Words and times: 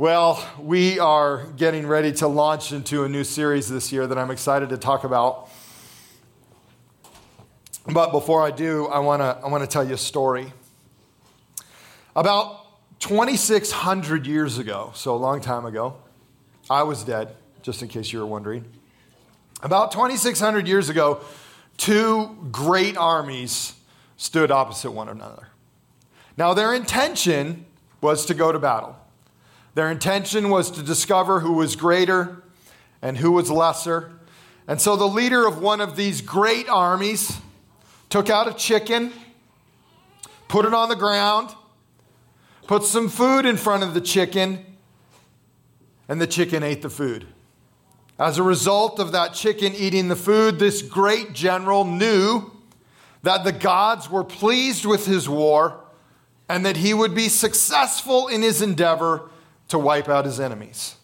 Well, 0.00 0.48
we 0.60 1.00
are 1.00 1.46
getting 1.56 1.84
ready 1.84 2.12
to 2.12 2.28
launch 2.28 2.70
into 2.70 3.02
a 3.02 3.08
new 3.08 3.24
series 3.24 3.68
this 3.68 3.90
year 3.90 4.06
that 4.06 4.16
I'm 4.16 4.30
excited 4.30 4.68
to 4.68 4.76
talk 4.76 5.02
about. 5.02 5.50
But 7.84 8.12
before 8.12 8.46
I 8.46 8.52
do, 8.52 8.86
I 8.86 9.00
want 9.00 9.22
to 9.22 9.44
I 9.44 9.48
want 9.48 9.64
to 9.64 9.66
tell 9.66 9.82
you 9.82 9.94
a 9.94 9.98
story. 9.98 10.52
About 12.14 12.64
2600 13.00 14.24
years 14.24 14.58
ago, 14.58 14.92
so 14.94 15.16
a 15.16 15.18
long 15.18 15.40
time 15.40 15.66
ago, 15.66 15.96
I 16.70 16.84
was 16.84 17.02
dead, 17.02 17.34
just 17.62 17.82
in 17.82 17.88
case 17.88 18.12
you 18.12 18.20
were 18.20 18.26
wondering. 18.26 18.66
About 19.64 19.90
2600 19.90 20.68
years 20.68 20.88
ago, 20.88 21.22
two 21.76 22.36
great 22.52 22.96
armies 22.96 23.74
stood 24.16 24.52
opposite 24.52 24.92
one 24.92 25.08
another. 25.08 25.48
Now, 26.36 26.54
their 26.54 26.72
intention 26.72 27.66
was 28.00 28.26
to 28.26 28.34
go 28.34 28.52
to 28.52 28.60
battle. 28.60 28.94
Their 29.78 29.92
intention 29.92 30.50
was 30.50 30.72
to 30.72 30.82
discover 30.82 31.38
who 31.38 31.52
was 31.52 31.76
greater 31.76 32.42
and 33.00 33.16
who 33.16 33.30
was 33.30 33.48
lesser. 33.48 34.10
And 34.66 34.80
so 34.80 34.96
the 34.96 35.06
leader 35.06 35.46
of 35.46 35.62
one 35.62 35.80
of 35.80 35.94
these 35.94 36.20
great 36.20 36.68
armies 36.68 37.38
took 38.10 38.28
out 38.28 38.48
a 38.48 38.54
chicken, 38.54 39.12
put 40.48 40.64
it 40.64 40.74
on 40.74 40.88
the 40.88 40.96
ground, 40.96 41.54
put 42.66 42.82
some 42.82 43.08
food 43.08 43.46
in 43.46 43.56
front 43.56 43.84
of 43.84 43.94
the 43.94 44.00
chicken, 44.00 44.66
and 46.08 46.20
the 46.20 46.26
chicken 46.26 46.64
ate 46.64 46.82
the 46.82 46.90
food. 46.90 47.28
As 48.18 48.36
a 48.36 48.42
result 48.42 48.98
of 48.98 49.12
that 49.12 49.32
chicken 49.32 49.76
eating 49.76 50.08
the 50.08 50.16
food, 50.16 50.58
this 50.58 50.82
great 50.82 51.34
general 51.34 51.84
knew 51.84 52.50
that 53.22 53.44
the 53.44 53.52
gods 53.52 54.10
were 54.10 54.24
pleased 54.24 54.84
with 54.84 55.06
his 55.06 55.28
war 55.28 55.84
and 56.48 56.66
that 56.66 56.78
he 56.78 56.92
would 56.92 57.14
be 57.14 57.28
successful 57.28 58.26
in 58.26 58.42
his 58.42 58.60
endeavor 58.60 59.30
to 59.68 59.78
wipe 59.78 60.08
out 60.08 60.24
his 60.24 60.40
enemies. 60.40 60.96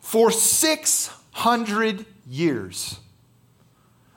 For 0.00 0.30
600 0.30 2.06
years, 2.28 3.00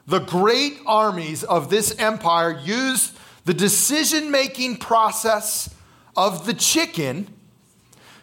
the 0.06 0.20
great 0.20 0.78
armies 0.86 1.44
of 1.44 1.70
this 1.70 1.94
empire 1.98 2.58
used 2.64 3.16
the 3.44 3.54
decision 3.54 4.30
making 4.30 4.76
process 4.76 5.74
of 6.16 6.46
the 6.46 6.54
chicken 6.54 7.26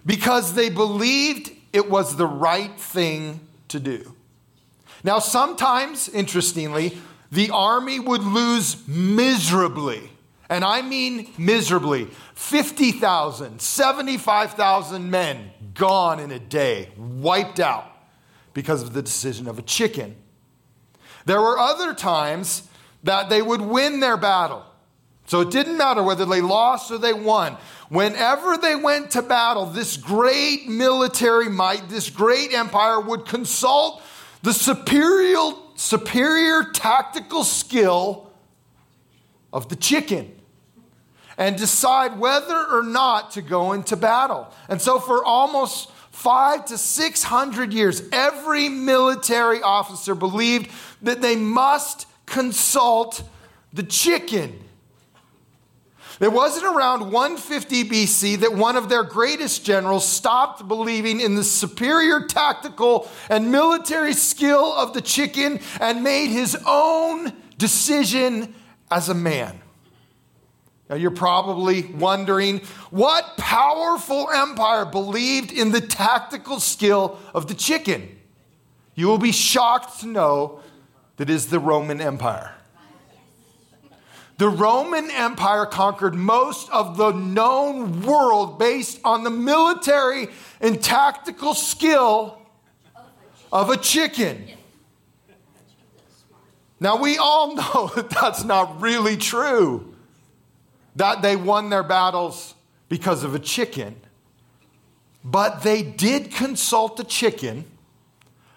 because 0.06 0.54
they 0.54 0.70
believed 0.70 1.52
it 1.74 1.90
was 1.90 2.16
the 2.16 2.28
right 2.28 2.78
thing 2.80 3.42
to 3.68 3.80
do. 3.80 4.14
Now, 5.04 5.20
sometimes, 5.20 6.10
interestingly, 6.10 6.98
the 7.32 7.50
army 7.52 8.00
would 8.00 8.24
lose 8.24 8.88
miserably 8.88 10.12
and 10.50 10.64
I 10.64 10.82
mean 10.82 11.32
miserably 11.38 12.08
50,000, 12.38 13.60
75,000 13.60 15.10
men 15.10 15.50
gone 15.74 16.20
in 16.20 16.30
a 16.32 16.38
day, 16.38 16.90
wiped 16.96 17.60
out 17.60 17.92
because 18.54 18.84
of 18.84 18.94
the 18.94 19.02
decision 19.02 19.48
of 19.48 19.58
a 19.58 19.64
chicken. 19.64 20.16
There 21.26 21.42
were 21.42 21.58
other 21.58 21.96
times 21.96 22.70
that 23.04 23.30
they 23.30 23.42
would 23.42 23.62
win 23.62 24.02
their 24.02 24.18
battle. 24.18 24.64
So 25.26 25.42
it 25.42 25.50
didn't 25.50 25.78
matter 25.78 26.04
whether 26.04 26.26
they 26.26 26.42
lost 26.42 26.92
or 26.92 27.00
they 27.00 27.12
won. 27.12 27.58
Whenever 27.90 28.56
they 28.56 28.76
went 28.76 29.12
to 29.12 29.24
battle, 29.24 29.66
this 29.66 29.98
great 29.98 30.70
military 30.70 31.50
might, 31.50 31.90
this 31.90 32.12
great 32.12 32.54
empire 32.54 33.02
would 33.02 33.26
consult 33.26 34.04
the 34.44 34.54
superior, 34.54 35.54
superior 35.74 36.66
tactical 36.72 37.44
skill 37.44 38.32
of 39.52 39.70
the 39.70 39.76
chicken 39.76 40.37
and 41.38 41.56
decide 41.56 42.20
whether 42.20 42.66
or 42.72 42.84
not 42.84 43.32
to 43.32 43.42
go 43.42 43.74
into 43.74 43.96
battle. 43.96 44.52
And 44.70 44.82
so, 44.82 45.00
for 45.00 45.24
almost 45.24 45.92
five 46.12 46.66
to 46.66 46.78
six 46.78 47.24
hundred 47.24 47.74
years, 47.74 48.02
every 48.12 48.70
military 48.70 49.62
officer 49.62 50.16
believed 50.16 50.72
that 51.02 51.22
they 51.22 51.36
must 51.36 52.08
consult 52.26 53.23
the 53.72 53.84
chicken. 53.84 54.64
It 56.20 56.34
wasn't 56.34 56.66
around 56.76 57.11
150 57.11 57.84
BC 57.84 58.40
that 58.40 58.54
one 58.54 58.76
of 58.76 58.90
their 58.90 59.04
greatest 59.04 59.64
generals 59.64 60.08
stopped 60.08 60.67
believing 60.67 61.20
in 61.20 61.36
the 61.36 61.44
superior 61.44 62.26
tactical 62.26 63.08
and 63.30 63.52
military 63.52 64.14
skill 64.14 64.73
of 64.73 64.94
the 64.94 65.02
chicken 65.02 65.60
and 65.80 66.04
made 66.04 66.30
his 66.30 66.58
own 66.66 67.34
decision 67.60 68.56
as 68.90 69.10
a 69.10 69.14
man. 69.14 69.61
Now, 70.89 70.95
you're 70.95 71.11
probably 71.11 71.83
wondering 71.83 72.59
what 72.92 73.36
powerful 73.37 74.30
empire 74.33 74.86
believed 74.86 75.52
in 75.52 75.71
the 75.71 75.81
tactical 75.81 76.61
skill 76.61 77.20
of 77.33 77.48
the 77.48 77.53
chicken? 77.53 78.17
You 78.95 79.08
will 79.08 79.17
be 79.17 79.33
shocked 79.33 79.99
to 79.99 80.08
know 80.08 80.61
that 81.17 81.30
is 81.30 81.48
the 81.48 81.59
Roman 81.59 81.99
Empire. 81.99 82.53
The 84.37 84.48
Roman 84.48 85.11
Empire 85.11 85.65
conquered 85.65 86.14
most 86.15 86.70
of 86.70 86.95
the 86.95 87.11
known 87.11 88.04
world 88.04 88.58
based 88.58 88.99
on 89.04 89.23
the 89.23 89.31
military 89.31 90.30
and 90.61 90.81
tactical 90.81 91.54
skill 91.54 92.39
of 93.52 93.69
a 93.69 93.77
chicken. 93.77 94.48
Now, 96.80 96.98
we 96.98 97.17
all 97.17 97.55
know 97.55 97.92
that 97.95 98.09
that's 98.09 98.45
not 98.45 98.80
really 98.80 99.17
true 99.17 99.95
that 100.98 101.22
they 101.22 101.36
won 101.36 101.70
their 101.70 101.84
battles 101.84 102.56
because 102.90 103.24
of 103.24 103.34
a 103.34 103.40
chicken. 103.40 103.96
But 105.24 105.62
they 105.64 105.84
did 105.84 106.32
consult 106.32 106.98
the 106.98 107.04
chicken 107.04 107.66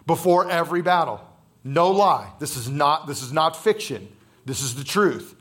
before 0.07 0.51
every 0.51 0.83
battle. 0.83 1.21
No 1.65 1.91
lie. 1.91 2.31
This 2.39 2.57
is 2.57 2.69
not, 2.69 3.07
this 3.07 3.23
is 3.23 3.33
not 3.33 3.57
fiction. 3.57 4.09
This 4.47 4.63
is 4.63 4.75
the 4.75 4.85
truth. 4.85 5.35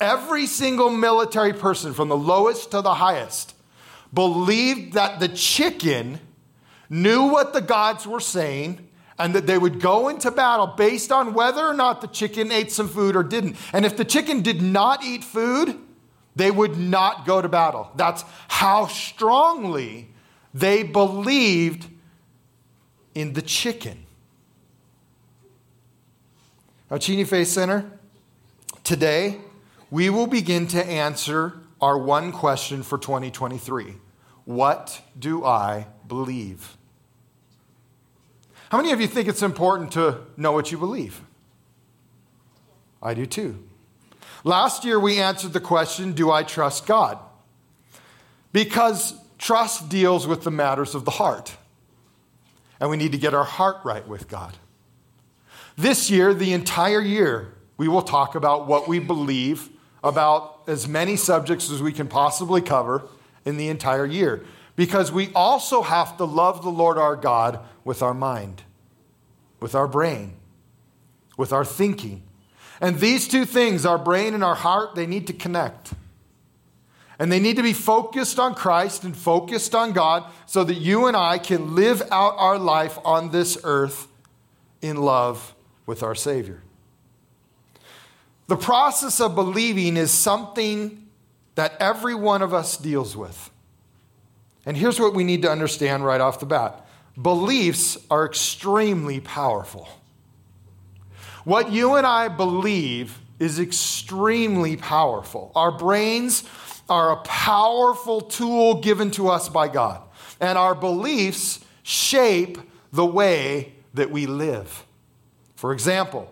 Every 0.00 0.46
single 0.46 0.90
military 0.90 1.52
person, 1.52 1.92
from 1.92 2.08
the 2.08 2.16
lowest 2.16 2.70
to 2.72 2.82
the 2.82 2.94
highest, 2.94 3.54
believed 4.12 4.94
that 4.94 5.20
the 5.20 5.28
chicken 5.28 6.20
knew 6.88 7.24
what 7.24 7.52
the 7.52 7.60
gods 7.60 8.06
were 8.06 8.20
saying 8.20 8.88
and 9.18 9.34
that 9.34 9.46
they 9.46 9.58
would 9.58 9.80
go 9.80 10.08
into 10.08 10.30
battle 10.30 10.66
based 10.66 11.12
on 11.12 11.34
whether 11.34 11.64
or 11.64 11.74
not 11.74 12.00
the 12.00 12.06
chicken 12.06 12.50
ate 12.50 12.70
some 12.70 12.88
food 12.88 13.16
or 13.16 13.22
didn't. 13.22 13.56
And 13.72 13.84
if 13.84 13.96
the 13.96 14.04
chicken 14.04 14.42
did 14.42 14.62
not 14.62 15.04
eat 15.04 15.24
food, 15.24 15.78
they 16.38 16.52
would 16.52 16.78
not 16.78 17.26
go 17.26 17.42
to 17.42 17.48
battle. 17.48 17.90
That's 17.96 18.24
how 18.46 18.86
strongly 18.86 20.08
they 20.54 20.84
believed 20.84 21.88
in 23.12 23.32
the 23.32 23.42
chicken. 23.42 24.06
Now, 26.88 26.98
Cheney 26.98 27.24
Faith 27.24 27.48
Center, 27.48 27.90
today 28.84 29.38
we 29.90 30.10
will 30.10 30.28
begin 30.28 30.68
to 30.68 30.84
answer 30.86 31.58
our 31.80 31.98
one 31.98 32.30
question 32.30 32.84
for 32.84 32.98
2023 32.98 33.96
What 34.44 35.02
do 35.18 35.44
I 35.44 35.88
believe? 36.06 36.76
How 38.70 38.78
many 38.78 38.92
of 38.92 39.00
you 39.00 39.08
think 39.08 39.28
it's 39.28 39.42
important 39.42 39.90
to 39.92 40.20
know 40.36 40.52
what 40.52 40.70
you 40.70 40.78
believe? 40.78 41.20
I 43.02 43.14
do 43.14 43.26
too. 43.26 43.67
Last 44.44 44.84
year, 44.84 44.98
we 45.00 45.18
answered 45.18 45.52
the 45.52 45.60
question 45.60 46.12
Do 46.12 46.30
I 46.30 46.42
trust 46.42 46.86
God? 46.86 47.18
Because 48.52 49.14
trust 49.38 49.88
deals 49.88 50.26
with 50.26 50.42
the 50.42 50.50
matters 50.50 50.94
of 50.94 51.04
the 51.04 51.12
heart. 51.12 51.56
And 52.80 52.90
we 52.90 52.96
need 52.96 53.12
to 53.12 53.18
get 53.18 53.34
our 53.34 53.44
heart 53.44 53.78
right 53.84 54.06
with 54.06 54.28
God. 54.28 54.56
This 55.76 56.10
year, 56.10 56.34
the 56.34 56.52
entire 56.52 57.00
year, 57.00 57.54
we 57.76 57.88
will 57.88 58.02
talk 58.02 58.34
about 58.34 58.66
what 58.66 58.88
we 58.88 58.98
believe 58.98 59.68
about 60.02 60.62
as 60.66 60.86
many 60.86 61.16
subjects 61.16 61.70
as 61.70 61.82
we 61.82 61.92
can 61.92 62.08
possibly 62.08 62.60
cover 62.60 63.02
in 63.44 63.56
the 63.56 63.68
entire 63.68 64.06
year. 64.06 64.44
Because 64.76 65.10
we 65.10 65.32
also 65.34 65.82
have 65.82 66.16
to 66.18 66.24
love 66.24 66.62
the 66.62 66.70
Lord 66.70 66.98
our 66.98 67.16
God 67.16 67.60
with 67.84 68.02
our 68.02 68.14
mind, 68.14 68.62
with 69.60 69.74
our 69.74 69.88
brain, 69.88 70.34
with 71.36 71.52
our 71.52 71.64
thinking, 71.64 72.22
and 72.80 72.98
these 73.00 73.26
two 73.26 73.44
things, 73.44 73.84
our 73.84 73.98
brain 73.98 74.34
and 74.34 74.44
our 74.44 74.54
heart, 74.54 74.94
they 74.94 75.06
need 75.06 75.26
to 75.26 75.32
connect. 75.32 75.92
And 77.18 77.32
they 77.32 77.40
need 77.40 77.56
to 77.56 77.62
be 77.62 77.72
focused 77.72 78.38
on 78.38 78.54
Christ 78.54 79.02
and 79.02 79.16
focused 79.16 79.74
on 79.74 79.92
God 79.92 80.24
so 80.46 80.62
that 80.62 80.74
you 80.74 81.06
and 81.06 81.16
I 81.16 81.38
can 81.38 81.74
live 81.74 82.00
out 82.12 82.34
our 82.36 82.58
life 82.58 82.96
on 83.04 83.30
this 83.30 83.58
earth 83.64 84.06
in 84.80 84.96
love 84.96 85.54
with 85.84 86.04
our 86.04 86.14
Savior. 86.14 86.62
The 88.46 88.56
process 88.56 89.20
of 89.20 89.34
believing 89.34 89.96
is 89.96 90.12
something 90.12 91.08
that 91.56 91.74
every 91.80 92.14
one 92.14 92.40
of 92.40 92.54
us 92.54 92.76
deals 92.76 93.16
with. 93.16 93.50
And 94.64 94.76
here's 94.76 95.00
what 95.00 95.12
we 95.14 95.24
need 95.24 95.42
to 95.42 95.50
understand 95.50 96.04
right 96.04 96.20
off 96.20 96.40
the 96.40 96.46
bat 96.46 96.86
beliefs 97.20 97.98
are 98.12 98.24
extremely 98.24 99.18
powerful. 99.18 99.88
What 101.48 101.72
you 101.72 101.94
and 101.94 102.06
I 102.06 102.28
believe 102.28 103.18
is 103.38 103.58
extremely 103.58 104.76
powerful. 104.76 105.50
Our 105.54 105.72
brains 105.72 106.44
are 106.90 107.12
a 107.12 107.22
powerful 107.22 108.20
tool 108.20 108.82
given 108.82 109.10
to 109.12 109.28
us 109.28 109.48
by 109.48 109.68
God, 109.68 110.02
and 110.40 110.58
our 110.58 110.74
beliefs 110.74 111.64
shape 111.82 112.58
the 112.92 113.06
way 113.06 113.72
that 113.94 114.10
we 114.10 114.26
live. 114.26 114.84
For 115.56 115.72
example, 115.72 116.30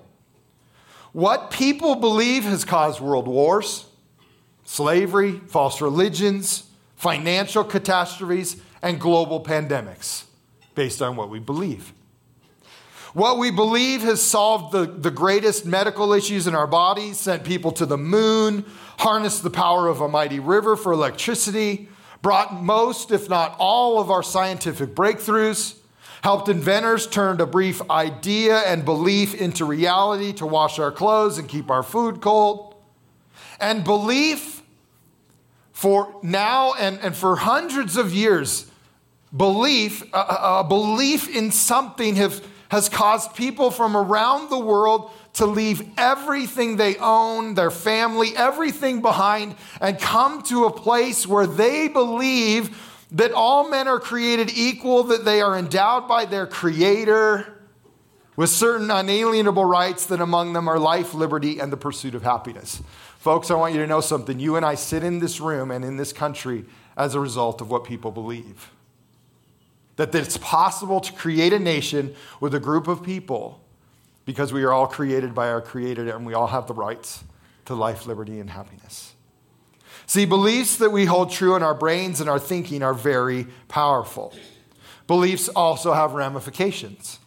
what 1.14 1.50
people 1.50 1.94
believe 1.94 2.44
has 2.44 2.66
caused 2.66 3.00
world 3.00 3.26
wars, 3.26 3.86
slavery, 4.66 5.40
false 5.46 5.80
religions, 5.80 6.64
financial 6.96 7.64
catastrophes, 7.64 8.60
and 8.82 9.00
global 9.00 9.42
pandemics 9.42 10.24
based 10.74 11.00
on 11.00 11.16
what 11.16 11.30
we 11.30 11.38
believe. 11.38 11.94
What 13.16 13.38
we 13.38 13.50
believe 13.50 14.02
has 14.02 14.20
solved 14.20 14.72
the, 14.72 14.84
the 14.84 15.10
greatest 15.10 15.64
medical 15.64 16.12
issues 16.12 16.46
in 16.46 16.54
our 16.54 16.66
bodies, 16.66 17.18
sent 17.18 17.44
people 17.44 17.72
to 17.72 17.86
the 17.86 17.96
moon, 17.96 18.66
harnessed 18.98 19.42
the 19.42 19.48
power 19.48 19.88
of 19.88 20.02
a 20.02 20.06
mighty 20.06 20.38
river 20.38 20.76
for 20.76 20.92
electricity, 20.92 21.88
brought 22.20 22.62
most, 22.62 23.10
if 23.12 23.30
not 23.30 23.56
all, 23.58 23.98
of 23.98 24.10
our 24.10 24.22
scientific 24.22 24.94
breakthroughs, 24.94 25.76
helped 26.22 26.50
inventors 26.50 27.06
turn 27.06 27.40
a 27.40 27.46
brief 27.46 27.80
idea 27.90 28.58
and 28.58 28.84
belief 28.84 29.32
into 29.32 29.64
reality 29.64 30.34
to 30.34 30.44
wash 30.44 30.78
our 30.78 30.92
clothes 30.92 31.38
and 31.38 31.48
keep 31.48 31.70
our 31.70 31.82
food 31.82 32.20
cold. 32.20 32.74
And 33.58 33.82
belief 33.82 34.62
for 35.72 36.14
now 36.22 36.74
and, 36.74 37.00
and 37.00 37.16
for 37.16 37.36
hundreds 37.36 37.96
of 37.96 38.12
years, 38.12 38.70
belief, 39.34 40.02
a, 40.12 40.18
a 40.58 40.66
belief 40.68 41.34
in 41.34 41.50
something 41.50 42.16
have, 42.16 42.46
has 42.68 42.88
caused 42.88 43.34
people 43.34 43.70
from 43.70 43.96
around 43.96 44.50
the 44.50 44.58
world 44.58 45.10
to 45.34 45.46
leave 45.46 45.86
everything 45.98 46.76
they 46.76 46.96
own, 46.96 47.54
their 47.54 47.70
family, 47.70 48.34
everything 48.36 49.02
behind, 49.02 49.54
and 49.80 50.00
come 50.00 50.42
to 50.42 50.64
a 50.64 50.72
place 50.72 51.26
where 51.26 51.46
they 51.46 51.88
believe 51.88 53.04
that 53.12 53.32
all 53.32 53.68
men 53.68 53.86
are 53.86 54.00
created 54.00 54.50
equal, 54.56 55.04
that 55.04 55.24
they 55.24 55.40
are 55.40 55.56
endowed 55.56 56.08
by 56.08 56.24
their 56.24 56.46
Creator 56.46 57.52
with 58.34 58.50
certain 58.50 58.90
unalienable 58.90 59.64
rights, 59.64 60.06
that 60.06 60.20
among 60.20 60.52
them 60.52 60.68
are 60.68 60.78
life, 60.78 61.14
liberty, 61.14 61.58
and 61.58 61.72
the 61.72 61.76
pursuit 61.76 62.14
of 62.14 62.22
happiness. 62.22 62.82
Folks, 63.18 63.50
I 63.50 63.54
want 63.54 63.74
you 63.74 63.80
to 63.80 63.86
know 63.86 64.00
something. 64.00 64.38
You 64.40 64.56
and 64.56 64.64
I 64.64 64.74
sit 64.74 65.02
in 65.02 65.20
this 65.20 65.40
room 65.40 65.70
and 65.70 65.84
in 65.84 65.96
this 65.96 66.12
country 66.12 66.64
as 66.96 67.14
a 67.14 67.20
result 67.20 67.60
of 67.60 67.70
what 67.70 67.84
people 67.84 68.10
believe 68.10 68.70
that 69.96 70.14
it's 70.14 70.36
possible 70.38 71.00
to 71.00 71.12
create 71.12 71.52
a 71.52 71.58
nation 71.58 72.14
with 72.40 72.54
a 72.54 72.60
group 72.60 72.86
of 72.86 73.02
people 73.02 73.60
because 74.24 74.52
we 74.52 74.62
are 74.64 74.72
all 74.72 74.86
created 74.86 75.34
by 75.34 75.48
our 75.48 75.62
Creator 75.62 76.14
and 76.14 76.26
we 76.26 76.34
all 76.34 76.48
have 76.48 76.66
the 76.66 76.74
rights 76.74 77.24
to 77.64 77.74
life, 77.74 78.06
liberty, 78.06 78.38
and 78.40 78.50
happiness. 78.50 79.14
See, 80.06 80.24
beliefs 80.24 80.76
that 80.76 80.90
we 80.90 81.04
hold 81.04 81.30
true 81.30 81.56
in 81.56 81.62
our 81.62 81.74
brains 81.74 82.20
and 82.20 82.30
our 82.30 82.38
thinking 82.38 82.82
are 82.82 82.94
very 82.94 83.46
powerful. 83.68 84.34
Beliefs 85.06 85.48
also 85.48 85.92
have 85.92 86.12
ramifications. 86.12 87.18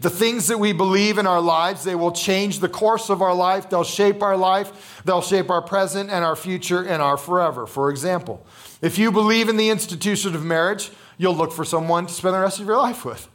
The 0.00 0.10
things 0.10 0.48
that 0.48 0.58
we 0.58 0.72
believe 0.72 1.18
in 1.18 1.26
our 1.26 1.40
lives, 1.40 1.84
they 1.84 1.94
will 1.94 2.12
change 2.12 2.60
the 2.60 2.68
course 2.68 3.08
of 3.08 3.22
our 3.22 3.34
life. 3.34 3.70
They'll 3.70 3.84
shape 3.84 4.22
our 4.22 4.36
life. 4.36 5.02
They'll 5.04 5.22
shape 5.22 5.50
our 5.50 5.62
present 5.62 6.10
and 6.10 6.24
our 6.24 6.36
future 6.36 6.82
and 6.82 7.00
our 7.00 7.16
forever. 7.16 7.66
For 7.66 7.90
example, 7.90 8.44
if 8.82 8.98
you 8.98 9.10
believe 9.10 9.48
in 9.48 9.56
the 9.56 9.70
institution 9.70 10.34
of 10.34 10.44
marriage, 10.44 10.90
you'll 11.18 11.36
look 11.36 11.52
for 11.52 11.64
someone 11.64 12.06
to 12.06 12.12
spend 12.12 12.34
the 12.34 12.40
rest 12.40 12.60
of 12.60 12.66
your 12.66 12.78
life 12.78 13.04
with. 13.04 13.28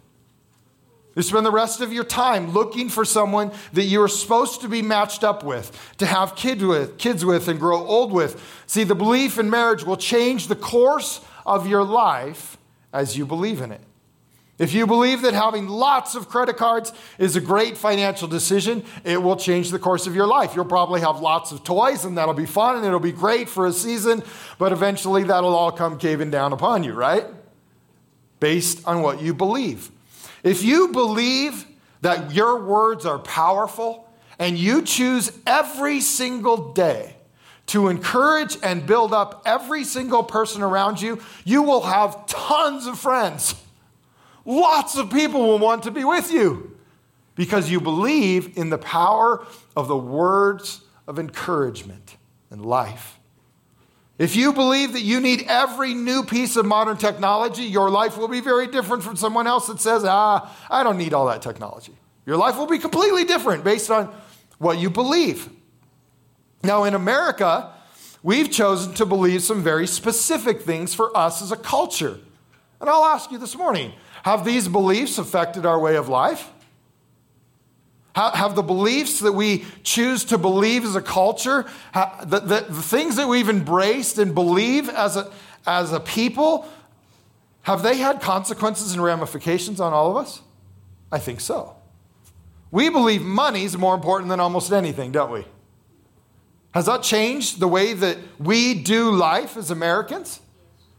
You 1.15 1.21
spend 1.21 1.45
the 1.45 1.51
rest 1.51 1.79
of 1.81 1.93
your 1.93 2.03
time 2.03 2.53
looking 2.53 2.89
for 2.89 3.05
someone 3.05 3.51
that 3.73 3.83
you 3.83 4.01
are 4.01 4.07
supposed 4.07 4.61
to 4.61 4.67
be 4.67 4.81
matched 4.81 5.23
up 5.23 5.43
with, 5.43 5.93
to 5.97 6.07
have 6.07 6.35
kid 6.35 6.61
with, 6.63 6.97
kids 6.97 7.23
with, 7.23 7.47
and 7.47 7.59
grow 7.59 7.85
old 7.85 8.11
with. 8.11 8.41
See, 8.65 8.83
the 8.83 8.95
belief 8.95 9.37
in 9.37 9.49
marriage 9.49 9.83
will 9.83 9.97
change 9.97 10.47
the 10.47 10.55
course 10.55 11.21
of 11.45 11.67
your 11.67 11.83
life 11.83 12.57
as 12.91 13.15
you 13.15 13.27
believe 13.27 13.61
in 13.61 13.71
it. 13.71 13.81
If 14.59 14.73
you 14.73 14.87
believe 14.87 15.23
that 15.23 15.33
having 15.33 15.67
lots 15.67 16.15
of 16.15 16.29
credit 16.29 16.57
cards 16.57 16.93
is 17.17 17.35
a 17.35 17.41
great 17.41 17.75
financial 17.75 18.27
decision, 18.27 18.83
it 19.03 19.21
will 19.21 19.35
change 19.35 19.71
the 19.71 19.79
course 19.79 20.07
of 20.07 20.15
your 20.15 20.27
life. 20.27 20.55
You'll 20.55 20.65
probably 20.65 21.01
have 21.01 21.19
lots 21.19 21.51
of 21.51 21.63
toys, 21.63 22.05
and 22.05 22.17
that'll 22.17 22.35
be 22.35 22.45
fun 22.45 22.77
and 22.77 22.85
it'll 22.85 22.99
be 22.99 23.11
great 23.11 23.49
for 23.49 23.65
a 23.67 23.73
season, 23.73 24.23
but 24.59 24.71
eventually 24.71 25.23
that'll 25.23 25.55
all 25.55 25.71
come 25.71 25.97
caving 25.97 26.31
down 26.31 26.53
upon 26.53 26.83
you, 26.83 26.93
right? 26.93 27.25
Based 28.43 28.85
on 28.85 29.01
what 29.01 29.21
you 29.21 29.33
believe. 29.33 29.89
If 30.43 30.65
you 30.65 30.89
believe 30.89 31.65
that 32.01 32.33
your 32.33 32.61
words 32.61 33.05
are 33.05 33.17
powerful 33.17 34.05
and 34.37 34.57
you 34.57 34.81
choose 34.81 35.31
every 35.47 36.01
single 36.01 36.73
day 36.73 37.15
to 37.67 37.87
encourage 37.87 38.57
and 38.61 38.85
build 38.85 39.13
up 39.13 39.43
every 39.45 39.85
single 39.85 40.23
person 40.23 40.61
around 40.61 41.01
you, 41.01 41.21
you 41.45 41.63
will 41.63 41.83
have 41.83 42.25
tons 42.25 42.85
of 42.85 42.99
friends. 42.99 43.55
Lots 44.43 44.97
of 44.97 45.09
people 45.09 45.39
will 45.47 45.59
want 45.59 45.83
to 45.83 45.91
be 45.91 46.03
with 46.03 46.29
you 46.29 46.77
because 47.35 47.71
you 47.71 47.79
believe 47.79 48.57
in 48.57 48.69
the 48.69 48.77
power 48.77 49.47
of 49.73 49.87
the 49.87 49.95
words 49.95 50.81
of 51.07 51.17
encouragement 51.17 52.17
and 52.49 52.65
life. 52.65 53.17
If 54.17 54.35
you 54.35 54.53
believe 54.53 54.93
that 54.93 55.01
you 55.01 55.19
need 55.19 55.45
every 55.47 55.93
new 55.93 56.23
piece 56.23 56.55
of 56.55 56.65
modern 56.65 56.97
technology, 56.97 57.63
your 57.63 57.89
life 57.89 58.17
will 58.17 58.27
be 58.27 58.41
very 58.41 58.67
different 58.67 59.03
from 59.03 59.15
someone 59.15 59.47
else 59.47 59.67
that 59.67 59.81
says, 59.81 60.03
ah, 60.05 60.55
I 60.69 60.83
don't 60.83 60.97
need 60.97 61.13
all 61.13 61.25
that 61.27 61.41
technology. 61.41 61.93
Your 62.25 62.37
life 62.37 62.57
will 62.57 62.67
be 62.67 62.77
completely 62.77 63.23
different 63.25 63.63
based 63.63 63.89
on 63.89 64.13
what 64.59 64.77
you 64.77 64.89
believe. 64.89 65.49
Now, 66.63 66.83
in 66.83 66.93
America, 66.93 67.73
we've 68.21 68.51
chosen 68.51 68.93
to 68.93 69.05
believe 69.05 69.41
some 69.41 69.63
very 69.63 69.87
specific 69.87 70.61
things 70.61 70.93
for 70.93 71.15
us 71.17 71.41
as 71.41 71.51
a 71.51 71.57
culture. 71.57 72.19
And 72.79 72.89
I'll 72.89 73.05
ask 73.05 73.31
you 73.31 73.37
this 73.37 73.57
morning 73.57 73.93
have 74.23 74.45
these 74.45 74.69
beliefs 74.69 75.17
affected 75.17 75.65
our 75.65 75.79
way 75.79 75.97
of 75.97 76.07
life? 76.07 76.49
Have 78.15 78.55
the 78.55 78.61
beliefs 78.61 79.19
that 79.21 79.31
we 79.31 79.65
choose 79.83 80.23
to 80.25 80.37
believe 80.37 80.85
as 80.85 80.95
a 80.95 81.01
culture, 81.01 81.65
the, 81.93 82.39
the, 82.39 82.65
the 82.69 82.81
things 82.81 83.15
that 83.15 83.27
we've 83.27 83.49
embraced 83.49 84.19
and 84.19 84.35
believe 84.35 84.87
as 84.87 85.17
a, 85.17 85.31
as 85.65 85.91
a 85.91 85.99
people, 85.99 86.67
have 87.63 87.81
they 87.81 87.97
had 87.97 88.21
consequences 88.21 88.93
and 88.93 89.03
ramifications 89.03 89.79
on 89.79 89.93
all 89.93 90.11
of 90.11 90.17
us? 90.17 90.41
I 91.11 91.17
think 91.17 91.39
so. 91.39 91.75
We 92.69 92.89
believe 92.89 93.21
money 93.21 93.63
is 93.63 93.77
more 93.77 93.95
important 93.95 94.29
than 94.29 94.39
almost 94.39 94.71
anything, 94.71 95.11
don't 95.11 95.31
we? 95.31 95.45
Has 96.73 96.87
that 96.87 97.03
changed 97.03 97.59
the 97.59 97.67
way 97.67 97.93
that 97.93 98.17
we 98.39 98.73
do 98.73 99.11
life 99.11 99.57
as 99.57 99.71
Americans? 99.71 100.39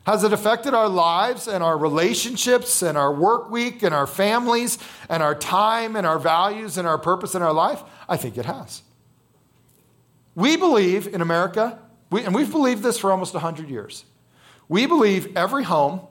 Has 0.07 0.23
it 0.23 0.33
affected 0.35 0.75
our 0.75 0.89
lives 0.89 1.49
and 1.49 1.65
our 1.65 1.79
relationships 1.79 2.83
and 2.83 2.97
our 2.99 3.13
work 3.13 3.51
week 3.51 3.83
and 3.83 3.95
our 3.95 4.07
families 4.07 4.79
and 5.09 5.23
our 5.23 5.35
time 5.35 5.97
and 5.97 6.07
our 6.07 6.19
values 6.19 6.77
and 6.77 6.87
our 6.87 6.99
purpose 6.99 7.35
in 7.35 7.41
our 7.41 7.55
life? 7.55 7.83
I 8.07 8.19
think 8.19 8.37
it 8.37 8.45
has. 8.45 8.83
We 10.35 10.57
believe 10.57 11.07
in 11.07 11.23
America, 11.23 11.79
we, 12.11 12.23
and 12.23 12.35
we've 12.35 12.51
believed 12.51 12.83
this 12.83 12.99
for 12.99 13.11
almost 13.11 13.33
100 13.33 13.71
years. 13.71 14.05
We 14.69 14.85
believe 14.85 15.37
every 15.37 15.65
home, 15.65 16.03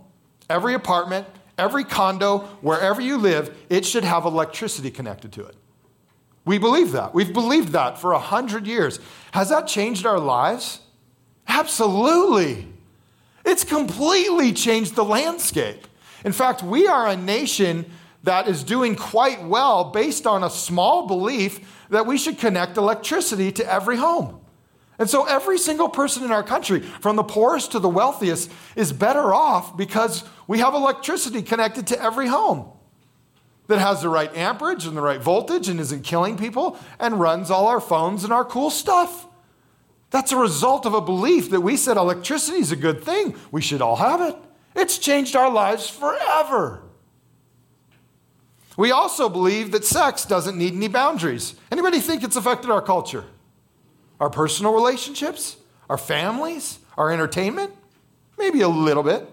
every 0.49 0.73
apartment, 0.73 1.27
every 1.57 1.83
condo, 1.83 2.39
wherever 2.61 2.99
you 2.99 3.17
live, 3.17 3.55
it 3.69 3.85
should 3.85 4.03
have 4.03 4.25
electricity 4.25 4.89
connected 4.89 5.33
to 5.33 5.45
it. 5.45 5.55
We 6.45 6.57
believe 6.57 6.93
that. 6.93 7.13
We've 7.13 7.31
believed 7.31 7.69
that 7.69 7.99
for 7.99 8.11
100 8.11 8.65
years. 8.65 8.99
Has 9.33 9.49
that 9.49 9.67
changed 9.67 10.05
our 10.05 10.19
lives? 10.19 10.79
Absolutely. 11.47 12.72
It's 13.45 13.63
completely 13.63 14.53
changed 14.53 14.95
the 14.95 15.03
landscape. 15.03 15.87
In 16.23 16.31
fact, 16.31 16.63
we 16.63 16.87
are 16.87 17.07
a 17.07 17.17
nation 17.17 17.85
that 18.23 18.47
is 18.47 18.63
doing 18.63 18.95
quite 18.95 19.43
well 19.43 19.85
based 19.85 20.25
on 20.25 20.43
a 20.43 20.49
small 20.49 21.07
belief 21.07 21.85
that 21.89 22.05
we 22.05 22.17
should 22.17 22.37
connect 22.37 22.77
electricity 22.77 23.51
to 23.51 23.71
every 23.71 23.97
home. 23.97 24.39
And 24.97 25.09
so 25.09 25.25
every 25.25 25.57
single 25.57 25.89
person 25.89 26.23
in 26.23 26.31
our 26.31 26.43
country, 26.43 26.79
from 26.79 27.15
the 27.15 27.23
poorest 27.23 27.71
to 27.71 27.79
the 27.79 27.89
wealthiest, 27.89 28.49
is 28.75 28.93
better 28.93 29.33
off 29.33 29.75
because 29.75 30.23
we 30.47 30.59
have 30.59 30.73
electricity 30.73 31.41
connected 31.41 31.87
to 31.87 32.01
every 32.01 32.27
home 32.27 32.69
that 33.67 33.79
has 33.79 34.01
the 34.01 34.09
right 34.09 34.33
amperage 34.35 34.85
and 34.85 34.95
the 34.95 35.01
right 35.01 35.21
voltage 35.21 35.67
and 35.67 35.79
isn't 35.79 36.03
killing 36.03 36.37
people 36.37 36.77
and 36.99 37.19
runs 37.19 37.49
all 37.49 37.67
our 37.67 37.79
phones 37.79 38.23
and 38.23 38.31
our 38.31 38.45
cool 38.45 38.69
stuff. 38.69 39.27
That's 40.13 40.31
a 40.31 40.37
result 40.37 40.85
of 40.85 40.93
a 40.93 41.01
belief 41.01 41.49
that 41.49 41.61
we 41.61 41.75
said 41.75 41.97
electricity 41.97 42.59
is 42.59 42.71
a 42.71 42.75
good 42.75 43.03
thing. 43.03 43.35
We 43.51 43.61
should 43.61 43.81
all 43.81 43.95
have 43.95 44.21
it. 44.21 44.35
It's 44.75 44.99
changed 44.99 45.35
our 45.35 45.49
lives 45.49 45.89
forever. 45.89 46.83
We 48.77 48.91
also 48.91 49.27
believe 49.27 49.71
that 49.71 49.83
sex 49.83 50.23
doesn't 50.23 50.55
need 50.55 50.75
any 50.75 50.87
boundaries. 50.87 51.55
Anybody 51.71 51.99
think 51.99 52.23
it's 52.23 52.35
affected 52.35 52.69
our 52.69 52.81
culture? 52.81 53.25
Our 54.19 54.29
personal 54.29 54.75
relationships? 54.75 55.57
Our 55.89 55.97
families? 55.97 56.77
Our 56.95 57.11
entertainment? 57.11 57.73
Maybe 58.37 58.61
a 58.61 58.69
little 58.69 59.01
bit. 59.01 59.27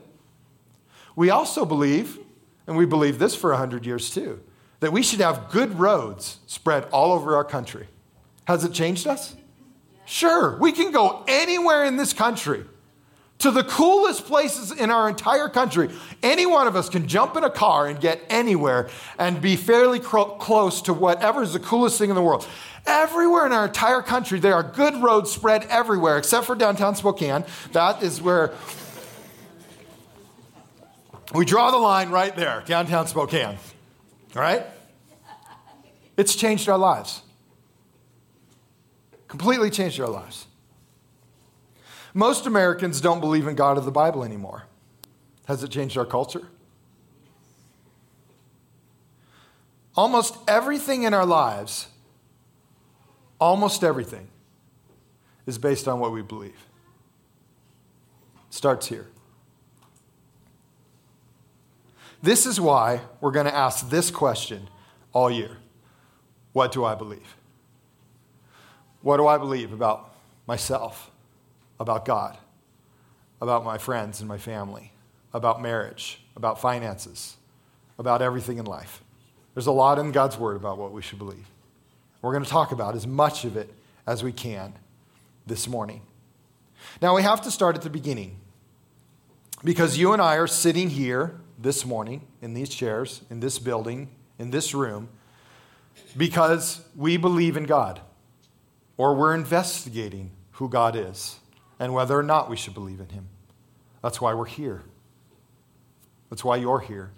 We 1.15 1.29
also 1.29 1.67
believe, 1.67 2.19
and 2.67 2.75
we 2.75 2.87
believe 2.87 3.19
this 3.19 3.35
for 3.35 3.51
100 3.51 3.85
years 3.85 4.09
too, 4.09 4.41
that 4.81 4.93
we 4.93 5.03
should 5.03 5.21
have 5.21 5.51
good 5.51 5.79
roads 5.79 6.39
spread 6.47 6.85
all 6.85 7.13
over 7.13 7.37
our 7.37 7.45
country. 7.45 7.89
Has 8.45 8.65
it 8.65 8.73
changed 8.73 9.07
us? 9.07 9.37
Sure, 10.11 10.57
we 10.59 10.73
can 10.73 10.91
go 10.91 11.23
anywhere 11.29 11.85
in 11.85 11.97
this 11.97 12.13
country 12.13 12.65
to 13.39 13.53
the 13.53 13.63
coolest 13.63 14.27
places 14.27 14.73
in 14.73 14.91
our 14.91 15.09
entire 15.09 15.49
country. 15.49 15.89
Any 16.21 16.47
one 16.47 16.67
of 16.67 16.75
us 16.75 16.89
can 16.89 17.07
jump 17.07 17.37
in 17.37 17.45
a 17.45 17.49
car 17.49 17.87
and 17.87 18.01
get 18.01 18.21
anywhere 18.29 18.89
and 19.21 19.41
be 19.41 19.55
fairly 19.55 20.01
cro- 20.01 20.35
close 20.35 20.83
to 20.83 20.93
whatever 20.93 21.45
is 21.45 21.53
the 21.53 21.61
coolest 21.61 21.97
thing 21.97 22.11
in 22.11 22.17
the 22.17 22.23
world. 22.23 22.45
Everywhere 22.87 23.47
in 23.47 23.53
our 23.53 23.67
entire 23.67 24.03
country, 24.03 24.41
there 24.41 24.55
are 24.55 24.65
good 24.65 25.01
roads 25.01 25.31
spread 25.31 25.63
everywhere, 25.67 26.19
except 26.19 26.45
for 26.45 26.57
downtown 26.57 26.97
Spokane. 26.97 27.45
That 27.71 28.03
is 28.03 28.21
where 28.21 28.53
we 31.33 31.45
draw 31.45 31.71
the 31.71 31.79
line 31.79 32.11
right 32.11 32.35
there, 32.35 32.65
downtown 32.67 33.07
Spokane. 33.07 33.59
All 34.35 34.43
right? 34.43 34.67
It's 36.17 36.35
changed 36.35 36.69
our 36.69 36.79
lives. 36.79 37.23
Completely 39.31 39.71
changed 39.71 40.01
our 40.01 40.09
lives. 40.09 40.49
Most 42.15 42.47
Americans 42.47 43.01
don't 43.01 43.21
believe 43.21 43.47
in 43.47 43.55
God 43.55 43.79
of 43.79 43.85
the 43.85 43.93
Bible 43.93 44.25
anymore. 44.25 44.65
Has 45.47 45.63
it 45.63 45.71
changed 45.71 45.97
our 45.97 46.05
culture? 46.05 46.49
Almost 49.95 50.37
everything 50.49 51.05
in 51.05 51.15
our 51.15 51.25
lives, 51.25 51.87
almost 53.39 53.85
everything, 53.85 54.27
is 55.47 55.59
based 55.59 55.87
on 55.87 56.01
what 56.01 56.11
we 56.11 56.23
believe. 56.23 56.67
It 58.49 58.55
starts 58.55 58.89
here. 58.89 59.07
This 62.21 62.47
is 62.47 62.61
why 62.61 63.03
we're 63.21 63.31
going 63.31 63.47
to 63.47 63.55
ask 63.55 63.91
this 63.91 64.11
question 64.11 64.69
all 65.13 65.31
year 65.31 65.59
What 66.53 66.73
do 66.73 66.85
I 66.85 66.97
believe? 66.97 67.37
What 69.03 69.17
do 69.17 69.27
I 69.27 69.39
believe 69.39 69.73
about 69.73 70.15
myself, 70.47 71.11
about 71.79 72.05
God, 72.05 72.37
about 73.41 73.65
my 73.65 73.79
friends 73.79 74.21
and 74.21 74.29
my 74.29 74.39
family, 74.39 74.93
about 75.33 75.63
marriage, 75.63 76.23
about 76.37 76.61
finances, 76.61 77.37
about 77.99 78.21
everything 78.21 78.59
in 78.59 78.67
life? 78.67 79.03
There's 79.55 79.67
a 79.67 79.73
lot 79.73 79.99
in 79.99 80.13
God's 80.13 80.39
Word 80.39 80.57
about 80.57 80.79
what 80.79 80.93
we 80.93 81.03
should 81.03 81.19
believe. 81.19 81.47
We're 82.23 82.33
going 82.33 82.45
to 82.45 82.51
talk 82.51 82.73
about 82.73 82.95
as 82.95 83.07
much 83.07 83.45
of 83.45 83.57
it 83.57 83.73
as 84.07 84.23
we 84.23 84.33
can 84.33 84.75
this 85.47 85.67
morning. 85.67 86.03
Now, 87.01 87.17
we 87.17 87.23
have 87.23 87.41
to 87.43 87.51
start 87.51 87.77
at 87.77 87.83
the 87.83 87.91
beginning 87.91 88.37
because 89.65 89.99
you 89.99 90.13
and 90.13 90.21
I 90.21 90.37
are 90.37 90.47
sitting 90.47 90.91
here 90.91 91.41
this 91.59 91.85
morning 91.85 92.27
in 92.41 92.55
these 92.55 92.69
chairs, 92.69 93.23
in 93.31 93.41
this 93.41 93.59
building, 93.59 94.09
in 94.39 94.51
this 94.51 94.75
room, 94.75 95.09
because 96.17 96.83
we 96.95 97.17
believe 97.17 97.57
in 97.57 97.65
God 97.65 98.01
or 99.01 99.15
we're 99.15 99.35
investigating 99.35 100.31
who 100.51 100.69
God 100.69 100.95
is 100.95 101.41
and 101.79 101.95
whether 101.95 102.19
or 102.19 102.23
not 102.23 102.51
we 102.51 102.57
should 102.57 102.75
believe 102.75 103.01
in 103.01 103.09
Him. 103.09 103.31
That's 104.03 104.21
why 104.21 104.35
we're 104.35 104.45
here. 104.45 104.83
That's 106.29 106.45
why 106.45 106.57
you're 106.57 106.81
here. 106.81 107.11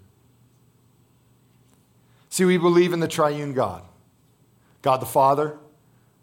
See, 2.29 2.45
we 2.45 2.57
believe 2.57 2.93
in 2.93 3.01
the 3.01 3.09
triune 3.09 3.53
God 3.53 3.83
God 4.81 4.99
the 4.99 5.07
Father, 5.07 5.59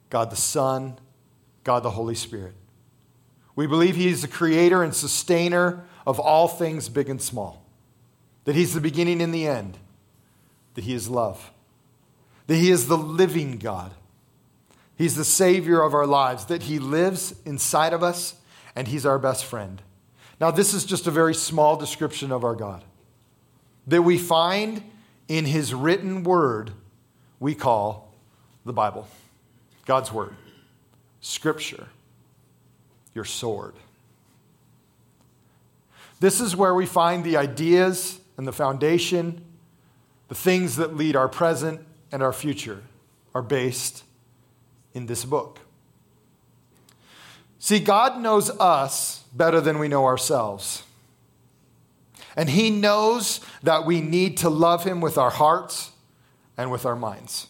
God 0.09 0.29
the 0.29 0.37
Son, 0.37 0.97
God 1.65 1.83
the 1.83 1.91
Holy 1.91 2.15
Spirit. 2.15 2.53
We 3.53 3.67
believe 3.67 3.97
He 3.97 4.07
is 4.07 4.21
the 4.21 4.29
creator 4.29 4.81
and 4.81 4.95
sustainer 4.95 5.83
of 6.07 6.21
all 6.21 6.47
things 6.47 6.87
big 6.87 7.09
and 7.09 7.21
small 7.21 7.65
that 8.45 8.55
He's 8.55 8.73
the 8.73 8.79
beginning 8.79 9.21
and 9.21 9.33
the 9.33 9.45
end, 9.45 9.77
that 10.75 10.85
He 10.85 10.93
is 10.93 11.09
love, 11.09 11.51
that 12.47 12.55
He 12.55 12.71
is 12.71 12.87
the 12.87 12.97
living 12.97 13.57
God. 13.57 13.91
He's 14.99 15.15
the 15.15 15.23
Savior 15.23 15.81
of 15.81 15.93
our 15.93 16.05
lives, 16.05 16.45
that 16.47 16.63
He 16.63 16.77
lives 16.77 17.33
inside 17.45 17.93
of 17.93 18.03
us, 18.03 18.35
and 18.75 18.85
He's 18.85 19.05
our 19.05 19.17
best 19.17 19.45
friend. 19.45 19.81
Now, 20.41 20.51
this 20.51 20.73
is 20.73 20.83
just 20.83 21.07
a 21.07 21.11
very 21.11 21.33
small 21.33 21.77
description 21.77 22.33
of 22.33 22.43
our 22.43 22.53
God 22.53 22.83
that 23.87 24.01
we 24.01 24.17
find 24.17 24.83
in 25.29 25.45
His 25.45 25.73
written 25.73 26.23
word, 26.23 26.71
we 27.39 27.55
call 27.55 28.13
the 28.65 28.73
Bible, 28.73 29.07
God's 29.85 30.11
Word, 30.11 30.35
Scripture, 31.21 31.87
your 33.15 33.23
sword. 33.23 33.75
This 36.19 36.41
is 36.41 36.57
where 36.57 36.75
we 36.75 36.85
find 36.85 37.23
the 37.23 37.37
ideas 37.37 38.19
and 38.35 38.45
the 38.45 38.51
foundation, 38.51 39.45
the 40.27 40.35
things 40.35 40.75
that 40.75 40.97
lead 40.97 41.15
our 41.15 41.29
present 41.29 41.79
and 42.11 42.21
our 42.21 42.33
future, 42.33 42.83
are 43.33 43.41
based 43.41 44.03
in 44.93 45.05
this 45.05 45.25
book. 45.25 45.59
See, 47.59 47.79
God 47.79 48.19
knows 48.21 48.49
us 48.59 49.23
better 49.33 49.59
than 49.59 49.79
we 49.79 49.87
know 49.87 50.05
ourselves. 50.05 50.83
And 52.35 52.49
He 52.49 52.69
knows 52.69 53.41
that 53.63 53.85
we 53.85 54.01
need 54.01 54.37
to 54.37 54.49
love 54.49 54.85
Him 54.85 55.01
with 55.01 55.17
our 55.17 55.29
hearts 55.29 55.91
and 56.57 56.71
with 56.71 56.85
our 56.85 56.95
minds. 56.95 57.47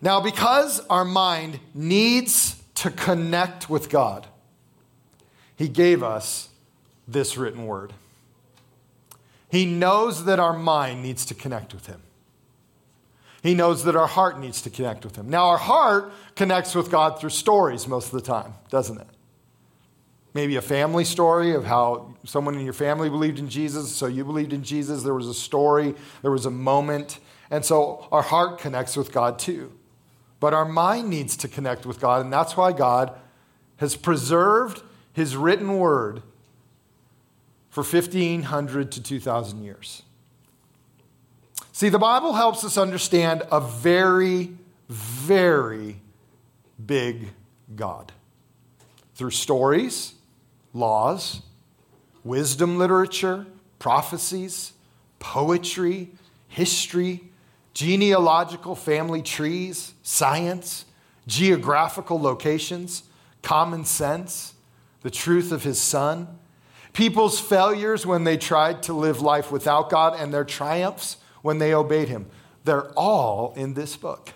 Now, 0.00 0.20
because 0.20 0.80
our 0.88 1.04
mind 1.04 1.58
needs 1.74 2.62
to 2.76 2.90
connect 2.90 3.68
with 3.68 3.90
God, 3.90 4.28
He 5.56 5.68
gave 5.68 6.02
us 6.02 6.48
this 7.08 7.36
written 7.36 7.66
word. 7.66 7.92
He 9.50 9.66
knows 9.66 10.26
that 10.26 10.38
our 10.38 10.52
mind 10.52 11.02
needs 11.02 11.24
to 11.26 11.34
connect 11.34 11.74
with 11.74 11.86
Him. 11.86 12.02
He 13.48 13.54
knows 13.54 13.84
that 13.84 13.96
our 13.96 14.06
heart 14.06 14.38
needs 14.38 14.60
to 14.60 14.68
connect 14.68 15.06
with 15.06 15.16
Him. 15.16 15.30
Now, 15.30 15.46
our 15.46 15.56
heart 15.56 16.12
connects 16.36 16.74
with 16.74 16.90
God 16.90 17.18
through 17.18 17.30
stories 17.30 17.88
most 17.88 18.08
of 18.08 18.12
the 18.12 18.20
time, 18.20 18.52
doesn't 18.68 19.00
it? 19.00 19.06
Maybe 20.34 20.56
a 20.56 20.60
family 20.60 21.04
story 21.04 21.54
of 21.54 21.64
how 21.64 22.14
someone 22.24 22.56
in 22.56 22.60
your 22.60 22.74
family 22.74 23.08
believed 23.08 23.38
in 23.38 23.48
Jesus, 23.48 23.90
so 23.90 24.04
you 24.04 24.22
believed 24.22 24.52
in 24.52 24.62
Jesus. 24.62 25.02
There 25.02 25.14
was 25.14 25.28
a 25.28 25.32
story, 25.32 25.94
there 26.20 26.30
was 26.30 26.44
a 26.44 26.50
moment. 26.50 27.20
And 27.50 27.64
so 27.64 28.06
our 28.12 28.20
heart 28.20 28.58
connects 28.58 28.98
with 28.98 29.12
God 29.12 29.38
too. 29.38 29.72
But 30.40 30.52
our 30.52 30.66
mind 30.66 31.08
needs 31.08 31.34
to 31.38 31.48
connect 31.48 31.86
with 31.86 32.00
God, 32.00 32.20
and 32.20 32.30
that's 32.30 32.54
why 32.54 32.72
God 32.72 33.18
has 33.78 33.96
preserved 33.96 34.82
His 35.14 35.38
written 35.38 35.78
word 35.78 36.22
for 37.70 37.82
1,500 37.82 38.92
to 38.92 39.02
2,000 39.02 39.62
years. 39.62 40.02
See, 41.78 41.90
the 41.90 41.98
Bible 42.00 42.32
helps 42.32 42.64
us 42.64 42.76
understand 42.76 43.44
a 43.52 43.60
very, 43.60 44.52
very 44.88 46.00
big 46.84 47.28
God 47.76 48.10
through 49.14 49.30
stories, 49.30 50.14
laws, 50.74 51.40
wisdom 52.24 52.78
literature, 52.78 53.46
prophecies, 53.78 54.72
poetry, 55.20 56.10
history, 56.48 57.22
genealogical 57.74 58.74
family 58.74 59.22
trees, 59.22 59.94
science, 60.02 60.84
geographical 61.28 62.20
locations, 62.20 63.04
common 63.40 63.84
sense, 63.84 64.54
the 65.02 65.12
truth 65.12 65.52
of 65.52 65.62
his 65.62 65.80
son. 65.80 66.26
People's 66.92 67.38
failures 67.38 68.04
when 68.04 68.24
they 68.24 68.36
tried 68.36 68.82
to 68.82 68.92
live 68.92 69.20
life 69.20 69.52
without 69.52 69.88
God, 69.90 70.18
and 70.18 70.34
their 70.34 70.44
triumphs 70.44 71.18
when 71.42 71.58
they 71.58 71.74
obeyed 71.74 72.08
Him. 72.08 72.26
They're 72.64 72.90
all 72.92 73.52
in 73.56 73.74
this 73.74 73.96
book. 73.96 74.32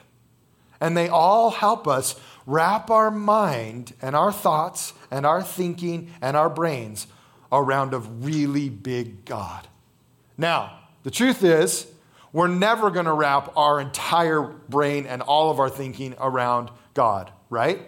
And 0.80 0.96
they 0.96 1.08
all 1.08 1.50
help 1.50 1.86
us 1.86 2.18
wrap 2.46 2.90
our 2.90 3.10
mind 3.10 3.94
and 4.02 4.16
our 4.16 4.32
thoughts 4.32 4.94
and 5.10 5.24
our 5.24 5.42
thinking 5.42 6.10
and 6.20 6.36
our 6.36 6.50
brains 6.50 7.06
around 7.52 7.94
a 7.94 7.98
really 7.98 8.68
big 8.68 9.24
God. 9.24 9.68
Now, 10.36 10.78
the 11.02 11.10
truth 11.10 11.44
is, 11.44 11.86
we're 12.32 12.48
never 12.48 12.90
going 12.90 13.04
to 13.04 13.12
wrap 13.12 13.56
our 13.56 13.80
entire 13.80 14.42
brain 14.42 15.06
and 15.06 15.20
all 15.20 15.50
of 15.50 15.60
our 15.60 15.68
thinking 15.68 16.14
around 16.18 16.70
God, 16.94 17.30
right? 17.50 17.80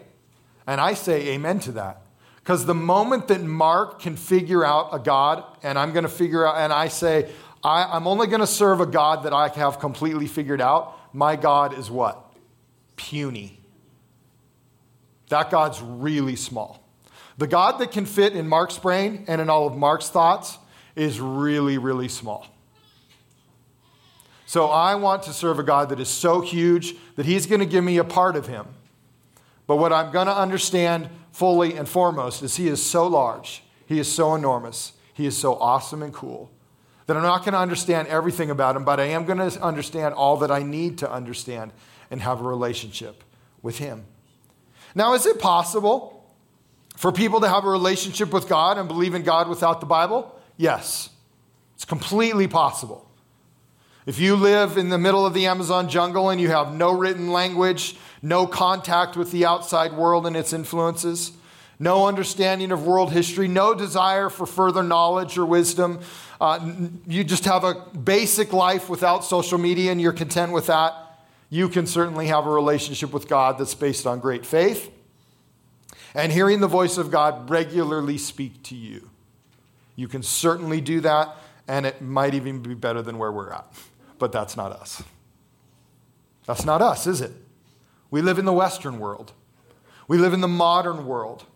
And 0.67 0.81
I 0.81 0.95
say 0.95 1.29
amen 1.29 1.61
to 1.61 1.73
that. 1.73 2.03
Because 2.37 2.67
the 2.67 2.75
moment 2.75 3.29
that 3.29 3.43
Mark 3.43 4.03
can 4.03 4.17
figure 4.17 4.67
out 4.67 4.91
a 4.93 4.99
God, 4.99 5.45
and 5.63 5.79
I'm 5.79 5.93
going 5.93 6.03
to 6.03 6.11
figure 6.11 6.47
out, 6.47 6.59
and 6.59 6.75
I 6.75 6.89
say, 6.89 7.31
I, 7.65 7.97
am 7.97 8.07
only 8.07 8.27
going 8.27 8.41
to 8.41 8.47
serve 8.47 8.81
a 8.81 8.87
God 8.87 9.23
that 9.23 9.33
I 9.33 9.49
have 9.49 9.81
completely 9.81 10.27
figured 10.27 10.61
out, 10.61 10.99
my 11.15 11.35
God 11.35 11.79
is 11.79 11.91
what? 11.91 12.35
Puny. 12.97 13.59
That 15.31 15.51
God's 15.51 15.81
really 15.81 16.37
small. 16.37 16.87
The 17.39 17.47
God 17.47 17.79
that 17.79 17.91
can 17.91 18.05
fit 18.05 18.35
in 18.35 18.47
Mark's 18.47 18.79
brain 18.79 19.25
and 19.27 19.41
in 19.41 19.49
all 19.49 19.67
of 19.67 19.77
Mark's 19.77 20.11
thoughts 20.11 20.59
is 20.95 21.21
really, 21.21 21.79
really 21.79 22.09
small. 22.09 22.47
So 24.47 24.67
I 24.67 24.95
want 24.97 25.23
to 25.25 25.33
serve 25.33 25.59
a 25.59 25.63
God 25.63 25.89
that 25.89 25.99
is 25.99 26.09
so 26.09 26.43
huge 26.43 26.95
that 27.17 27.25
He's 27.25 27.47
going 27.47 27.61
to 27.61 27.67
give 27.67 27.83
me 27.83 27.97
a 27.97 28.05
part 28.05 28.37
of 28.37 28.47
Him. 28.47 28.67
But 29.67 29.77
what 29.77 29.93
I'm 29.93 30.13
going 30.13 30.27
to 30.27 30.37
understand 30.37 31.09
fully 31.33 31.77
and 31.77 31.89
foremost 31.89 32.43
is 32.43 32.57
He 32.57 32.69
is 32.69 32.85
so 32.85 33.07
large, 33.07 33.65
He 33.87 33.99
is 33.99 34.13
so 34.13 34.35
enormous, 34.35 34.93
He 35.15 35.27
is 35.27 35.37
so 35.37 35.55
awesome 35.55 36.03
and 36.03 36.13
cool 36.13 36.54
that 37.07 37.17
I'm 37.17 37.23
not 37.23 37.41
going 37.41 37.53
to 37.53 37.59
understand 37.59 38.09
everything 38.09 38.51
about 38.51 38.77
Him, 38.77 38.85
but 38.85 38.99
I 38.99 39.05
am 39.05 39.25
going 39.25 39.39
to 39.39 39.63
understand 39.63 40.15
all 40.15 40.39
that 40.39 40.51
I 40.51 40.63
need 40.63 40.99
to 40.99 41.11
understand 41.11 41.73
and 42.11 42.21
have 42.21 42.41
a 42.41 42.45
relationship 42.45 43.23
with 43.63 43.79
Him. 43.79 44.05
Now, 44.95 45.15
is 45.15 45.27
it 45.27 45.39
possible 45.39 46.25
for 46.97 47.13
people 47.13 47.41
to 47.41 47.49
have 47.49 47.65
a 47.65 47.69
relationship 47.69 48.33
with 48.33 48.49
God 48.49 48.79
and 48.79 48.89
believe 48.89 49.15
in 49.15 49.23
God 49.23 49.49
without 49.49 49.81
the 49.81 49.87
Bible? 49.87 50.35
Yes, 50.57 51.11
it's 51.75 51.85
completely 51.85 52.47
possible. 52.47 53.09
If 54.07 54.19
you 54.19 54.37
live 54.37 54.77
in 54.77 54.91
the 54.91 54.99
middle 54.99 55.25
of 55.25 55.33
the 55.33 55.47
Amazon 55.47 55.89
jungle 55.89 56.29
and 56.29 56.41
you 56.41 56.49
have 56.51 56.75
no 56.75 56.93
written 56.93 57.33
language, 57.33 57.97
no 58.23 58.47
contact 58.47 59.17
with 59.17 59.31
the 59.31 59.47
outside 59.47 59.95
world 59.95 60.27
and 60.27 60.37
its 60.37 60.53
influences, 60.53 61.33
no 61.79 62.07
understanding 62.07 62.73
of 62.73 62.87
world 62.87 63.13
history, 63.13 63.49
no 63.49 63.75
desire 63.75 64.29
for 64.29 64.47
further 64.47 64.83
knowledge 64.83 65.37
or 65.37 65.45
wisdom, 65.45 66.01
uh, 66.41 66.59
you 67.07 67.25
just 67.25 67.45
have 67.45 67.65
a 67.65 67.75
basic 67.97 68.53
life 68.53 68.89
without 68.89 69.25
social 69.25 69.59
media 69.59 69.91
and 69.91 70.01
you're 70.01 70.13
content 70.13 70.53
with 70.53 70.67
that, 70.67 70.95
you 71.51 71.69
can 71.69 71.87
certainly 71.87 72.27
have 72.27 72.47
a 72.47 72.51
relationship 72.51 73.13
with 73.13 73.29
God 73.29 73.59
that's 73.59 73.75
based 73.75 74.07
on 74.07 74.21
great 74.21 74.45
faith 74.45 74.91
and 76.15 76.33
hearing 76.33 76.61
the 76.61 76.69
voice 76.69 76.97
of 76.97 77.11
God 77.11 77.51
regularly 77.51 78.19
speak 78.19 78.63
to 78.65 78.77
you. 78.77 79.11
You 79.97 80.09
can 80.09 80.23
certainly 80.23 80.81
do 80.81 81.01
that, 81.01 81.37
and 81.69 81.87
it 81.87 82.01
might 82.01 82.35
even 82.35 82.61
be 82.61 82.75
better 82.75 83.03
than 83.03 83.19
where 83.19 83.33
we're 83.33 83.53
at. 83.53 83.67
But 84.19 84.33
that's 84.33 84.57
not 84.57 84.73
us. 84.73 85.03
That's 86.47 86.65
not 86.65 86.83
us, 86.83 87.07
is 87.07 87.21
it? 87.21 87.33
We 88.11 88.23
live 88.23 88.39
in 88.39 88.45
the 88.45 88.53
Western 88.53 88.99
world, 88.99 89.33
we 90.07 90.19
live 90.19 90.33
in 90.33 90.41
the 90.41 90.49
modern 90.49 91.07
world 91.07 91.47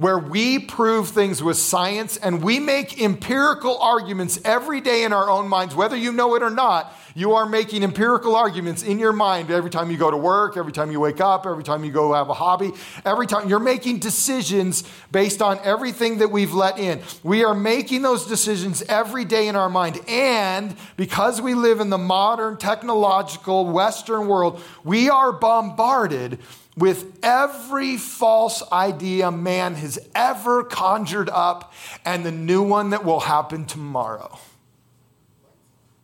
where 0.00 0.18
we 0.18 0.58
prove 0.58 1.10
things 1.10 1.42
with 1.42 1.58
science 1.58 2.16
and 2.16 2.42
we 2.42 2.58
make 2.58 3.02
empirical 3.02 3.76
arguments 3.80 4.40
every 4.46 4.80
day 4.80 5.04
in 5.04 5.12
our 5.12 5.28
own 5.28 5.46
minds, 5.46 5.74
whether 5.74 5.94
you 5.94 6.10
know 6.10 6.34
it 6.36 6.42
or 6.42 6.48
not. 6.48 6.96
You 7.14 7.34
are 7.34 7.44
making 7.44 7.82
empirical 7.82 8.34
arguments 8.34 8.82
in 8.82 8.98
your 8.98 9.12
mind 9.12 9.50
every 9.50 9.68
time 9.68 9.90
you 9.90 9.98
go 9.98 10.10
to 10.10 10.16
work, 10.16 10.56
every 10.56 10.72
time 10.72 10.90
you 10.90 11.00
wake 11.00 11.20
up, 11.20 11.44
every 11.44 11.64
time 11.64 11.84
you 11.84 11.92
go 11.92 12.14
have 12.14 12.30
a 12.30 12.34
hobby, 12.34 12.72
every 13.04 13.26
time 13.26 13.46
you're 13.46 13.58
making 13.58 13.98
decisions 13.98 14.84
based 15.12 15.42
on 15.42 15.58
everything 15.64 16.18
that 16.18 16.30
we've 16.30 16.54
let 16.54 16.78
in. 16.78 17.02
We 17.22 17.44
are 17.44 17.54
making 17.54 18.00
those 18.00 18.26
decisions 18.26 18.80
every 18.82 19.26
day 19.26 19.48
in 19.48 19.56
our 19.56 19.68
mind. 19.68 20.00
And 20.08 20.74
because 20.96 21.42
we 21.42 21.52
live 21.52 21.78
in 21.78 21.90
the 21.90 21.98
modern 21.98 22.56
technological 22.56 23.66
Western 23.66 24.28
world, 24.28 24.62
we 24.82 25.10
are 25.10 25.30
bombarded 25.30 26.38
with 26.76 27.18
every 27.22 27.96
false 27.96 28.62
idea 28.70 29.30
man 29.30 29.74
has 29.74 29.98
ever 30.14 30.64
conjured 30.64 31.28
up 31.28 31.72
and 32.04 32.24
the 32.24 32.30
new 32.32 32.62
one 32.62 32.90
that 32.90 33.04
will 33.04 33.20
happen 33.20 33.66
tomorrow. 33.66 34.38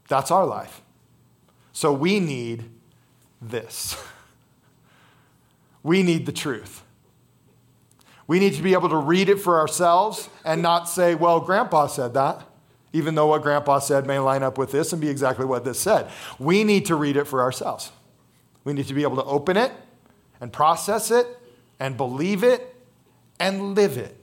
That's 0.08 0.30
our 0.30 0.46
life. 0.46 0.82
So 1.72 1.92
we 1.92 2.20
need 2.20 2.64
this. 3.40 3.96
We 5.82 6.02
need 6.02 6.26
the 6.26 6.32
truth. 6.32 6.82
We 8.26 8.40
need 8.40 8.54
to 8.54 8.62
be 8.62 8.72
able 8.72 8.88
to 8.88 8.96
read 8.96 9.28
it 9.28 9.38
for 9.38 9.60
ourselves 9.60 10.28
and 10.44 10.60
not 10.60 10.88
say, 10.88 11.14
well, 11.14 11.38
Grandpa 11.38 11.86
said 11.86 12.12
that, 12.14 12.42
even 12.92 13.14
though 13.14 13.28
what 13.28 13.42
Grandpa 13.42 13.78
said 13.78 14.04
may 14.04 14.18
line 14.18 14.42
up 14.42 14.58
with 14.58 14.72
this 14.72 14.92
and 14.92 15.00
be 15.00 15.08
exactly 15.08 15.46
what 15.46 15.64
this 15.64 15.78
said. 15.78 16.10
We 16.40 16.64
need 16.64 16.86
to 16.86 16.96
read 16.96 17.16
it 17.16 17.28
for 17.28 17.40
ourselves. 17.40 17.92
We 18.64 18.72
need 18.72 18.88
to 18.88 18.94
be 18.94 19.04
able 19.04 19.14
to 19.14 19.24
open 19.26 19.56
it 19.56 19.70
and 20.40 20.52
process 20.52 21.10
it 21.10 21.26
and 21.78 21.96
believe 21.96 22.42
it 22.42 22.74
and 23.38 23.74
live 23.74 23.96
it. 23.96 24.16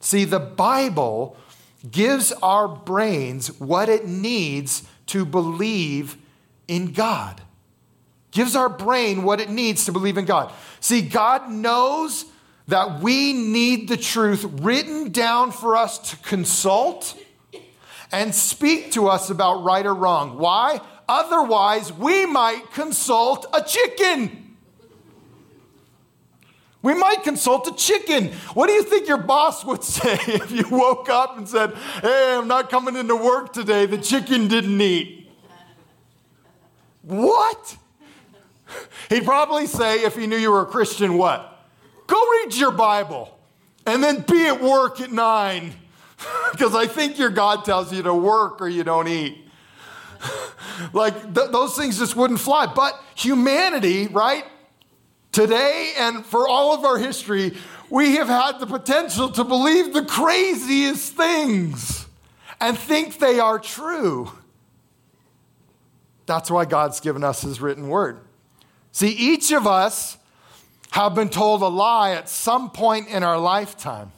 See, 0.00 0.24
the 0.24 0.40
Bible 0.40 1.36
gives 1.90 2.32
our 2.42 2.68
brains 2.68 3.58
what 3.60 3.88
it 3.88 4.06
needs 4.06 4.82
to 5.06 5.24
believe 5.24 6.16
in 6.68 6.92
God. 6.92 7.40
Gives 8.30 8.54
our 8.54 8.68
brain 8.68 9.24
what 9.24 9.40
it 9.40 9.50
needs 9.50 9.86
to 9.86 9.92
believe 9.92 10.16
in 10.16 10.24
God. 10.24 10.52
See, 10.78 11.02
God 11.02 11.50
knows 11.50 12.26
that 12.68 13.00
we 13.00 13.32
need 13.32 13.88
the 13.88 13.96
truth 13.96 14.44
written 14.62 15.10
down 15.10 15.50
for 15.50 15.76
us 15.76 15.98
to 16.10 16.16
consult 16.18 17.16
and 18.12 18.34
speak 18.34 18.92
to 18.92 19.08
us 19.08 19.30
about 19.30 19.64
right 19.64 19.84
or 19.84 19.94
wrong. 19.94 20.38
Why? 20.38 20.80
Otherwise, 21.08 21.92
we 21.92 22.26
might 22.26 22.70
consult 22.72 23.46
a 23.52 23.62
chicken. 23.62 24.49
We 26.82 26.94
might 26.94 27.22
consult 27.22 27.66
a 27.66 27.74
chicken. 27.74 28.28
What 28.54 28.68
do 28.68 28.72
you 28.72 28.82
think 28.82 29.06
your 29.06 29.18
boss 29.18 29.64
would 29.64 29.84
say 29.98 30.18
if 30.26 30.50
you 30.50 30.64
woke 30.70 31.08
up 31.08 31.36
and 31.36 31.48
said, 31.48 31.74
Hey, 32.00 32.36
I'm 32.36 32.48
not 32.48 32.70
coming 32.70 32.96
into 32.96 33.16
work 33.16 33.52
today, 33.52 33.86
the 33.86 33.98
chicken 33.98 34.48
didn't 34.48 34.80
eat? 34.80 35.28
What? 37.02 37.76
He'd 39.08 39.24
probably 39.24 39.66
say, 39.66 40.04
if 40.04 40.16
he 40.16 40.26
knew 40.26 40.36
you 40.36 40.52
were 40.52 40.62
a 40.62 40.66
Christian, 40.66 41.18
what? 41.18 41.66
Go 42.06 42.30
read 42.30 42.54
your 42.54 42.70
Bible 42.70 43.36
and 43.86 44.02
then 44.02 44.20
be 44.20 44.46
at 44.46 44.62
work 44.62 45.00
at 45.00 45.10
nine 45.10 45.72
because 46.52 46.74
I 46.74 46.86
think 46.86 47.18
your 47.18 47.30
God 47.30 47.64
tells 47.64 47.92
you 47.92 48.02
to 48.02 48.14
work 48.14 48.60
or 48.60 48.68
you 48.68 48.84
don't 48.84 49.08
eat. 49.08 49.38
like 50.92 51.34
th- 51.34 51.50
those 51.50 51.76
things 51.76 51.98
just 51.98 52.16
wouldn't 52.16 52.40
fly. 52.40 52.66
But 52.66 53.00
humanity, 53.14 54.06
right? 54.06 54.44
Today 55.32 55.92
and 55.96 56.26
for 56.26 56.48
all 56.48 56.74
of 56.74 56.84
our 56.84 56.98
history, 56.98 57.56
we 57.88 58.16
have 58.16 58.28
had 58.28 58.58
the 58.58 58.66
potential 58.66 59.30
to 59.30 59.44
believe 59.44 59.92
the 59.92 60.04
craziest 60.04 61.14
things 61.14 62.06
and 62.60 62.76
think 62.76 63.18
they 63.18 63.38
are 63.38 63.58
true. 63.58 64.30
That's 66.26 66.50
why 66.50 66.64
God's 66.64 67.00
given 67.00 67.24
us 67.24 67.42
His 67.42 67.60
written 67.60 67.88
word. 67.88 68.20
See, 68.92 69.10
each 69.10 69.52
of 69.52 69.66
us 69.66 70.18
have 70.90 71.14
been 71.14 71.28
told 71.28 71.62
a 71.62 71.68
lie 71.68 72.12
at 72.12 72.28
some 72.28 72.70
point 72.70 73.08
in 73.08 73.22
our 73.22 73.38
lifetime. 73.38 74.10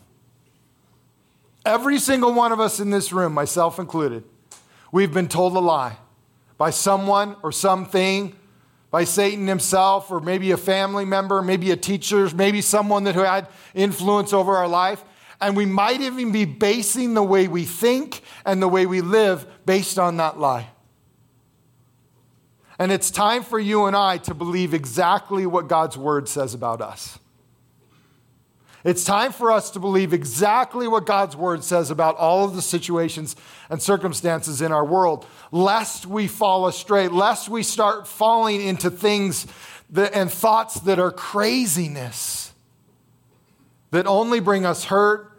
Every 1.65 1.99
single 1.99 2.33
one 2.33 2.53
of 2.53 2.61
us 2.61 2.81
in 2.81 2.91
this 2.91 3.13
room, 3.13 3.35
myself 3.35 3.79
included, 3.79 4.25
we've 4.91 5.13
been 5.13 5.29
told 5.29 5.55
a 5.55 5.61
lie 5.61 5.97
by 6.57 6.71
someone 6.71 7.37
or 7.43 7.53
something 7.53 8.35
by 8.93 9.05
Satan 9.05 9.49
himself, 9.49 10.11
or 10.11 10.21
maybe 10.21 10.51
a 10.51 10.57
family 10.57 11.07
member, 11.07 11.41
maybe 11.43 11.71
a 11.71 11.77
teacher, 11.77 12.29
maybe 12.35 12.61
someone 12.61 13.05
that 13.05 13.15
who 13.15 13.23
had 13.23 13.49
influence 13.75 14.35
over 14.35 14.55
our 14.55 14.69
life. 14.69 15.03
And 15.41 15.57
we 15.57 15.65
might 15.67 16.03
even 16.03 16.31
be 16.31 16.45
basing 16.45 17.15
the 17.15 17.23
way 17.23 17.49
we 17.49 17.65
think 17.65 18.21
and 18.45 18.63
the 18.63 18.69
way 18.69 18.85
we 18.87 19.01
live 19.01 19.47
based 19.67 19.99
on 19.99 20.19
that 20.19 20.39
lie. 20.39 20.69
And 22.79 22.93
it's 22.93 23.11
time 23.11 23.43
for 23.43 23.59
you 23.59 23.87
and 23.87 23.97
I 23.97 24.19
to 24.19 24.35
believe 24.35 24.75
exactly 24.75 25.47
what 25.47 25.69
God's 25.69 25.97
word 25.97 26.29
says 26.29 26.53
about 26.53 26.83
us. 26.83 27.19
It's 28.85 29.05
time 29.05 29.31
for 29.31 29.53
us 29.53 29.71
to 29.73 29.81
believe 29.81 30.13
exactly 30.13 30.89
what 30.89 31.07
God's 31.07 31.37
word 31.37 31.63
says 31.63 31.91
about 31.91 32.17
all 32.17 32.45
of 32.45 32.57
the 32.57 32.63
situations 32.63 33.37
and 33.71 33.81
circumstances 33.81 34.61
in 34.61 34.73
our 34.73 34.85
world, 34.85 35.25
lest 35.53 36.05
we 36.05 36.27
fall 36.27 36.67
astray, 36.67 37.07
lest 37.07 37.49
we 37.49 37.63
start 37.63 38.09
falling 38.09 38.61
into 38.61 38.91
things 38.91 39.47
that, 39.91 40.15
and 40.15 40.31
thoughts 40.31 40.81
that 40.81 40.99
are 40.99 41.13
craziness, 41.13 42.53
that 43.93 44.07
only 44.07 44.41
bring 44.41 44.67
us 44.67 44.85
hurt 44.85 45.31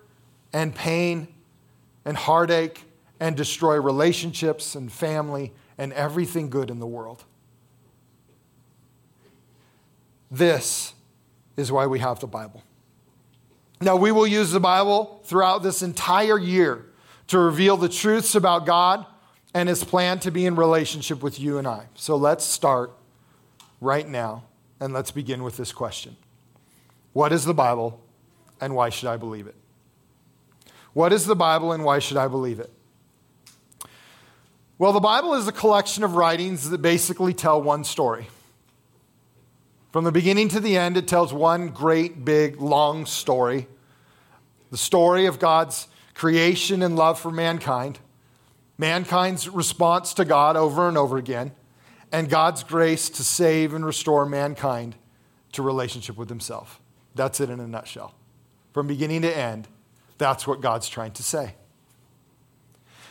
and 0.54 0.74
pain 0.74 1.28
and 2.06 2.16
heartache 2.16 2.84
and 3.20 3.36
destroy 3.36 3.76
relationships 3.76 4.76
and 4.76 4.92
family 4.92 5.52
and 5.78 5.92
everything 5.94 6.50
good 6.50 6.70
in 6.70 6.80
the 6.80 6.88
world. 6.88 7.26
This 10.32 10.94
is 11.58 11.72
why 11.72 11.88
we 11.88 12.00
have 12.00 12.20
the 12.20 12.28
Bible. 12.28 12.64
Now, 13.84 13.98
we 13.98 14.14
will 14.14 14.26
use 14.26 14.52
the 14.52 14.62
Bible 14.62 15.22
throughout 15.26 15.62
this 15.62 15.82
entire 15.82 16.40
year 16.40 16.86
to 17.28 17.38
reveal 17.38 17.76
the 17.76 17.90
truths 17.90 18.34
about 18.34 18.66
God 18.66 19.06
and 19.54 19.68
his 19.68 19.84
plan 19.84 20.20
to 20.20 20.32
be 20.32 20.46
in 20.46 20.56
relationship 20.56 21.22
with 21.22 21.38
you 21.40 21.58
and 21.58 21.68
I. 21.68 21.88
So 21.96 22.16
let's 22.16 22.46
start 22.46 22.94
right 23.82 24.08
now 24.08 24.46
and 24.80 24.94
let's 24.94 25.12
begin 25.12 25.44
with 25.44 25.58
this 25.58 25.72
question 25.72 26.16
What 27.12 27.34
is 27.34 27.44
the 27.44 27.54
Bible 27.54 28.02
and 28.62 28.74
why 28.74 28.90
should 28.90 29.10
I 29.10 29.18
believe 29.18 29.48
it? 29.48 29.56
What 30.94 31.12
is 31.12 31.26
the 31.26 31.36
Bible 31.36 31.74
and 31.74 31.84
why 31.84 32.00
should 32.00 32.18
I 32.18 32.28
believe 32.30 32.60
it? 32.60 32.72
Well, 34.78 34.94
the 34.94 35.00
Bible 35.02 35.34
is 35.34 35.48
a 35.48 35.52
collection 35.52 36.04
of 36.04 36.16
writings 36.16 36.70
that 36.70 36.82
basically 36.82 37.34
tell 37.34 37.62
one 37.62 37.84
story. 37.84 38.28
From 39.94 40.06
the 40.06 40.12
beginning 40.12 40.50
to 40.50 40.60
the 40.60 40.76
end, 40.76 40.98
it 40.98 41.08
tells 41.08 41.32
one 41.32 41.68
great, 41.68 42.26
big, 42.26 42.60
long 42.60 43.06
story 43.06 43.68
the 44.72 44.78
story 44.78 45.28
of 45.28 45.38
God's 45.38 45.88
creation 46.16 46.82
and 46.82 46.96
love 46.96 47.20
for 47.20 47.30
mankind, 47.30 48.00
mankind's 48.80 49.48
response 49.48 50.16
to 50.16 50.26
God 50.26 50.58
over 50.58 50.88
and 50.88 50.98
over 50.98 51.18
again, 51.18 51.52
and 52.12 52.28
God's 52.28 52.64
grace 52.64 53.08
to 53.12 53.24
save 53.24 53.76
and 53.76 53.86
restore 53.86 54.26
mankind 54.26 54.96
to 55.52 55.62
relationship 55.62 56.18
with 56.18 56.28
Himself. 56.28 56.82
That's 57.14 57.40
it 57.40 57.52
in 57.52 57.60
a 57.60 57.68
nutshell. 57.68 58.16
From 58.74 58.88
beginning 58.88 59.22
to 59.22 59.38
end, 59.38 59.68
that's 60.18 60.48
what 60.48 60.60
God's 60.60 60.90
trying 60.90 61.12
to 61.12 61.24
say. 61.24 61.54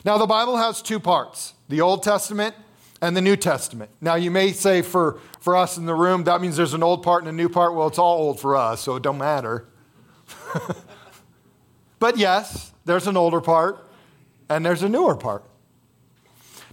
Now, 0.04 0.18
the 0.18 0.26
Bible 0.26 0.56
has 0.56 0.82
two 0.82 0.98
parts 0.98 1.54
the 1.68 1.80
Old 1.80 2.02
Testament 2.02 2.56
and 3.02 3.16
the 3.16 3.20
New 3.20 3.36
Testament. 3.36 3.90
Now, 4.00 4.14
you 4.14 4.30
may 4.30 4.52
say 4.52 4.80
for, 4.80 5.18
for 5.40 5.56
us 5.56 5.76
in 5.76 5.86
the 5.86 5.94
room, 5.94 6.22
that 6.24 6.40
means 6.40 6.56
there's 6.56 6.72
an 6.72 6.84
old 6.84 7.02
part 7.02 7.22
and 7.22 7.28
a 7.28 7.32
new 7.32 7.48
part. 7.48 7.74
Well, 7.74 7.88
it's 7.88 7.98
all 7.98 8.18
old 8.18 8.40
for 8.40 8.56
us, 8.56 8.80
so 8.80 8.94
it 8.94 9.02
don't 9.02 9.18
matter. 9.18 9.66
but 11.98 12.16
yes, 12.16 12.72
there's 12.84 13.08
an 13.08 13.16
older 13.16 13.40
part 13.40 13.84
and 14.48 14.64
there's 14.64 14.84
a 14.84 14.88
newer 14.88 15.16
part. 15.16 15.44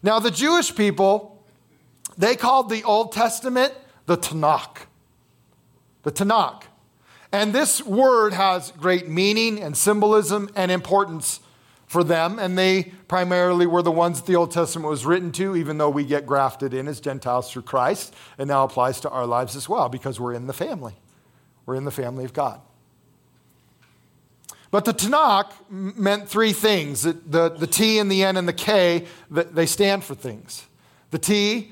Now, 0.04 0.20
the 0.20 0.30
Jewish 0.30 0.74
people, 0.76 1.44
they 2.16 2.36
called 2.36 2.70
the 2.70 2.84
Old 2.84 3.12
Testament 3.12 3.74
the 4.06 4.16
Tanakh. 4.16 4.86
The 6.04 6.12
Tanakh. 6.12 6.64
And 7.32 7.54
this 7.54 7.84
word 7.84 8.34
has 8.34 8.72
great 8.72 9.08
meaning 9.08 9.62
and 9.62 9.76
symbolism 9.76 10.50
and 10.56 10.72
importance 10.72 11.40
for 11.90 12.04
them, 12.04 12.38
and 12.38 12.56
they 12.56 12.84
primarily 13.08 13.66
were 13.66 13.82
the 13.82 13.92
ones 13.92 14.22
that 14.22 14.28
the 14.28 14.36
Old 14.36 14.52
Testament 14.52 14.88
was 14.88 15.08
written 15.08 15.32
to, 15.34 15.56
even 15.56 15.80
though 15.80 15.90
we 15.90 16.06
get 16.06 16.28
grafted 16.28 16.72
in 16.72 16.88
as 16.88 17.00
Gentiles 17.00 17.52
through 17.52 17.64
Christ. 17.64 18.14
It 18.38 18.46
now 18.46 18.64
applies 18.64 19.00
to 19.02 19.10
our 19.10 19.26
lives 19.26 19.56
as 19.56 19.68
well 19.68 19.90
because 19.90 20.20
we're 20.20 20.36
in 20.36 20.46
the 20.46 20.54
family. 20.54 20.94
We're 21.66 21.74
in 21.74 21.86
the 21.86 21.92
family 21.92 22.26
of 22.26 22.32
God. 22.32 22.62
But 24.70 24.86
the 24.86 24.94
Tanakh 24.94 25.52
meant 25.72 26.30
three 26.30 26.54
things. 26.54 27.02
The, 27.02 27.50
the 27.50 27.66
T 27.66 27.98
and 27.98 28.12
the 28.12 28.24
N 28.24 28.38
and 28.38 28.48
the 28.48 28.54
K, 28.54 29.06
they 29.32 29.66
stand 29.66 30.04
for 30.04 30.14
things. 30.14 30.68
The 31.10 31.18
T 31.18 31.72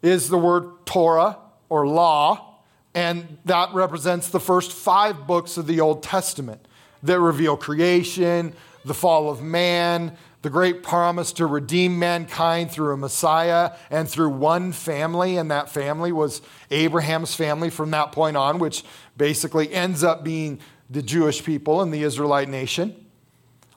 is 0.00 0.30
the 0.30 0.38
word 0.38 0.86
Torah 0.86 1.36
or 1.68 1.86
law, 1.86 2.54
and 2.94 3.36
that 3.44 3.74
represents 3.74 4.28
the 4.28 4.40
first 4.40 4.72
five 4.72 5.26
books 5.26 5.58
of 5.58 5.66
the 5.66 5.80
Old 5.80 6.02
Testament 6.02 6.66
that 7.02 7.20
reveal 7.20 7.56
creation, 7.56 8.54
the 8.84 8.94
fall 8.94 9.30
of 9.30 9.42
man, 9.42 10.16
the 10.42 10.50
great 10.50 10.82
promise 10.82 11.32
to 11.32 11.46
redeem 11.46 11.98
mankind 11.98 12.70
through 12.70 12.94
a 12.94 12.96
Messiah 12.96 13.72
and 13.90 14.08
through 14.08 14.30
one 14.30 14.72
family, 14.72 15.36
and 15.36 15.50
that 15.50 15.68
family 15.68 16.12
was 16.12 16.40
Abraham's 16.70 17.34
family 17.34 17.70
from 17.70 17.90
that 17.90 18.12
point 18.12 18.36
on, 18.36 18.58
which 18.58 18.84
basically 19.16 19.72
ends 19.72 20.04
up 20.04 20.22
being 20.22 20.60
the 20.88 21.02
Jewish 21.02 21.44
people 21.44 21.82
and 21.82 21.92
the 21.92 22.02
Israelite 22.02 22.48
nation. 22.48 23.04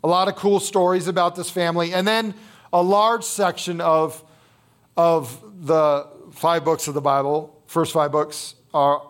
A 0.03 0.07
lot 0.07 0.27
of 0.27 0.35
cool 0.35 0.59
stories 0.59 1.07
about 1.07 1.35
this 1.35 1.49
family. 1.49 1.93
And 1.93 2.07
then 2.07 2.33
a 2.71 2.81
large 2.81 3.23
section 3.23 3.81
of, 3.81 4.23
of 4.95 5.43
the 5.65 6.07
five 6.31 6.63
books 6.63 6.87
of 6.87 6.93
the 6.93 7.01
Bible, 7.01 7.61
first 7.67 7.91
five 7.93 8.11
books, 8.11 8.55
are, 8.73 9.05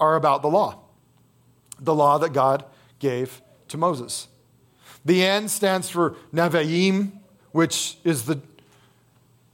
are 0.00 0.16
about 0.16 0.42
the 0.42 0.48
law. 0.48 0.80
The 1.80 1.94
law 1.94 2.18
that 2.18 2.32
God 2.32 2.64
gave 2.98 3.42
to 3.68 3.76
Moses. 3.76 4.28
The 5.04 5.24
N 5.24 5.48
stands 5.48 5.90
for 5.90 6.16
Nevi'im, 6.32 7.12
which 7.52 7.98
is 8.04 8.24
the 8.24 8.40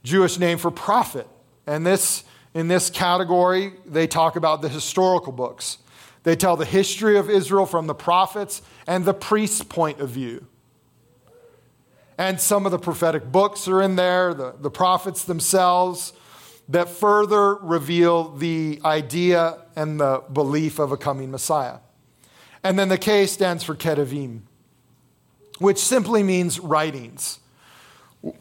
Jewish 0.03 0.39
name 0.39 0.57
for 0.57 0.71
prophet. 0.71 1.27
And 1.67 1.85
this, 1.85 2.23
in 2.53 2.67
this 2.67 2.89
category, 2.89 3.73
they 3.85 4.07
talk 4.07 4.35
about 4.35 4.61
the 4.61 4.69
historical 4.69 5.31
books. 5.31 5.77
They 6.23 6.35
tell 6.35 6.55
the 6.55 6.65
history 6.65 7.17
of 7.17 7.29
Israel 7.29 7.65
from 7.65 7.87
the 7.87 7.95
prophets 7.95 8.61
and 8.87 9.05
the 9.05 9.13
priest's 9.13 9.63
point 9.63 9.99
of 9.99 10.09
view. 10.09 10.45
And 12.17 12.39
some 12.39 12.65
of 12.65 12.71
the 12.71 12.79
prophetic 12.79 13.31
books 13.31 13.67
are 13.67 13.81
in 13.81 13.95
there, 13.95 14.33
the, 14.33 14.53
the 14.59 14.69
prophets 14.69 15.23
themselves, 15.23 16.13
that 16.69 16.87
further 16.87 17.55
reveal 17.55 18.29
the 18.29 18.79
idea 18.85 19.57
and 19.75 19.99
the 19.99 20.23
belief 20.31 20.79
of 20.79 20.91
a 20.91 20.97
coming 20.97 21.31
Messiah. 21.31 21.77
And 22.63 22.77
then 22.77 22.89
the 22.89 22.97
K 22.97 23.25
stands 23.25 23.63
for 23.63 23.75
Ketuvim, 23.75 24.41
which 25.61 25.77
simply 25.77 26.23
means 26.23 26.59
writings, 26.59 27.39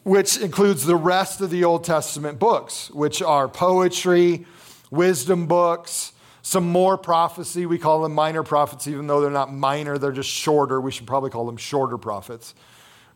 which 0.05 0.39
includes 0.39 0.87
the 0.87 0.97
rest 0.97 1.41
of 1.41 1.51
the 1.51 1.65
Old 1.65 1.85
Testament 1.85 2.39
books, 2.39 2.91
which 2.91 3.21
are 3.21 3.49
poetry, 3.49 4.47
wisdom 4.91 5.47
books, 5.47 6.13
some 6.43 6.67
more 6.67 6.97
prophecy. 6.97 7.67
We 7.67 7.79
call 7.79 8.03
them 8.03 8.15
minor 8.15 8.43
prophets, 8.43 8.87
even 8.89 9.07
though 9.07 9.21
they're 9.21 9.31
not 9.31 9.53
minor, 9.53 9.99
they're 9.99 10.13
just 10.13 10.31
shorter. 10.31 10.81
We 10.81 10.91
should 10.91 11.07
probably 11.07 11.31
call 11.31 11.45
them 11.45 11.59
shorter 11.59 11.99
prophets. 11.99 12.55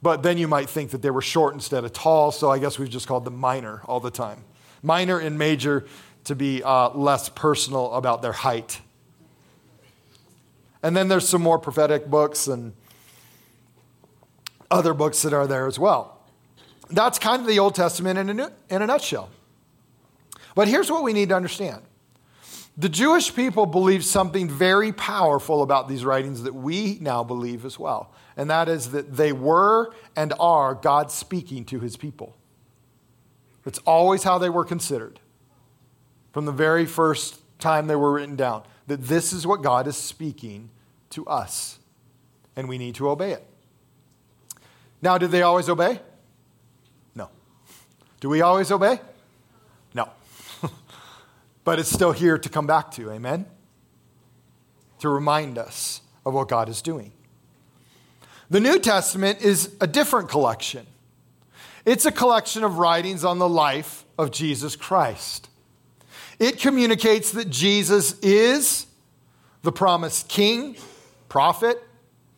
But 0.03 0.23
then 0.23 0.37
you 0.37 0.49
might 0.49 0.69
think 0.69 0.91
that 0.91 1.01
they 1.01 1.11
were 1.11 1.23
short 1.23 1.55
instead 1.55 1.83
of 1.83 1.93
tall, 1.95 2.31
so 2.31 2.51
I 2.51 2.59
guess 2.59 2.79
we've 2.79 2.91
just 2.91 3.07
called 3.07 3.25
them 3.25 3.37
minor 3.37 3.81
all 3.87 4.01
the 4.01 4.11
time. 4.11 4.45
Minor 4.83 5.19
and 5.19 5.39
major 5.39 5.87
to 6.25 6.35
be 6.35 6.63
uh, 6.63 6.91
less 6.91 7.31
personal 7.31 7.91
about 7.95 8.21
their 8.21 8.33
height. 8.33 8.83
And 10.83 10.95
then 10.95 11.09
there's 11.09 11.27
some 11.27 11.41
more 11.41 11.59
prophetic 11.59 12.07
books 12.09 12.47
and 12.47 12.75
other 14.71 14.95
books 14.95 15.23
that 15.23 15.33
are 15.33 15.47
there 15.47 15.67
as 15.67 15.79
well. 15.79 16.21
That's 16.91 17.19
kind 17.19 17.41
of 17.41 17.49
the 17.49 17.59
Old 17.59 17.75
Testament 17.75 18.19
in 18.19 18.41
a, 18.41 18.53
in 18.71 18.83
a 18.83 18.87
nutshell. 18.87 19.31
But 20.55 20.69
here's 20.69 20.91
what 20.91 21.03
we 21.03 21.13
need 21.13 21.31
to 21.31 21.37
understand 21.37 21.83
the 22.77 22.89
Jewish 22.89 23.35
people 23.35 23.67
believed 23.67 24.05
something 24.05 24.49
very 24.49 24.93
powerful 24.93 25.63
about 25.63 25.89
these 25.89 26.05
writings 26.05 26.43
that 26.43 26.55
we 26.55 26.99
now 27.01 27.23
believe 27.23 27.65
as 27.65 27.79
well, 27.79 28.13
and 28.37 28.51
that 28.51 28.69
is 28.69 28.91
that 28.91 29.17
they 29.17 29.33
were 29.33 29.93
and 30.17 30.33
are 30.41 30.75
God 30.75 31.13
speaking 31.13 31.65
to 31.67 31.79
his 31.79 31.97
people. 31.97 32.37
It's 33.65 33.79
always 33.81 34.25
how 34.25 34.39
they 34.39 34.51
were 34.51 34.65
considered 34.65 35.21
from 36.33 36.47
the 36.47 36.53
very 36.53 36.85
first 36.85 37.41
time 37.61 37.87
they 37.87 37.97
were 37.97 38.13
written 38.13 38.35
down 38.37 38.65
that 38.89 39.03
this 39.03 39.33
is 39.33 39.47
what 39.47 39.63
God 39.63 39.87
is 39.87 39.97
speaking 39.97 40.71
to 41.11 41.25
us, 41.27 41.79
and 42.57 42.69
we 42.69 42.77
need 42.77 42.97
to 42.97 43.09
obey 43.09 43.33
it. 43.33 43.47
Now, 45.05 45.19
did 45.19 45.31
they 45.31 45.43
always 45.43 45.69
obey? 45.69 46.01
No. 47.15 47.29
Do 48.21 48.31
we 48.31 48.41
always 48.41 48.73
obey? 48.73 48.99
No. 49.93 50.09
but 51.65 51.79
it's 51.79 51.93
still 51.93 52.13
here 52.13 52.39
to 52.39 52.49
come 52.49 52.67
back 52.67 52.91
to. 52.93 53.11
Amen? 53.11 53.45
To 55.01 55.11
remind 55.11 55.59
us 55.59 56.01
of 56.25 56.33
what 56.33 56.49
God 56.49 56.71
is 56.71 56.81
doing. 56.81 57.13
The 58.49 58.61
New 58.61 58.79
Testament 58.79 59.43
is 59.43 59.75
a 59.79 59.87
different 59.87 60.31
collection. 60.31 60.87
It's 61.85 62.07
a 62.07 62.13
collection 62.13 62.65
of 62.65 62.79
writings 62.79 63.27
on 63.27 63.39
the 63.39 63.49
life 63.49 64.07
of 64.17 64.31
Jesus 64.31 64.75
Christ. 64.75 65.51
It 66.39 66.59
communicates 66.59 67.33
that 67.33 67.51
Jesus 67.51 68.19
is 68.21 68.87
the 69.61 69.71
promised 69.71 70.31
king, 70.31 70.77
prophet, 71.29 71.77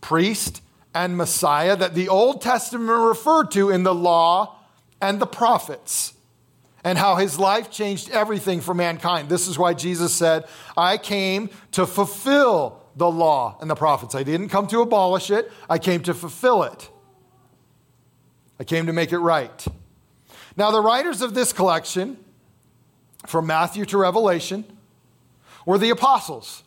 priest, 0.01 0.63
and 0.97 1.15
Messiah 1.15 1.77
that 1.77 1.93
the 1.93 2.09
Old 2.09 2.41
Testament 2.41 2.89
referred 2.89 3.51
to 3.51 3.69
in 3.69 3.83
the 3.83 3.95
law 3.95 4.59
and 4.99 5.21
the 5.21 5.27
prophets 5.27 6.15
and 6.83 6.97
how 6.97 7.17
his 7.17 7.39
life 7.39 7.71
changed 7.71 8.11
everything 8.11 8.63
for 8.63 8.73
mankind. 8.73 9.29
This 9.29 9.47
is 9.47 9.59
why 9.59 9.75
Jesus 9.75 10.15
said, 10.15 10.47
I 10.75 10.97
came 10.97 11.51
to 11.73 11.87
fulfill 11.87 12.83
the 12.97 13.11
law 13.11 13.59
and 13.61 13.69
the 13.69 13.75
prophets. 13.75 14.15
I 14.15 14.23
didn't 14.23 14.49
come 14.49 14.67
to 14.69 14.81
abolish 14.81 15.31
it, 15.31 15.53
I 15.69 15.77
came 15.79 16.03
to 16.05 16.15
fulfill 16.15 16.63
it. 16.63 16.89
I 18.59 18.65
came 18.65 18.87
to 18.87 18.95
make 18.95 19.13
it 19.13 19.19
right. 19.19 19.67
Now, 20.57 20.71
the 20.71 20.81
writers 20.81 21.21
of 21.21 21.35
this 21.35 21.53
collection, 21.53 22.17
from 23.27 23.47
Matthew 23.47 23.85
to 23.85 23.99
Revelation, 23.99 24.65
were 25.67 25.77
the 25.77 25.91
apostles. 25.91 26.63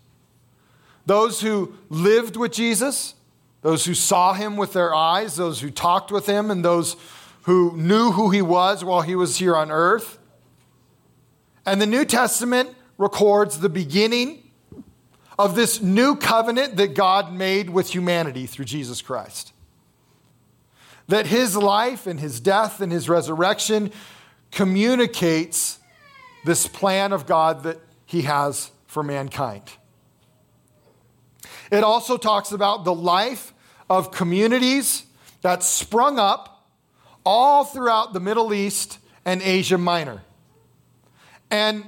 Those 1.07 1.41
who 1.41 1.73
lived 1.89 2.37
with 2.37 2.51
Jesus, 2.51 3.15
those 3.61 3.85
who 3.85 3.93
saw 3.93 4.33
him 4.33 4.57
with 4.57 4.73
their 4.73 4.93
eyes, 4.93 5.35
those 5.35 5.61
who 5.61 5.69
talked 5.69 6.11
with 6.11 6.25
him, 6.25 6.49
and 6.49 6.63
those 6.63 6.95
who 7.43 7.75
knew 7.75 8.11
who 8.11 8.29
he 8.29 8.41
was 8.41 8.83
while 8.83 9.01
he 9.01 9.15
was 9.15 9.37
here 9.37 9.55
on 9.55 9.71
earth. 9.71 10.17
And 11.65 11.81
the 11.81 11.85
New 11.85 12.05
Testament 12.05 12.69
records 12.97 13.59
the 13.59 13.69
beginning 13.69 14.43
of 15.37 15.55
this 15.55 15.81
new 15.81 16.15
covenant 16.15 16.75
that 16.77 16.93
God 16.93 17.33
made 17.33 17.69
with 17.69 17.89
humanity 17.89 18.45
through 18.45 18.65
Jesus 18.65 19.01
Christ. 19.01 19.53
That 21.07 21.27
his 21.27 21.55
life 21.55 22.07
and 22.07 22.19
his 22.19 22.39
death 22.39 22.81
and 22.81 22.91
his 22.91 23.09
resurrection 23.09 23.91
communicates 24.51 25.79
this 26.45 26.67
plan 26.67 27.13
of 27.13 27.25
God 27.25 27.63
that 27.63 27.79
he 28.05 28.23
has 28.23 28.71
for 28.85 29.03
mankind. 29.03 29.63
It 31.71 31.83
also 31.83 32.17
talks 32.17 32.51
about 32.51 32.83
the 32.83 32.93
life 32.93 33.53
of 33.89 34.11
communities 34.11 35.05
that 35.41 35.63
sprung 35.63 36.19
up 36.19 36.67
all 37.25 37.63
throughout 37.63 38.13
the 38.13 38.19
Middle 38.19 38.53
East 38.53 38.99
and 39.25 39.41
Asia 39.41 39.77
Minor. 39.77 40.21
And 41.51 41.85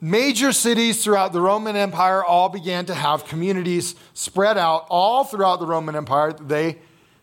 major 0.00 0.52
cities 0.52 1.02
throughout 1.02 1.32
the 1.32 1.40
Roman 1.40 1.76
Empire 1.76 2.24
all 2.24 2.48
began 2.48 2.86
to 2.86 2.94
have 2.94 3.24
communities 3.24 3.94
spread 4.14 4.56
out 4.56 4.86
all 4.88 5.24
throughout 5.24 5.60
the 5.60 5.66
Roman 5.66 5.96
Empire 5.96 6.32
that, 6.32 6.48
they, 6.48 6.78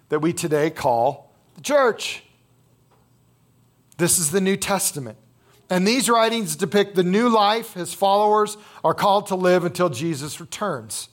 that 0.10 0.20
we 0.20 0.34
today 0.34 0.70
call 0.70 1.34
the 1.56 1.62
church. 1.62 2.24
This 3.98 4.20
is 4.20 4.32
the 4.32 4.42
New 4.42 4.58
Testament. 4.58 5.18
And 5.70 5.86
these 5.86 6.10
writings 6.10 6.56
depict 6.56 6.96
the 6.96 7.04
new 7.04 7.28
life 7.28 7.74
his 7.74 7.94
followers 7.94 8.58
are 8.84 8.94
called 8.94 9.28
to 9.28 9.36
live 9.36 9.66
until 9.66 9.90
Jesus 9.90 10.40
returns. 10.40 11.10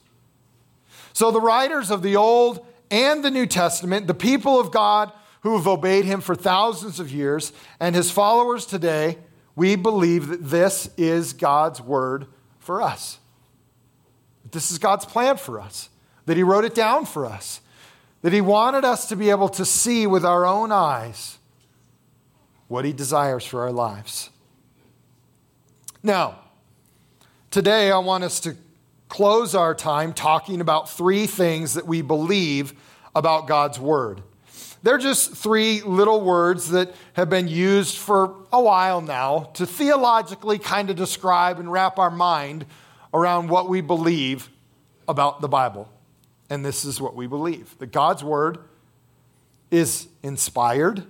So, 1.15 1.31
the 1.31 1.41
writers 1.41 1.91
of 1.91 2.03
the 2.03 2.17
Old 2.17 2.67
and 2.91 3.25
the 3.25 3.31
New 3.31 3.47
Testament, 3.47 4.07
the 4.07 4.15
people 4.15 4.61
of 4.61 4.71
God 4.71 5.11
who 5.41 5.57
have 5.57 5.67
obeyed 5.67 6.05
him 6.05 6.21
for 6.21 6.35
thousands 6.35 7.01
of 7.01 7.11
years, 7.11 7.53
and 7.81 7.95
his 7.95 8.11
followers 8.11 8.67
today, 8.67 9.19
we 9.57 9.77
believe 9.77 10.29
that 10.29 10.45
this 10.45 10.91
is 10.97 11.33
God's 11.33 11.81
word 11.81 12.27
for 12.59 12.83
us. 12.83 13.19
This 14.51 14.71
is 14.71 14.79
God's 14.79 15.05
plan 15.05 15.37
for 15.37 15.61
us, 15.61 15.89
that 16.27 16.37
He 16.37 16.43
wrote 16.43 16.65
it 16.65 16.75
down 16.75 17.07
for 17.07 17.27
us, 17.27 17.61
that 18.23 18.33
He 18.33 18.41
wanted 18.41 18.85
us 18.85 19.09
to 19.09 19.17
be 19.17 19.31
able 19.31 19.49
to 19.51 19.65
see 19.65 20.07
with 20.07 20.25
our 20.25 20.47
own 20.47 20.73
eyes 20.73 21.39
what 22.69 22.85
He 22.85 22.93
desires 22.93 23.45
for 23.45 23.63
our 23.63 23.73
lives. 23.73 24.31
Now, 26.03 26.39
today 27.51 27.91
I 27.91 27.99
want 27.99 28.25
us 28.25 28.41
to 28.41 28.57
close 29.15 29.55
our 29.55 29.77
time 29.77 30.13
talking 30.13 30.61
about 30.61 30.91
three 30.91 31.25
things 31.25 31.75
that 31.75 31.87
we 31.87 32.03
believe 32.03 32.73
about 33.15 33.47
God's 33.47 33.79
Word. 33.79 34.21
They're 34.83 34.99
just 34.99 35.37
three 35.37 35.83
little 35.83 36.21
words 36.21 36.71
that 36.71 36.93
have 37.13 37.31
been 37.31 37.47
used 37.47 37.97
for 37.97 38.35
a 38.53 38.61
while 38.61 39.01
now 39.01 39.51
to 39.55 39.67
theologically 39.67 40.59
kind 40.59 40.91
of 40.91 40.97
describe 40.97 41.61
and 41.61 41.71
wrap 41.71 41.97
our 41.97 42.11
mind 42.11 42.67
around 43.15 43.51
what 43.51 43.69
we 43.69 43.81
believe 43.81 44.51
about 45.07 45.41
the 45.41 45.49
Bible. 45.49 45.89
And 46.51 46.65
this 46.65 46.85
is 46.85 47.01
what 47.01 47.15
we 47.15 47.29
believe 47.29 47.79
that 47.79 47.93
God's 47.93 48.25
Word 48.25 48.59
is 49.71 50.09
inspired, 50.25 51.05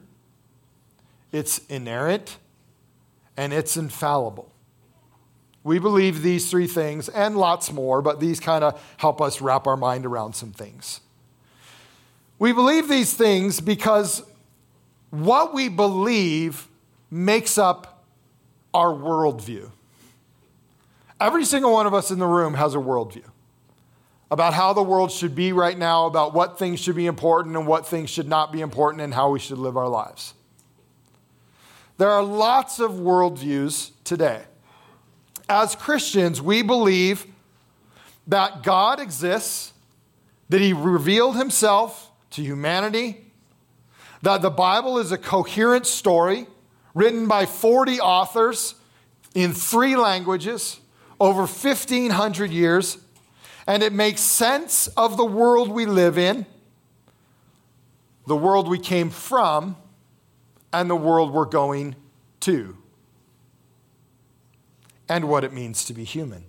it's 1.33 1.57
inerrant, 1.71 2.37
and 3.35 3.55
it's 3.55 3.79
infallible. 3.79 4.54
We 5.65 5.79
believe 5.79 6.23
these 6.23 6.51
three 6.51 6.67
things 6.67 7.09
and 7.09 7.37
lots 7.37 7.73
more, 7.73 8.03
but 8.03 8.21
these 8.21 8.39
kind 8.39 8.63
of 8.63 8.81
help 8.99 9.21
us 9.21 9.41
wrap 9.41 9.67
our 9.67 9.77
mind 9.77 10.05
around 10.05 10.35
some 10.35 10.53
things. 10.53 11.01
We 12.39 12.53
believe 12.53 12.89
these 12.89 13.15
things 13.15 13.61
because 13.61 14.23
what 15.11 15.55
we 15.55 15.69
believe 15.69 16.69
makes 17.11 17.57
up 17.57 18.05
our 18.75 18.93
worldview. 18.93 19.71
Every 21.21 21.45
single 21.45 21.73
one 21.73 21.87
of 21.87 21.95
us 21.95 22.11
in 22.11 22.19
the 22.19 22.27
room 22.27 22.55
has 22.55 22.75
a 22.75 22.79
worldview 22.79 23.25
about 24.31 24.53
how 24.53 24.73
the 24.73 24.83
world 24.83 25.13
should 25.13 25.35
be 25.35 25.53
right 25.53 25.79
now, 25.79 26.07
about 26.07 26.35
what 26.35 26.59
things 26.59 26.81
should 26.81 26.97
be 26.97 27.07
important 27.07 27.57
and 27.57 27.67
what 27.67 27.87
things 27.87 28.11
should 28.11 28.29
not 28.29 28.53
be 28.53 28.61
important, 28.61 29.01
and 29.01 29.15
how 29.15 29.31
we 29.31 29.39
should 29.39 29.59
live 29.59 29.77
our 29.77 29.89
lives. 29.89 30.35
There 31.99 32.11
are 32.11 32.23
lots 32.23 32.81
of 32.81 32.93
worldviews 32.93 33.93
today. 34.03 34.43
As 35.49 35.77
Christians, 35.77 36.41
we 36.41 36.63
believe 36.63 37.27
that 38.27 38.63
God 38.63 39.01
exists, 39.01 39.73
that 40.49 40.61
He 40.61 40.73
revealed 40.73 41.37
Himself 41.37 42.11
to 42.31 42.43
humanity, 42.43 43.25
that 44.23 44.41
the 44.41 44.51
Bible 44.51 44.99
is 44.99 45.13
a 45.13 45.19
coherent 45.19 45.87
story 45.87 46.47
written 46.95 47.29
by 47.29 47.45
40 47.45 48.01
authors 48.01 48.75
in 49.35 49.53
three 49.53 49.97
languages 49.97 50.81
over 51.21 51.41
1,500 51.41 52.51
years, 52.51 52.99
and 53.67 53.83
it 53.83 53.93
makes 53.93 54.21
sense 54.21 54.87
of 54.89 55.17
the 55.17 55.25
world 55.25 55.69
we 55.71 55.87
live 55.87 56.17
in, 56.17 56.47
the 58.27 58.37
world 58.37 58.69
we 58.69 58.79
came 58.79 59.11
from, 59.11 59.77
and 60.73 60.89
the 60.89 60.97
world 60.97 61.33
we're 61.33 61.45
going 61.45 61.95
to, 62.41 62.77
and 65.09 65.29
what 65.29 65.45
it 65.45 65.53
means 65.53 65.85
to 65.87 65.95
be 65.95 66.05
human. 66.05 66.45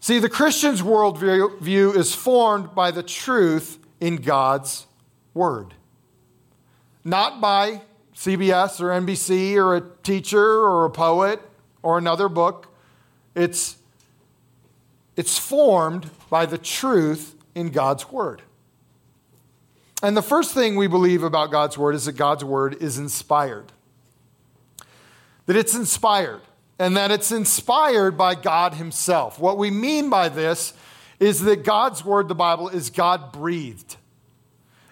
See, 0.00 0.18
the 0.18 0.28
Christian's 0.28 0.80
worldview 0.80 1.94
is 1.94 2.14
formed 2.14 2.74
by 2.74 2.90
the 2.90 3.02
truth 3.02 3.78
in 4.00 4.16
God's 4.16 4.86
Word, 5.34 5.74
not 7.04 7.40
by 7.40 7.82
CBS 8.14 8.80
or 8.80 8.88
NBC 8.88 9.56
or 9.56 9.76
a 9.76 9.82
teacher 10.02 10.42
or 10.42 10.84
a 10.84 10.90
poet 10.90 11.40
or 11.82 11.98
another 11.98 12.28
book. 12.28 12.68
It's, 13.34 13.76
it's 15.16 15.38
formed 15.38 16.10
by 16.28 16.46
the 16.46 16.58
truth 16.58 17.34
in 17.54 17.70
God's 17.70 18.10
Word. 18.10 18.42
And 20.02 20.16
the 20.16 20.22
first 20.22 20.54
thing 20.54 20.76
we 20.76 20.86
believe 20.86 21.22
about 21.22 21.50
God's 21.50 21.76
Word 21.76 21.94
is 21.94 22.06
that 22.06 22.12
God's 22.12 22.44
Word 22.44 22.82
is 22.82 22.98
inspired. 22.98 23.72
That 25.46 25.56
it's 25.56 25.74
inspired, 25.74 26.40
and 26.80 26.96
that 26.96 27.10
it's 27.10 27.30
inspired 27.30 28.16
by 28.16 28.34
God 28.34 28.74
Himself. 28.74 29.38
What 29.38 29.58
we 29.58 29.70
mean 29.70 30.08
by 30.08 30.30
this 30.30 30.72
is 31.20 31.42
that 31.42 31.62
God's 31.62 32.02
Word, 32.02 32.26
the 32.26 32.34
Bible, 32.34 32.70
is 32.70 32.88
God 32.88 33.32
breathed. 33.32 33.96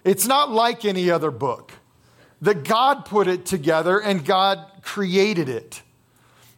It's 0.05 0.27
not 0.27 0.51
like 0.51 0.85
any 0.85 1.11
other 1.11 1.31
book, 1.31 1.73
that 2.43 2.63
God 2.63 3.07
put 3.07 3.27
it 3.27 3.47
together 3.47 3.99
and 3.99 4.23
God 4.23 4.65
created 4.83 5.49
it. 5.49 5.83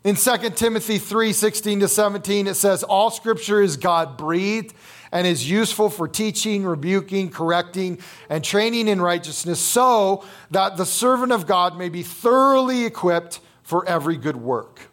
In 0.02 0.16
2 0.16 0.50
Timothy 0.50 0.98
3 0.98 1.32
16 1.32 1.80
to 1.80 1.88
17, 1.88 2.48
it 2.48 2.54
says, 2.54 2.82
All 2.82 3.10
scripture 3.10 3.62
is 3.62 3.76
God 3.76 4.16
breathed 4.16 4.74
and 5.12 5.28
is 5.28 5.48
useful 5.48 5.90
for 5.90 6.08
teaching, 6.08 6.64
rebuking, 6.64 7.30
correcting, 7.30 8.00
and 8.28 8.42
training 8.42 8.88
in 8.88 9.00
righteousness, 9.00 9.60
so 9.60 10.24
that 10.50 10.76
the 10.76 10.86
servant 10.86 11.30
of 11.30 11.46
God 11.46 11.78
may 11.78 11.88
be 11.88 12.02
thoroughly 12.02 12.84
equipped 12.84 13.38
for 13.62 13.88
every 13.88 14.16
good 14.16 14.36
work. 14.36 14.89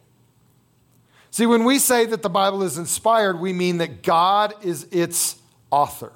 See, 1.38 1.46
when 1.46 1.66
we 1.66 1.78
say 1.78 2.08
that 2.08 2.24
the 2.24 2.32
Bible 2.32 2.64
is 2.64 2.80
inspired, 2.80 3.40
we 3.40 3.54
mean 3.54 3.78
that 3.78 4.02
God 4.02 4.56
is 4.64 4.88
its 4.90 5.40
author, 5.70 6.12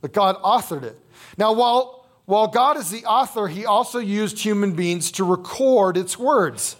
that 0.00 0.14
God 0.14 0.42
authored 0.42 0.84
it. 0.84 0.98
Now, 1.36 1.52
while, 1.52 2.08
while 2.24 2.46
God 2.46 2.78
is 2.78 2.88
the 2.88 3.04
author, 3.04 3.46
he 3.48 3.66
also 3.66 3.98
used 3.98 4.38
human 4.38 4.72
beings 4.72 5.12
to 5.12 5.24
record 5.24 5.98
its 5.98 6.18
words. 6.18 6.76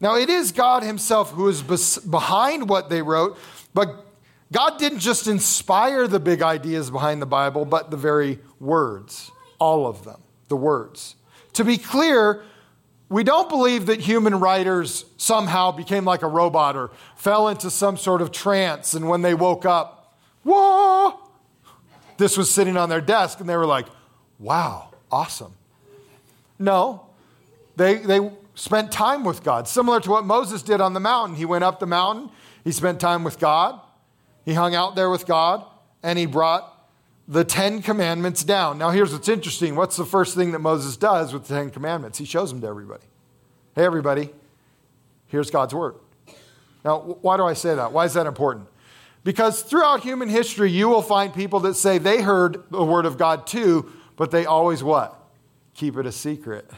Now, 0.00 0.16
it 0.16 0.30
is 0.30 0.50
God 0.50 0.82
Himself 0.82 1.30
who 1.32 1.46
is 1.48 1.60
behind 1.98 2.70
what 2.70 2.88
they 2.88 3.02
wrote, 3.02 3.36
but 3.74 4.06
God 4.50 4.78
didn't 4.78 5.00
just 5.00 5.26
inspire 5.26 6.08
the 6.08 6.20
big 6.20 6.40
ideas 6.40 6.90
behind 6.90 7.20
the 7.20 7.26
Bible, 7.26 7.66
but 7.66 7.90
the 7.90 7.98
very 7.98 8.38
words, 8.60 9.30
all 9.58 9.86
of 9.86 10.04
them, 10.04 10.22
the 10.48 10.56
words. 10.56 11.16
To 11.52 11.64
be 11.64 11.76
clear, 11.76 12.44
we 13.08 13.22
don't 13.22 13.48
believe 13.48 13.86
that 13.86 14.00
human 14.00 14.40
writers 14.40 15.04
somehow 15.16 15.70
became 15.70 16.04
like 16.04 16.22
a 16.22 16.26
robot 16.26 16.76
or 16.76 16.90
fell 17.14 17.48
into 17.48 17.70
some 17.70 17.96
sort 17.96 18.20
of 18.20 18.32
trance, 18.32 18.94
and 18.94 19.08
when 19.08 19.22
they 19.22 19.34
woke 19.34 19.64
up, 19.64 20.18
whoa, 20.42 21.18
this 22.16 22.36
was 22.36 22.50
sitting 22.50 22.76
on 22.76 22.88
their 22.88 23.00
desk, 23.00 23.40
and 23.40 23.48
they 23.48 23.56
were 23.56 23.66
like, 23.66 23.86
wow, 24.38 24.90
awesome. 25.10 25.52
No, 26.58 27.06
they, 27.76 27.96
they 27.96 28.30
spent 28.54 28.90
time 28.90 29.22
with 29.22 29.44
God, 29.44 29.68
similar 29.68 30.00
to 30.00 30.10
what 30.10 30.24
Moses 30.24 30.62
did 30.62 30.80
on 30.80 30.94
the 30.94 31.00
mountain. 31.00 31.36
He 31.36 31.44
went 31.44 31.62
up 31.62 31.78
the 31.78 31.86
mountain, 31.86 32.30
he 32.64 32.72
spent 32.72 32.98
time 32.98 33.22
with 33.22 33.38
God, 33.38 33.80
he 34.44 34.54
hung 34.54 34.74
out 34.74 34.96
there 34.96 35.10
with 35.10 35.26
God, 35.26 35.64
and 36.02 36.18
he 36.18 36.26
brought 36.26 36.75
the 37.28 37.44
Ten 37.44 37.82
Commandments 37.82 38.44
down. 38.44 38.78
Now, 38.78 38.90
here's 38.90 39.12
what's 39.12 39.28
interesting. 39.28 39.74
What's 39.74 39.96
the 39.96 40.04
first 40.04 40.34
thing 40.34 40.52
that 40.52 40.60
Moses 40.60 40.96
does 40.96 41.32
with 41.32 41.46
the 41.46 41.54
Ten 41.54 41.70
Commandments? 41.70 42.18
He 42.18 42.24
shows 42.24 42.50
them 42.50 42.60
to 42.60 42.66
everybody. 42.66 43.04
Hey, 43.74 43.84
everybody, 43.84 44.30
here's 45.26 45.50
God's 45.50 45.74
Word. 45.74 45.96
Now, 46.84 47.00
why 47.20 47.36
do 47.36 47.44
I 47.44 47.54
say 47.54 47.74
that? 47.74 47.92
Why 47.92 48.04
is 48.04 48.14
that 48.14 48.26
important? 48.26 48.68
Because 49.24 49.62
throughout 49.62 50.00
human 50.02 50.28
history, 50.28 50.70
you 50.70 50.88
will 50.88 51.02
find 51.02 51.34
people 51.34 51.60
that 51.60 51.74
say 51.74 51.98
they 51.98 52.22
heard 52.22 52.62
the 52.70 52.84
Word 52.84 53.06
of 53.06 53.18
God 53.18 53.46
too, 53.46 53.90
but 54.14 54.30
they 54.30 54.46
always 54.46 54.84
what? 54.84 55.20
Keep 55.74 55.96
it 55.96 56.06
a 56.06 56.12
secret. 56.12 56.70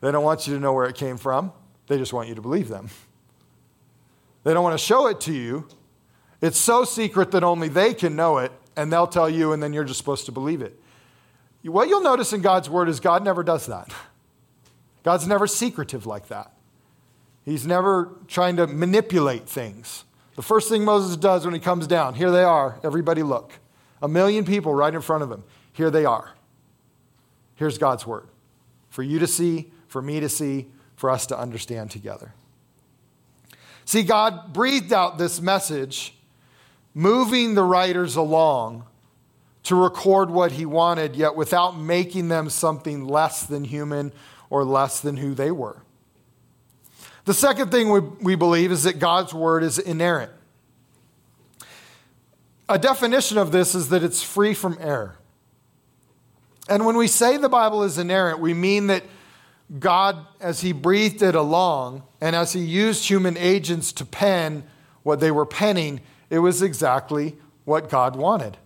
They 0.00 0.12
don't 0.12 0.22
want 0.22 0.46
you 0.46 0.54
to 0.54 0.60
know 0.60 0.72
where 0.72 0.86
it 0.86 0.94
came 0.94 1.16
from, 1.16 1.52
they 1.88 1.98
just 1.98 2.12
want 2.12 2.28
you 2.28 2.36
to 2.36 2.40
believe 2.40 2.68
them. 2.68 2.88
They 4.44 4.54
don't 4.54 4.62
want 4.62 4.78
to 4.78 4.84
show 4.84 5.08
it 5.08 5.20
to 5.22 5.32
you. 5.32 5.66
It's 6.40 6.56
so 6.56 6.84
secret 6.84 7.32
that 7.32 7.44
only 7.44 7.68
they 7.68 7.92
can 7.92 8.16
know 8.16 8.38
it, 8.38 8.52
and 8.80 8.90
they'll 8.90 9.06
tell 9.06 9.28
you, 9.28 9.52
and 9.52 9.62
then 9.62 9.72
you're 9.74 9.84
just 9.84 9.98
supposed 9.98 10.24
to 10.26 10.32
believe 10.32 10.62
it. 10.62 10.80
What 11.62 11.88
you'll 11.88 12.00
notice 12.00 12.32
in 12.32 12.40
God's 12.40 12.70
word 12.70 12.88
is 12.88 12.98
God 12.98 13.22
never 13.22 13.42
does 13.42 13.66
that. 13.66 13.92
God's 15.02 15.26
never 15.26 15.46
secretive 15.46 16.06
like 16.06 16.28
that. 16.28 16.52
He's 17.44 17.66
never 17.66 18.10
trying 18.26 18.56
to 18.56 18.66
manipulate 18.66 19.46
things. 19.46 20.04
The 20.36 20.42
first 20.42 20.70
thing 20.70 20.84
Moses 20.84 21.16
does 21.16 21.44
when 21.44 21.52
he 21.52 21.60
comes 21.60 21.86
down, 21.86 22.14
here 22.14 22.30
they 22.30 22.44
are, 22.44 22.80
everybody 22.82 23.22
look. 23.22 23.52
A 24.00 24.08
million 24.08 24.46
people 24.46 24.74
right 24.74 24.94
in 24.94 25.02
front 25.02 25.22
of 25.22 25.30
him. 25.30 25.44
Here 25.72 25.90
they 25.90 26.06
are. 26.06 26.32
Here's 27.56 27.76
God's 27.76 28.06
word 28.06 28.28
for 28.88 29.02
you 29.02 29.18
to 29.18 29.26
see, 29.26 29.70
for 29.88 30.00
me 30.00 30.20
to 30.20 30.28
see, 30.28 30.68
for 30.96 31.10
us 31.10 31.26
to 31.26 31.38
understand 31.38 31.90
together. 31.90 32.32
See, 33.84 34.02
God 34.02 34.52
breathed 34.52 34.92
out 34.92 35.18
this 35.18 35.40
message, 35.40 36.14
moving 36.94 37.54
the 37.54 37.62
writers 37.62 38.16
along 38.16 38.84
to 39.64 39.76
record 39.76 40.30
what 40.30 40.52
he 40.52 40.64
wanted, 40.64 41.14
yet 41.14 41.36
without 41.36 41.78
making 41.78 42.28
them 42.28 42.48
something 42.48 43.06
less 43.06 43.44
than 43.44 43.64
human 43.64 44.12
or 44.48 44.64
less 44.64 45.00
than 45.00 45.18
who 45.18 45.34
they 45.34 45.50
were. 45.50 45.82
The 47.24 47.34
second 47.34 47.70
thing 47.70 47.90
we, 47.90 48.00
we 48.00 48.34
believe 48.34 48.72
is 48.72 48.84
that 48.84 48.98
God's 48.98 49.34
word 49.34 49.62
is 49.62 49.78
inerrant. 49.78 50.32
A 52.68 52.78
definition 52.78 53.36
of 53.36 53.52
this 53.52 53.74
is 53.74 53.88
that 53.90 54.02
it's 54.02 54.22
free 54.22 54.54
from 54.54 54.78
error. 54.80 55.16
And 56.68 56.86
when 56.86 56.96
we 56.96 57.08
say 57.08 57.36
the 57.36 57.48
Bible 57.48 57.82
is 57.82 57.98
inerrant, 57.98 58.38
we 58.38 58.54
mean 58.54 58.86
that 58.86 59.02
God, 59.78 60.24
as 60.40 60.60
He 60.60 60.72
breathed 60.72 61.22
it 61.22 61.34
along, 61.34 62.04
and 62.20 62.34
as 62.34 62.52
He 62.52 62.60
used 62.60 63.08
human 63.08 63.36
agents 63.36 63.92
to 63.94 64.04
pen 64.04 64.64
what 65.02 65.20
they 65.20 65.30
were 65.30 65.46
penning, 65.46 66.00
it 66.30 66.38
was 66.38 66.62
exactly 66.62 67.36
what 67.64 67.90
God 67.90 68.16
wanted, 68.16 68.56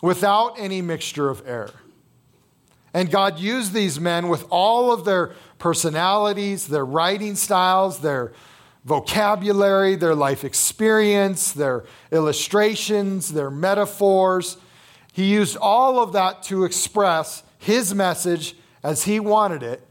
without 0.00 0.54
any 0.58 0.80
mixture 0.82 1.28
of 1.28 1.42
error. 1.46 1.72
And 2.94 3.10
God 3.10 3.38
used 3.38 3.72
these 3.72 3.98
men 3.98 4.28
with 4.28 4.44
all 4.50 4.92
of 4.92 5.04
their 5.04 5.32
personalities, 5.58 6.68
their 6.68 6.84
writing 6.84 7.34
styles, 7.34 8.00
their 8.00 8.32
vocabulary, 8.84 9.94
their 9.94 10.14
life 10.14 10.44
experience, 10.44 11.52
their 11.52 11.84
illustrations, 12.10 13.32
their 13.32 13.50
metaphors. 13.50 14.58
He 15.12 15.26
used 15.26 15.56
all 15.56 16.00
of 16.00 16.12
that 16.12 16.42
to 16.44 16.64
express 16.64 17.42
his 17.58 17.94
message 17.94 18.56
as 18.82 19.04
he 19.04 19.20
wanted 19.20 19.62
it, 19.62 19.86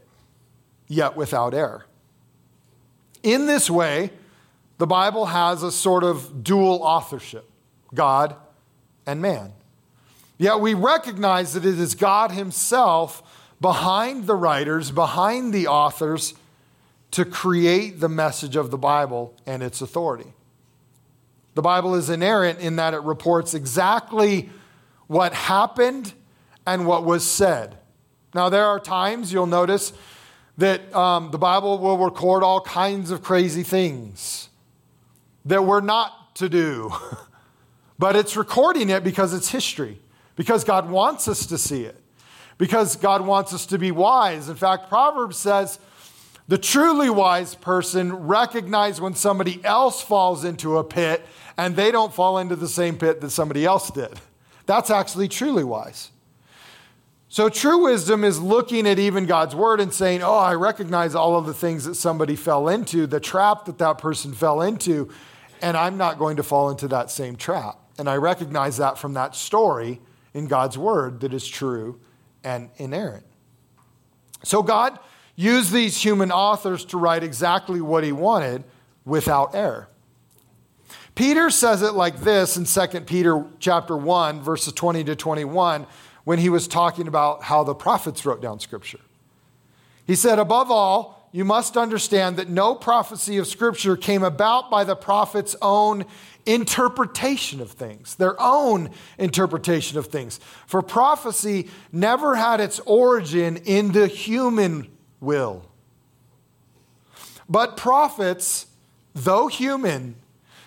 yet 0.86 1.16
without 1.16 1.54
error. 1.54 1.86
In 3.22 3.46
this 3.46 3.70
way, 3.70 4.10
the 4.82 4.86
Bible 4.88 5.26
has 5.26 5.62
a 5.62 5.70
sort 5.70 6.02
of 6.02 6.42
dual 6.42 6.82
authorship 6.82 7.48
God 7.94 8.34
and 9.06 9.22
man. 9.22 9.52
Yet 10.38 10.58
we 10.58 10.74
recognize 10.74 11.52
that 11.52 11.64
it 11.64 11.78
is 11.78 11.94
God 11.94 12.32
Himself 12.32 13.22
behind 13.60 14.26
the 14.26 14.34
writers, 14.34 14.90
behind 14.90 15.54
the 15.54 15.68
authors, 15.68 16.34
to 17.12 17.24
create 17.24 18.00
the 18.00 18.08
message 18.08 18.56
of 18.56 18.72
the 18.72 18.76
Bible 18.76 19.36
and 19.46 19.62
its 19.62 19.82
authority. 19.82 20.32
The 21.54 21.62
Bible 21.62 21.94
is 21.94 22.10
inerrant 22.10 22.58
in 22.58 22.74
that 22.74 22.92
it 22.92 23.02
reports 23.02 23.54
exactly 23.54 24.50
what 25.06 25.32
happened 25.32 26.12
and 26.66 26.88
what 26.88 27.04
was 27.04 27.24
said. 27.24 27.76
Now, 28.34 28.48
there 28.48 28.66
are 28.66 28.80
times 28.80 29.32
you'll 29.32 29.46
notice 29.46 29.92
that 30.58 30.92
um, 30.92 31.30
the 31.30 31.38
Bible 31.38 31.78
will 31.78 31.98
record 31.98 32.42
all 32.42 32.60
kinds 32.62 33.12
of 33.12 33.22
crazy 33.22 33.62
things 33.62 34.48
that 35.44 35.64
we're 35.64 35.80
not 35.80 36.34
to 36.36 36.48
do, 36.48 36.92
but 37.98 38.16
it's 38.16 38.36
recording 38.36 38.90
it 38.90 39.04
because 39.04 39.34
it's 39.34 39.50
history 39.50 39.98
because 40.36 40.64
God 40.64 40.90
wants 40.90 41.28
us 41.28 41.46
to 41.46 41.58
see 41.58 41.84
it, 41.84 42.00
because 42.58 42.96
God 42.96 43.26
wants 43.26 43.52
us 43.52 43.66
to 43.66 43.78
be 43.78 43.90
wise. 43.90 44.48
In 44.48 44.56
fact, 44.56 44.88
Proverbs 44.88 45.36
says, 45.36 45.78
the 46.48 46.58
truly 46.58 47.08
wise 47.08 47.54
person 47.54 48.12
recognizes 48.12 49.00
when 49.00 49.14
somebody 49.14 49.64
else 49.64 50.02
falls 50.02 50.44
into 50.44 50.78
a 50.78 50.84
pit 50.84 51.24
and 51.56 51.76
they 51.76 51.90
don't 51.90 52.12
fall 52.12 52.38
into 52.38 52.56
the 52.56 52.68
same 52.68 52.96
pit 52.96 53.20
that 53.20 53.30
somebody 53.30 53.64
else 53.64 53.90
did. 53.90 54.20
That's 54.66 54.90
actually 54.90 55.28
truly 55.28 55.64
wise. 55.64 56.10
So, 57.28 57.48
true 57.48 57.84
wisdom 57.84 58.24
is 58.24 58.40
looking 58.40 58.86
at 58.86 58.98
even 58.98 59.24
God's 59.24 59.54
word 59.54 59.80
and 59.80 59.92
saying, 59.92 60.22
Oh, 60.22 60.36
I 60.36 60.52
recognize 60.54 61.14
all 61.14 61.36
of 61.36 61.46
the 61.46 61.54
things 61.54 61.86
that 61.86 61.94
somebody 61.94 62.36
fell 62.36 62.68
into, 62.68 63.06
the 63.06 63.20
trap 63.20 63.64
that 63.64 63.78
that 63.78 63.96
person 63.96 64.34
fell 64.34 64.60
into, 64.60 65.08
and 65.62 65.76
I'm 65.76 65.96
not 65.96 66.18
going 66.18 66.36
to 66.36 66.42
fall 66.42 66.70
into 66.70 66.88
that 66.88 67.10
same 67.10 67.36
trap. 67.36 67.78
And 67.98 68.10
I 68.10 68.16
recognize 68.16 68.76
that 68.78 68.98
from 68.98 69.14
that 69.14 69.34
story 69.34 70.00
in 70.34 70.46
God's 70.46 70.76
word 70.76 71.20
that 71.20 71.32
is 71.32 71.46
true 71.46 72.00
and 72.42 72.68
inerrant. 72.76 73.24
So 74.42 74.62
God 74.62 74.98
used 75.36 75.72
these 75.72 75.96
human 76.02 76.32
authors 76.32 76.84
to 76.86 76.98
write 76.98 77.22
exactly 77.22 77.80
what 77.80 78.02
he 78.02 78.12
wanted 78.12 78.64
without 79.04 79.54
error. 79.54 79.88
Peter 81.14 81.50
says 81.50 81.82
it 81.82 81.92
like 81.92 82.20
this 82.20 82.56
in 82.56 82.64
2 82.64 83.00
Peter 83.02 83.44
chapter 83.58 83.96
1 83.96 84.40
verses 84.40 84.72
20 84.72 85.04
to 85.04 85.16
21 85.16 85.86
when 86.24 86.38
he 86.38 86.48
was 86.48 86.66
talking 86.66 87.06
about 87.06 87.44
how 87.44 87.62
the 87.62 87.74
prophets 87.74 88.24
wrote 88.24 88.40
down 88.40 88.58
scripture. 88.58 89.00
He 90.06 90.14
said, 90.14 90.38
"Above 90.38 90.70
all, 90.70 91.21
you 91.32 91.46
must 91.46 91.78
understand 91.78 92.36
that 92.36 92.50
no 92.50 92.74
prophecy 92.74 93.38
of 93.38 93.46
scripture 93.46 93.96
came 93.96 94.22
about 94.22 94.70
by 94.70 94.84
the 94.84 94.94
prophet's 94.94 95.56
own 95.62 96.04
interpretation 96.44 97.60
of 97.60 97.70
things, 97.70 98.16
their 98.16 98.40
own 98.40 98.90
interpretation 99.16 99.98
of 99.98 100.06
things. 100.06 100.38
For 100.66 100.82
prophecy 100.82 101.68
never 101.90 102.36
had 102.36 102.60
its 102.60 102.80
origin 102.80 103.56
in 103.56 103.92
the 103.92 104.06
human 104.06 104.88
will. 105.20 105.64
But 107.48 107.78
prophets, 107.78 108.66
though 109.14 109.46
human, 109.46 110.16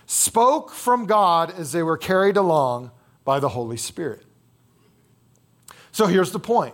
spoke 0.07 0.71
from 0.71 1.05
God 1.05 1.51
as 1.51 1.71
they 1.71 1.83
were 1.83 1.97
carried 1.97 2.37
along 2.37 2.91
by 3.23 3.39
the 3.39 3.49
Holy 3.49 3.77
Spirit. 3.77 4.23
So 5.91 6.07
here's 6.07 6.31
the 6.31 6.39
point 6.39 6.73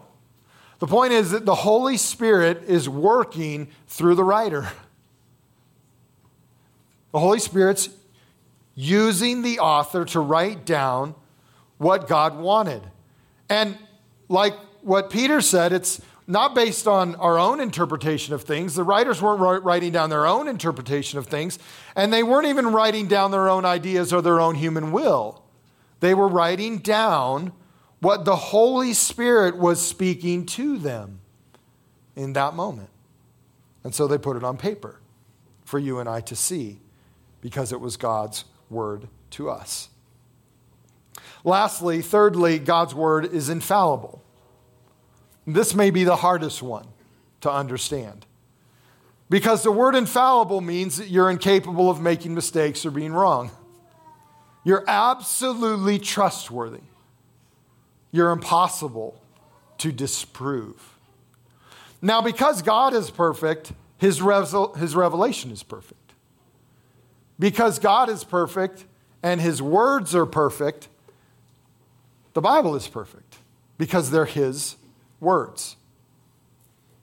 the 0.81 0.87
point 0.87 1.13
is 1.13 1.29
that 1.29 1.45
the 1.45 1.53
Holy 1.53 1.95
Spirit 1.95 2.63
is 2.67 2.89
working 2.89 3.67
through 3.85 4.15
the 4.15 4.23
writer. 4.23 4.67
The 7.11 7.19
Holy 7.19 7.37
Spirit's 7.37 7.89
using 8.73 9.43
the 9.43 9.59
author 9.59 10.05
to 10.05 10.19
write 10.19 10.65
down 10.65 11.13
what 11.77 12.07
God 12.07 12.39
wanted. 12.39 12.81
And 13.47 13.77
like 14.27 14.55
what 14.81 15.11
Peter 15.11 15.39
said, 15.39 15.71
it's 15.71 16.01
not 16.25 16.55
based 16.55 16.87
on 16.87 17.13
our 17.17 17.37
own 17.37 17.59
interpretation 17.59 18.33
of 18.33 18.41
things. 18.41 18.73
The 18.73 18.83
writers 18.83 19.21
weren't 19.21 19.63
writing 19.63 19.91
down 19.91 20.09
their 20.09 20.25
own 20.25 20.47
interpretation 20.47 21.19
of 21.19 21.27
things, 21.27 21.59
and 21.95 22.11
they 22.11 22.23
weren't 22.23 22.47
even 22.47 22.65
writing 22.65 23.05
down 23.05 23.29
their 23.29 23.49
own 23.49 23.65
ideas 23.65 24.11
or 24.11 24.23
their 24.23 24.39
own 24.39 24.55
human 24.55 24.91
will. 24.91 25.43
They 25.99 26.15
were 26.15 26.27
writing 26.27 26.79
down 26.79 27.53
what 28.01 28.25
the 28.25 28.35
Holy 28.35 28.93
Spirit 28.93 29.57
was 29.57 29.79
speaking 29.79 30.45
to 30.47 30.77
them 30.77 31.21
in 32.15 32.33
that 32.33 32.53
moment. 32.53 32.89
And 33.83 33.95
so 33.95 34.07
they 34.07 34.17
put 34.17 34.35
it 34.35 34.43
on 34.43 34.57
paper 34.57 34.99
for 35.63 35.79
you 35.79 35.99
and 35.99 36.09
I 36.09 36.21
to 36.21 36.35
see 36.35 36.79
because 37.39 37.71
it 37.71 37.79
was 37.79 37.97
God's 37.97 38.43
word 38.69 39.07
to 39.31 39.49
us. 39.49 39.89
Lastly, 41.43 42.01
thirdly, 42.01 42.59
God's 42.59 42.93
word 42.93 43.25
is 43.25 43.49
infallible. 43.49 44.21
This 45.47 45.73
may 45.73 45.89
be 45.89 46.03
the 46.03 46.17
hardest 46.17 46.61
one 46.61 46.87
to 47.41 47.51
understand. 47.51 48.25
Because 49.29 49.63
the 49.63 49.71
word 49.71 49.95
infallible 49.95 50.61
means 50.61 50.97
that 50.97 51.07
you're 51.07 51.31
incapable 51.31 51.89
of 51.89 52.01
making 52.01 52.35
mistakes 52.35 52.85
or 52.85 52.91
being 52.91 53.13
wrong. 53.13 53.49
You're 54.63 54.83
absolutely 54.87 55.97
trustworthy. 55.97 56.81
You're 58.11 58.31
impossible 58.31 59.19
to 59.79 59.91
disprove. 59.91 60.97
Now, 62.01 62.21
because 62.21 62.61
God 62.61 62.93
is 62.93 63.09
perfect, 63.09 63.73
his, 63.97 64.19
his 64.19 64.95
revelation 64.95 65.51
is 65.51 65.63
perfect. 65.63 66.13
Because 67.39 67.79
God 67.79 68.09
is 68.09 68.23
perfect 68.23 68.85
and 69.23 69.39
his 69.39 69.61
words 69.61 70.15
are 70.15 70.25
perfect, 70.25 70.87
the 72.33 72.41
Bible 72.41 72.75
is 72.75 72.87
perfect 72.87 73.37
because 73.77 74.11
they're 74.11 74.25
his 74.25 74.75
words. 75.19 75.75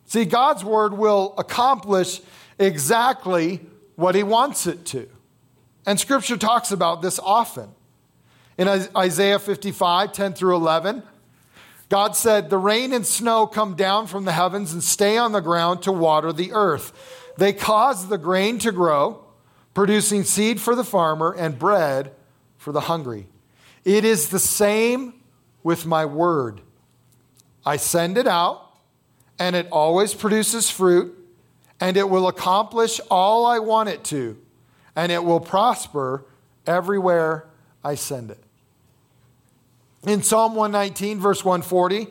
See, 0.07 0.25
God's 0.25 0.65
word 0.65 0.95
will 0.95 1.35
accomplish 1.37 2.21
exactly 2.59 3.61
what 3.97 4.15
he 4.15 4.23
wants 4.23 4.67
it 4.67 4.85
to. 4.87 5.09
And 5.87 5.99
scripture 5.99 6.37
talks 6.37 6.71
about 6.71 7.03
this 7.03 7.19
often. 7.19 7.69
In 8.59 8.67
Isaiah 8.69 9.39
55, 9.39 10.13
10 10.13 10.33
through 10.35 10.57
11, 10.57 11.05
God 11.89 12.17
said, 12.17 12.51
The 12.51 12.59
rain 12.59 12.93
and 12.93 13.07
snow 13.07 13.47
come 13.47 13.77
down 13.77 14.09
from 14.09 14.25
the 14.25 14.33
heavens 14.33 14.73
and 14.73 14.83
stay 14.83 15.17
on 15.17 15.31
the 15.31 15.41
ground 15.41 15.83
to 15.83 15.93
water 15.93 16.33
the 16.33 16.53
earth. 16.53 16.93
They 17.39 17.53
cause 17.53 18.09
the 18.09 18.19
grain 18.19 18.59
to 18.59 18.73
grow 18.73 19.25
producing 19.75 20.25
seed 20.25 20.61
for 20.61 20.75
the 20.75 20.83
farmer 20.83 21.33
and 21.39 21.57
bread 21.57 22.11
for 22.57 22.73
the 22.73 22.81
hungry. 22.81 23.29
It 23.85 24.05
is 24.05 24.31
the 24.31 24.41
same 24.41 25.15
with 25.63 25.87
my 25.87 26.05
word. 26.05 26.61
I 27.65 27.77
send 27.77 28.19
it 28.19 28.27
out, 28.27 28.73
and 29.39 29.55
it 29.55 29.69
always 29.71 30.15
produces 30.15 30.69
fruit, 30.69 31.17
and 31.79 31.97
it 31.97 32.11
will 32.11 32.27
accomplish 32.27 33.01
all 33.09 33.47
I 33.47 33.61
want 33.61 33.89
it 33.89 34.03
to, 34.05 34.37
and 34.97 35.13
it 35.13 35.23
will 35.23 35.39
prosper 35.39 36.25
everywhere 36.67 37.47
I 37.85 37.95
send 37.95 38.33
it. 38.33 38.43
In 40.07 40.23
Psalm 40.23 40.55
119, 40.55 41.19
verse 41.19 41.45
140, 41.45 42.07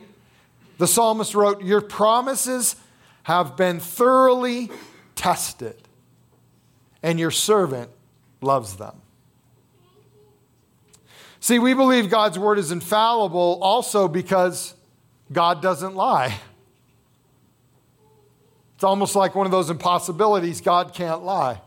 the 0.78 0.86
psalmist 0.86 1.34
wrote, 1.34 1.62
Your 1.62 1.80
promises 1.80 2.76
have 3.24 3.56
been 3.56 3.80
thoroughly 3.80 4.70
tested 5.14 5.76
and 7.02 7.18
your 7.18 7.30
servant 7.30 7.90
loves 8.40 8.76
them. 8.76 9.00
See, 11.40 11.58
we 11.58 11.74
believe 11.74 12.10
God's 12.10 12.38
word 12.38 12.58
is 12.58 12.72
infallible 12.72 13.58
also 13.62 14.08
because 14.08 14.74
God 15.32 15.62
doesn't 15.62 15.94
lie. 15.94 16.38
It's 18.74 18.84
almost 18.84 19.16
like 19.16 19.34
one 19.34 19.46
of 19.46 19.52
those 19.52 19.70
impossibilities 19.70 20.60
God 20.60 20.94
can't 20.94 21.22
lie. 21.22 21.60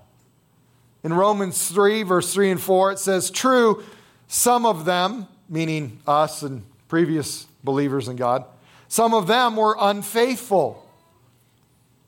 In 1.03 1.13
Romans 1.13 1.69
3, 1.69 2.03
verse 2.03 2.33
3 2.33 2.51
and 2.51 2.61
4, 2.61 2.91
it 2.93 2.99
says, 2.99 3.31
True, 3.31 3.83
some 4.27 4.65
of 4.65 4.85
them, 4.85 5.27
meaning 5.51 5.99
us 6.07 6.41
and 6.41 6.63
previous 6.87 7.45
believers 7.63 8.07
in 8.07 8.15
God, 8.15 8.45
some 8.87 9.13
of 9.13 9.27
them 9.27 9.55
were 9.55 9.75
unfaithful. 9.79 10.87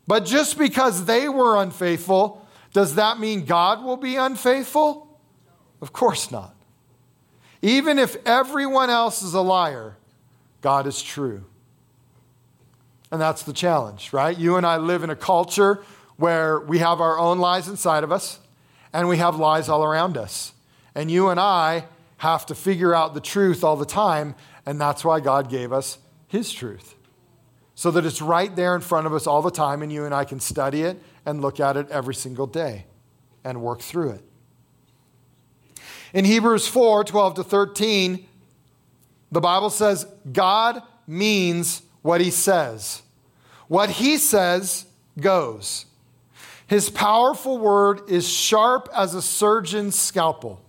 But 0.07 0.25
just 0.25 0.57
because 0.57 1.05
they 1.05 1.29
were 1.29 1.61
unfaithful, 1.61 2.45
does 2.73 2.95
that 2.95 3.19
mean 3.19 3.45
God 3.45 3.83
will 3.83 3.97
be 3.97 4.15
unfaithful? 4.15 5.07
Of 5.81 5.93
course 5.93 6.31
not. 6.31 6.55
Even 7.61 7.99
if 7.99 8.17
everyone 8.25 8.89
else 8.89 9.21
is 9.21 9.33
a 9.33 9.41
liar, 9.41 9.95
God 10.61 10.87
is 10.87 11.01
true. 11.01 11.45
And 13.11 13.21
that's 13.21 13.43
the 13.43 13.53
challenge, 13.53 14.11
right? 14.11 14.37
You 14.37 14.57
and 14.57 14.65
I 14.65 14.77
live 14.77 15.03
in 15.03 15.09
a 15.09 15.15
culture 15.15 15.83
where 16.17 16.59
we 16.59 16.79
have 16.79 16.99
our 16.99 17.19
own 17.19 17.39
lies 17.39 17.67
inside 17.67 18.03
of 18.03 18.11
us 18.11 18.39
and 18.91 19.07
we 19.07 19.17
have 19.17 19.35
lies 19.35 19.69
all 19.69 19.83
around 19.83 20.17
us. 20.17 20.53
And 20.95 21.09
you 21.09 21.29
and 21.29 21.39
I 21.39 21.85
have 22.23 22.45
to 22.45 22.55
figure 22.55 22.95
out 22.95 23.13
the 23.13 23.19
truth 23.19 23.65
all 23.65 23.75
the 23.75 23.85
time, 23.85 24.33
and 24.65 24.79
that's 24.79 25.03
why 25.03 25.19
God 25.19 25.49
gave 25.49 25.73
us 25.73 25.97
His 26.29 26.53
truth. 26.53 26.95
So 27.75 27.91
that 27.91 28.05
it's 28.05 28.21
right 28.21 28.55
there 28.55 28.75
in 28.75 28.81
front 28.81 29.07
of 29.07 29.13
us 29.13 29.27
all 29.27 29.41
the 29.41 29.51
time, 29.51 29.81
and 29.81 29.91
you 29.91 30.05
and 30.05 30.15
I 30.15 30.23
can 30.23 30.39
study 30.39 30.83
it 30.83 31.01
and 31.25 31.41
look 31.41 31.59
at 31.59 31.75
it 31.75 31.89
every 31.89 32.15
single 32.15 32.47
day 32.47 32.85
and 33.43 33.61
work 33.61 33.81
through 33.81 34.11
it. 34.11 34.23
In 36.13 36.23
Hebrews 36.23 36.65
4 36.65 37.03
12 37.03 37.33
to 37.35 37.43
13, 37.43 38.25
the 39.29 39.41
Bible 39.41 39.69
says, 39.69 40.07
God 40.31 40.81
means 41.05 41.81
what 42.03 42.21
He 42.21 42.31
says. 42.31 43.01
What 43.67 43.89
He 43.89 44.15
says 44.17 44.85
goes. 45.19 45.87
His 46.67 46.89
powerful 46.89 47.57
word 47.57 48.09
is 48.09 48.25
sharp 48.25 48.87
as 48.95 49.13
a 49.13 49.21
surgeon's 49.21 49.99
scalpel, 49.99 50.63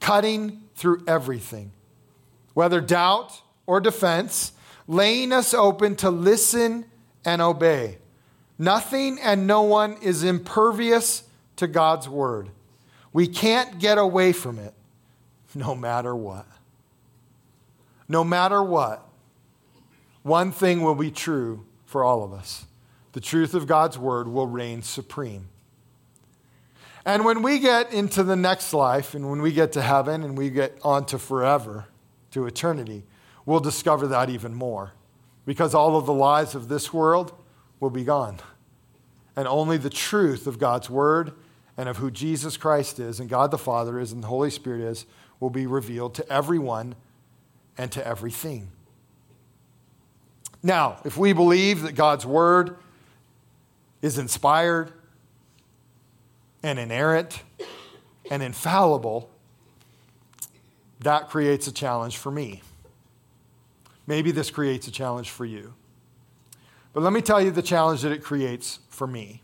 cutting 0.00 0.62
through 0.76 1.02
everything, 1.06 1.72
whether 2.54 2.80
doubt 2.80 3.42
or 3.66 3.80
defense, 3.80 4.52
laying 4.86 5.32
us 5.32 5.52
open 5.52 5.96
to 5.96 6.10
listen 6.10 6.84
and 7.24 7.42
obey. 7.42 7.98
Nothing 8.58 9.18
and 9.20 9.46
no 9.46 9.62
one 9.62 9.96
is 10.00 10.22
impervious 10.22 11.24
to 11.56 11.66
God's 11.66 12.08
word. 12.08 12.50
We 13.12 13.26
can't 13.26 13.78
get 13.78 13.98
away 13.98 14.32
from 14.32 14.58
it 14.58 14.74
no 15.54 15.74
matter 15.74 16.14
what. 16.14 16.46
No 18.08 18.22
matter 18.22 18.62
what, 18.62 19.06
one 20.22 20.52
thing 20.52 20.82
will 20.82 20.94
be 20.94 21.10
true 21.10 21.64
for 21.86 22.04
all 22.04 22.22
of 22.22 22.32
us 22.32 22.66
the 23.16 23.20
truth 23.22 23.54
of 23.54 23.66
God's 23.66 23.98
word 23.98 24.28
will 24.28 24.46
reign 24.46 24.82
supreme. 24.82 25.48
And 27.06 27.24
when 27.24 27.42
we 27.42 27.60
get 27.60 27.92
into 27.92 28.24
the 28.24 28.34
next 28.34 28.74
life, 28.74 29.14
and 29.14 29.30
when 29.30 29.40
we 29.40 29.52
get 29.52 29.72
to 29.72 29.80
heaven 29.80 30.24
and 30.24 30.36
we 30.36 30.50
get 30.50 30.76
on 30.82 31.06
to 31.06 31.20
forever, 31.20 31.86
to 32.32 32.46
eternity, 32.46 33.04
we'll 33.46 33.60
discover 33.60 34.08
that 34.08 34.28
even 34.28 34.52
more. 34.52 34.92
Because 35.46 35.72
all 35.72 35.96
of 35.96 36.04
the 36.04 36.12
lies 36.12 36.56
of 36.56 36.68
this 36.68 36.92
world 36.92 37.32
will 37.78 37.90
be 37.90 38.02
gone. 38.02 38.40
And 39.36 39.46
only 39.46 39.78
the 39.78 39.88
truth 39.88 40.48
of 40.48 40.58
God's 40.58 40.90
word 40.90 41.32
and 41.76 41.88
of 41.88 41.98
who 41.98 42.10
Jesus 42.10 42.56
Christ 42.56 42.98
is, 42.98 43.20
and 43.20 43.28
God 43.28 43.52
the 43.52 43.58
Father 43.58 44.00
is, 44.00 44.10
and 44.10 44.24
the 44.24 44.28
Holy 44.28 44.50
Spirit 44.50 44.80
is, 44.80 45.06
will 45.38 45.50
be 45.50 45.66
revealed 45.66 46.14
to 46.16 46.28
everyone 46.28 46.96
and 47.78 47.92
to 47.92 48.04
everything. 48.04 48.72
Now, 50.60 51.00
if 51.04 51.16
we 51.16 51.32
believe 51.32 51.82
that 51.82 51.94
God's 51.94 52.26
word 52.26 52.76
is 54.02 54.18
inspired 54.18 54.92
and 56.66 56.80
inerrant 56.80 57.44
and 58.28 58.42
infallible, 58.42 59.30
that 60.98 61.28
creates 61.28 61.68
a 61.68 61.72
challenge 61.72 62.16
for 62.16 62.32
me. 62.32 62.60
Maybe 64.06 64.32
this 64.32 64.50
creates 64.50 64.88
a 64.88 64.90
challenge 64.90 65.30
for 65.30 65.44
you. 65.44 65.74
But 66.92 67.02
let 67.04 67.12
me 67.12 67.20
tell 67.20 67.40
you 67.40 67.52
the 67.52 67.62
challenge 67.62 68.02
that 68.02 68.10
it 68.10 68.22
creates 68.22 68.80
for 68.88 69.06
me. 69.06 69.42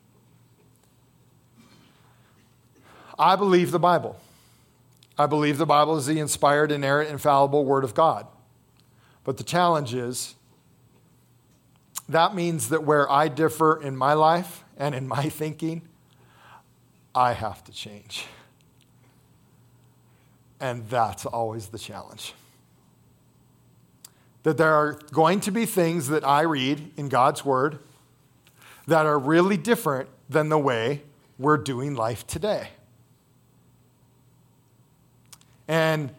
I 3.16 3.36
believe 3.36 3.70
the 3.70 3.78
Bible. 3.78 4.18
I 5.16 5.26
believe 5.26 5.58
the 5.58 5.66
Bible 5.66 5.96
is 5.96 6.06
the 6.06 6.18
inspired, 6.18 6.72
inerrant, 6.72 7.10
infallible 7.10 7.64
Word 7.64 7.84
of 7.84 7.94
God. 7.94 8.26
But 9.22 9.36
the 9.36 9.44
challenge 9.44 9.94
is 9.94 10.34
that 12.08 12.34
means 12.34 12.70
that 12.70 12.82
where 12.82 13.08
I 13.10 13.28
differ 13.28 13.80
in 13.80 13.96
my 13.96 14.14
life 14.14 14.64
and 14.76 14.92
in 14.92 15.06
my 15.06 15.28
thinking, 15.28 15.82
I 17.14 17.32
have 17.32 17.62
to 17.64 17.72
change. 17.72 18.26
And 20.60 20.88
that's 20.88 21.26
always 21.26 21.68
the 21.68 21.78
challenge. 21.78 22.34
That 24.44 24.56
there 24.56 24.72
are 24.72 24.98
going 25.12 25.40
to 25.40 25.50
be 25.50 25.66
things 25.66 26.08
that 26.08 26.24
I 26.24 26.42
read 26.42 26.92
in 26.96 27.08
God's 27.08 27.44
Word 27.44 27.78
that 28.86 29.06
are 29.06 29.18
really 29.18 29.56
different 29.56 30.08
than 30.28 30.48
the 30.48 30.58
way 30.58 31.02
we're 31.38 31.58
doing 31.58 31.94
life 31.94 32.26
today. 32.26 32.68
And 35.68 36.10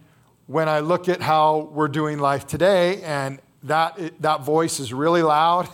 when 0.47 0.67
I 0.67 0.79
look 0.79 1.09
at 1.09 1.21
how 1.21 1.69
we're 1.71 1.87
doing 1.87 2.19
life 2.19 2.47
today, 2.47 3.01
and 3.03 3.39
that, 3.63 4.21
that 4.21 4.41
voice 4.41 4.79
is 4.79 4.93
really 4.93 5.21
loud, 5.21 5.69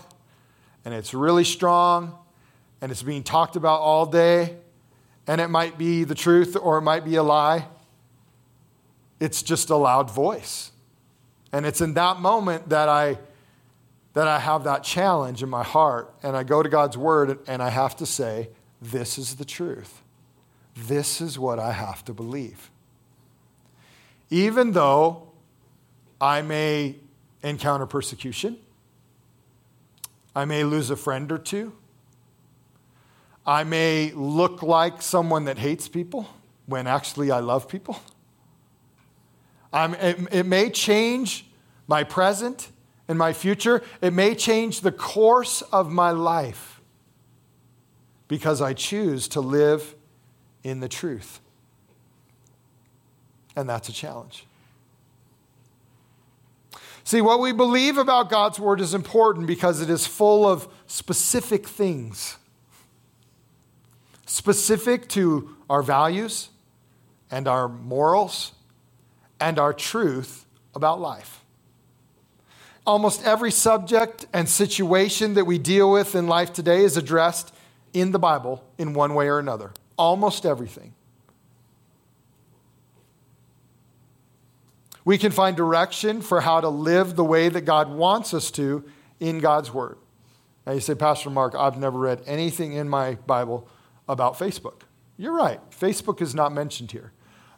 and 0.85 0.93
it's 0.93 1.13
really 1.13 1.43
strong, 1.43 2.17
and 2.81 2.91
it's 2.91 3.03
being 3.03 3.23
talked 3.23 3.55
about 3.55 3.81
all 3.81 4.05
day, 4.05 4.55
and 5.29 5.39
it 5.39 5.47
might 5.47 5.77
be 5.77 6.03
the 6.05 6.15
truth 6.15 6.57
or 6.59 6.79
it 6.79 6.81
might 6.81 7.05
be 7.05 7.13
a 7.13 7.21
lie. 7.21 7.67
It's 9.19 9.43
just 9.43 9.69
a 9.69 9.75
loud 9.75 10.09
voice. 10.09 10.71
And 11.53 11.67
it's 11.67 11.81
in 11.81 11.93
that 11.93 12.19
moment 12.19 12.69
that 12.69 12.89
I 12.89 13.19
that 14.13 14.27
I 14.27 14.39
have 14.39 14.63
that 14.63 14.83
challenge 14.83 15.43
in 15.43 15.49
my 15.49 15.61
heart 15.61 16.11
and 16.23 16.35
I 16.35 16.41
go 16.41 16.63
to 16.63 16.67
God's 16.67 16.97
word 16.97 17.37
and 17.47 17.61
I 17.61 17.69
have 17.69 17.95
to 17.97 18.07
say 18.07 18.49
this 18.81 19.19
is 19.19 19.35
the 19.35 19.45
truth. 19.45 20.01
This 20.75 21.21
is 21.21 21.37
what 21.37 21.59
I 21.59 21.73
have 21.73 22.03
to 22.05 22.13
believe. 22.13 22.71
Even 24.31 24.71
though 24.71 25.27
I 26.19 26.41
may 26.41 26.95
encounter 27.43 27.85
persecution, 27.85 28.57
I 30.35 30.45
may 30.45 30.63
lose 30.63 30.89
a 30.89 30.95
friend 30.95 31.31
or 31.31 31.37
two. 31.37 31.73
I 33.49 33.63
may 33.63 34.11
look 34.11 34.61
like 34.61 35.01
someone 35.01 35.45
that 35.45 35.57
hates 35.57 35.87
people 35.87 36.29
when 36.67 36.85
actually 36.85 37.31
I 37.31 37.39
love 37.39 37.67
people. 37.67 37.99
It, 39.73 40.19
it 40.31 40.45
may 40.45 40.69
change 40.69 41.47
my 41.87 42.03
present 42.03 42.69
and 43.07 43.17
my 43.17 43.33
future. 43.33 43.81
It 44.03 44.13
may 44.13 44.35
change 44.35 44.81
the 44.81 44.91
course 44.91 45.63
of 45.63 45.91
my 45.91 46.11
life 46.11 46.79
because 48.27 48.61
I 48.61 48.73
choose 48.73 49.27
to 49.29 49.41
live 49.41 49.95
in 50.63 50.79
the 50.79 50.87
truth. 50.87 51.39
And 53.55 53.67
that's 53.67 53.89
a 53.89 53.93
challenge. 53.93 54.45
See, 57.03 57.21
what 57.21 57.39
we 57.39 57.51
believe 57.51 57.97
about 57.97 58.29
God's 58.29 58.59
word 58.59 58.79
is 58.79 58.93
important 58.93 59.47
because 59.47 59.81
it 59.81 59.89
is 59.89 60.05
full 60.05 60.47
of 60.47 60.67
specific 60.85 61.67
things, 61.67 62.37
specific 64.29 65.07
to 65.09 65.55
our 65.69 65.81
values 65.81 66.49
and 67.31 67.47
our 67.47 67.67
morals 67.67 68.53
and 69.39 69.57
our 69.57 69.73
truth 69.73 70.45
about 70.75 71.01
life. 71.01 71.43
Almost 72.85 73.25
every 73.25 73.51
subject 73.51 74.27
and 74.31 74.47
situation 74.47 75.33
that 75.33 75.45
we 75.45 75.57
deal 75.57 75.91
with 75.91 76.15
in 76.15 76.27
life 76.27 76.53
today 76.53 76.83
is 76.83 76.95
addressed 76.95 77.53
in 77.93 78.11
the 78.11 78.19
Bible 78.19 78.63
in 78.77 78.93
one 78.93 79.15
way 79.15 79.27
or 79.27 79.39
another. 79.39 79.71
Almost 79.97 80.45
everything. 80.45 80.93
We 85.03 85.17
can 85.17 85.31
find 85.31 85.57
direction 85.57 86.21
for 86.21 86.41
how 86.41 86.61
to 86.61 86.69
live 86.69 87.15
the 87.15 87.23
way 87.23 87.49
that 87.49 87.61
God 87.61 87.89
wants 87.89 88.33
us 88.33 88.51
to 88.51 88.83
in 89.19 89.39
God's 89.39 89.73
Word. 89.73 89.97
Now 90.67 90.73
you 90.73 90.79
say, 90.79 90.93
Pastor 90.93 91.31
Mark, 91.31 91.55
I've 91.55 91.77
never 91.77 91.97
read 91.97 92.21
anything 92.27 92.73
in 92.73 92.87
my 92.87 93.15
Bible 93.25 93.67
about 94.09 94.37
Facebook. 94.37 94.81
You're 95.17 95.35
right, 95.35 95.61
Facebook 95.71 96.21
is 96.21 96.35
not 96.35 96.51
mentioned 96.51 96.91
here. 96.91 97.13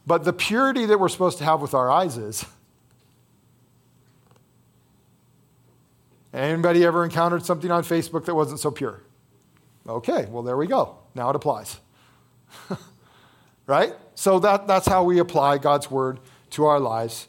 But 0.06 0.24
the 0.24 0.32
purity 0.32 0.86
that 0.86 1.00
we're 1.00 1.08
supposed 1.08 1.38
to 1.38 1.44
have 1.44 1.60
with 1.60 1.74
our 1.74 1.90
eyes 1.90 2.16
is. 2.16 2.44
Anybody 6.32 6.84
ever 6.84 7.04
encountered 7.04 7.44
something 7.44 7.70
on 7.70 7.82
Facebook 7.82 8.24
that 8.26 8.34
wasn't 8.34 8.60
so 8.60 8.70
pure? 8.70 9.02
Okay, 9.86 10.26
well, 10.30 10.42
there 10.42 10.56
we 10.56 10.66
go. 10.66 10.96
Now 11.14 11.30
it 11.30 11.36
applies. 11.36 11.78
right? 13.66 13.94
So 14.14 14.38
that, 14.40 14.66
that's 14.66 14.86
how 14.86 15.04
we 15.04 15.18
apply 15.18 15.58
God's 15.58 15.90
word 15.90 16.20
to 16.50 16.64
our 16.64 16.80
lives 16.80 17.28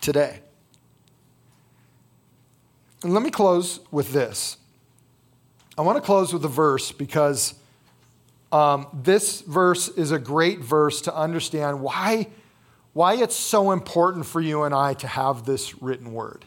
today. 0.00 0.40
And 3.02 3.12
let 3.12 3.22
me 3.22 3.30
close 3.30 3.80
with 3.90 4.12
this. 4.12 4.56
I 5.76 5.82
want 5.82 5.96
to 5.96 6.02
close 6.02 6.32
with 6.32 6.44
a 6.44 6.48
verse 6.48 6.92
because 6.92 7.54
um, 8.54 8.86
this 8.92 9.40
verse 9.40 9.88
is 9.88 10.12
a 10.12 10.18
great 10.18 10.60
verse 10.60 11.00
to 11.02 11.16
understand 11.16 11.80
why, 11.80 12.28
why 12.92 13.16
it's 13.16 13.34
so 13.34 13.72
important 13.72 14.26
for 14.26 14.40
you 14.40 14.62
and 14.62 14.72
I 14.72 14.94
to 14.94 15.08
have 15.08 15.44
this 15.44 15.82
written 15.82 16.12
word. 16.12 16.44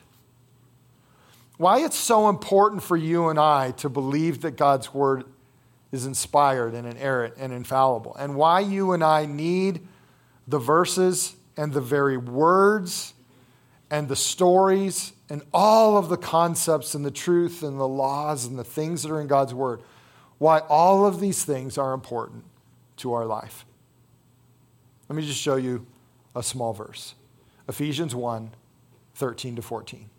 Why 1.57 1.79
it's 1.83 1.97
so 1.97 2.29
important 2.29 2.81
for 2.81 2.95
you 2.95 3.27
and 3.27 3.37
I 3.37 3.71
to 3.71 3.89
believe 3.89 4.43
that 4.43 4.51
God's 4.51 4.93
word 4.93 5.25
is 5.91 6.05
inspired 6.05 6.73
and 6.73 6.87
inerrant 6.87 7.33
and 7.37 7.51
infallible, 7.51 8.15
and 8.15 8.35
why 8.35 8.61
you 8.61 8.93
and 8.93 9.03
I 9.03 9.25
need 9.25 9.85
the 10.47 10.59
verses 10.59 11.35
and 11.57 11.73
the 11.73 11.81
very 11.81 12.15
words 12.15 13.15
and 13.91 14.07
the 14.07 14.15
stories 14.15 15.11
and 15.29 15.41
all 15.53 15.97
of 15.97 16.07
the 16.07 16.15
concepts 16.15 16.95
and 16.95 17.05
the 17.05 17.11
truth 17.11 17.63
and 17.63 17.77
the 17.77 17.87
laws 17.87 18.45
and 18.45 18.57
the 18.57 18.63
things 18.63 19.03
that 19.03 19.11
are 19.11 19.19
in 19.19 19.27
God's 19.27 19.53
Word, 19.53 19.81
why 20.37 20.59
all 20.69 21.05
of 21.05 21.19
these 21.19 21.43
things 21.43 21.77
are 21.77 21.93
important 21.93 22.43
to 22.97 23.13
our 23.13 23.25
life. 23.25 23.65
Let 25.09 25.15
me 25.15 25.25
just 25.25 25.39
show 25.39 25.55
you 25.55 25.85
a 26.35 26.43
small 26.43 26.73
verse 26.73 27.15
Ephesians 27.67 28.13
1 28.15 28.51
13 29.15 29.55
to 29.55 29.61
14. 29.61 30.09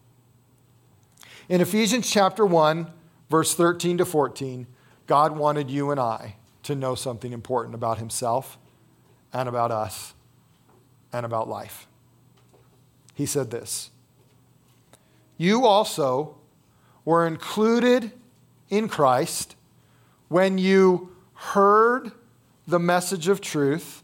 In 1.49 1.61
Ephesians 1.61 2.11
chapter 2.11 2.45
1, 2.45 2.91
verse 3.31 3.55
13 3.55 3.99
to 3.99 4.05
14, 4.05 4.66
God 5.07 5.37
wanted 5.37 5.71
you 5.71 5.91
and 5.91 6.01
I 6.01 6.37
to 6.64 6.75
know 6.75 6.95
something 6.95 7.33
important 7.33 7.75
about 7.75 7.99
Himself 7.99 8.59
and 9.33 9.49
about 9.49 9.71
us 9.71 10.14
and 11.12 11.25
about 11.25 11.49
life. 11.49 11.87
He 13.14 13.25
said 13.25 13.51
this 13.51 13.91
You 15.37 15.64
also 15.64 16.37
were 17.05 17.27
included 17.27 18.12
in 18.69 18.89
Christ 18.89 19.57
when 20.29 20.59
you 20.59 21.14
heard 21.35 22.12
the 22.66 22.79
message 22.79 23.29
of 23.29 23.41
truth, 23.41 24.03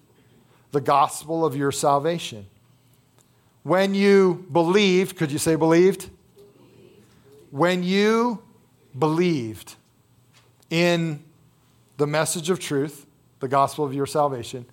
the 0.72 0.81
gospel 0.81 1.45
of 1.45 1.55
your 1.55 1.70
salvation. 1.70 2.47
When 3.62 3.95
you 3.95 4.47
believed, 4.51 5.16
could 5.16 5.31
you 5.31 5.39
say 5.39 5.55
believed? 5.55 6.11
When 7.51 7.83
you 7.83 8.43
believed 8.99 9.77
in 10.70 11.22
the 11.97 12.07
message 12.07 12.51
of 12.51 12.59
truth, 12.59 13.07
the 13.41 13.49
gospel 13.49 13.85
of 13.85 13.95
your 13.95 14.07
salvation, 14.07 14.66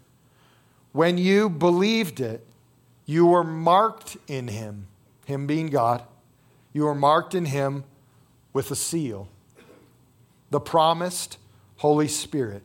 when 0.92 1.18
you 1.18 1.50
believed 1.50 2.20
it, 2.20 2.46
you 3.06 3.26
were 3.26 3.44
marked 3.44 4.18
in 4.28 4.48
him, 4.48 4.88
him 5.26 5.48
being 5.48 5.68
God. 5.68 6.04
You 6.74 6.84
were 6.84 6.96
marked 6.96 7.36
in 7.36 7.46
him 7.46 7.84
with 8.54 8.72
a 8.72 8.76
seal, 8.76 9.28
the 10.50 10.60
promised 10.60 11.38
Holy 11.82 12.08
Spirit, 12.08 12.62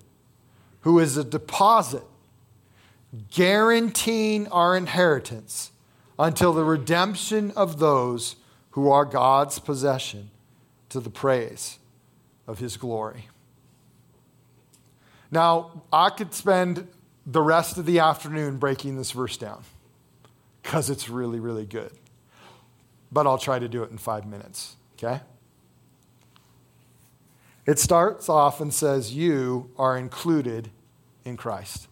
who 0.82 0.98
is 0.98 1.16
a 1.16 1.24
deposit 1.24 2.02
guaranteeing 3.30 4.46
our 4.48 4.76
inheritance 4.76 5.72
until 6.18 6.52
the 6.52 6.62
redemption 6.62 7.50
of 7.52 7.78
those 7.78 8.36
who 8.72 8.90
are 8.90 9.06
God's 9.06 9.58
possession 9.58 10.30
to 10.90 11.00
the 11.00 11.08
praise 11.08 11.78
of 12.46 12.58
his 12.58 12.76
glory. 12.76 13.30
Now, 15.30 15.82
I 15.90 16.10
could 16.10 16.34
spend 16.34 16.86
the 17.24 17.40
rest 17.40 17.78
of 17.78 17.86
the 17.86 18.00
afternoon 18.00 18.58
breaking 18.58 18.98
this 18.98 19.12
verse 19.12 19.38
down 19.38 19.62
because 20.62 20.90
it's 20.90 21.08
really, 21.08 21.40
really 21.40 21.64
good. 21.64 21.92
But 23.10 23.26
I'll 23.26 23.38
try 23.38 23.58
to 23.58 23.66
do 23.66 23.82
it 23.82 23.90
in 23.90 23.96
five 23.96 24.26
minutes, 24.26 24.76
okay? 24.98 25.22
It 27.66 27.80
starts 27.80 28.28
off 28.28 28.60
and 28.60 28.72
says, 28.72 29.12
You 29.12 29.70
are 29.76 29.98
included 29.98 30.70
in 31.24 31.36
Christ. 31.36 31.88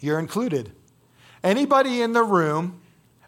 You're 0.00 0.20
included. 0.20 0.72
Anybody 1.42 2.00
in 2.00 2.12
the 2.12 2.22
room 2.22 2.80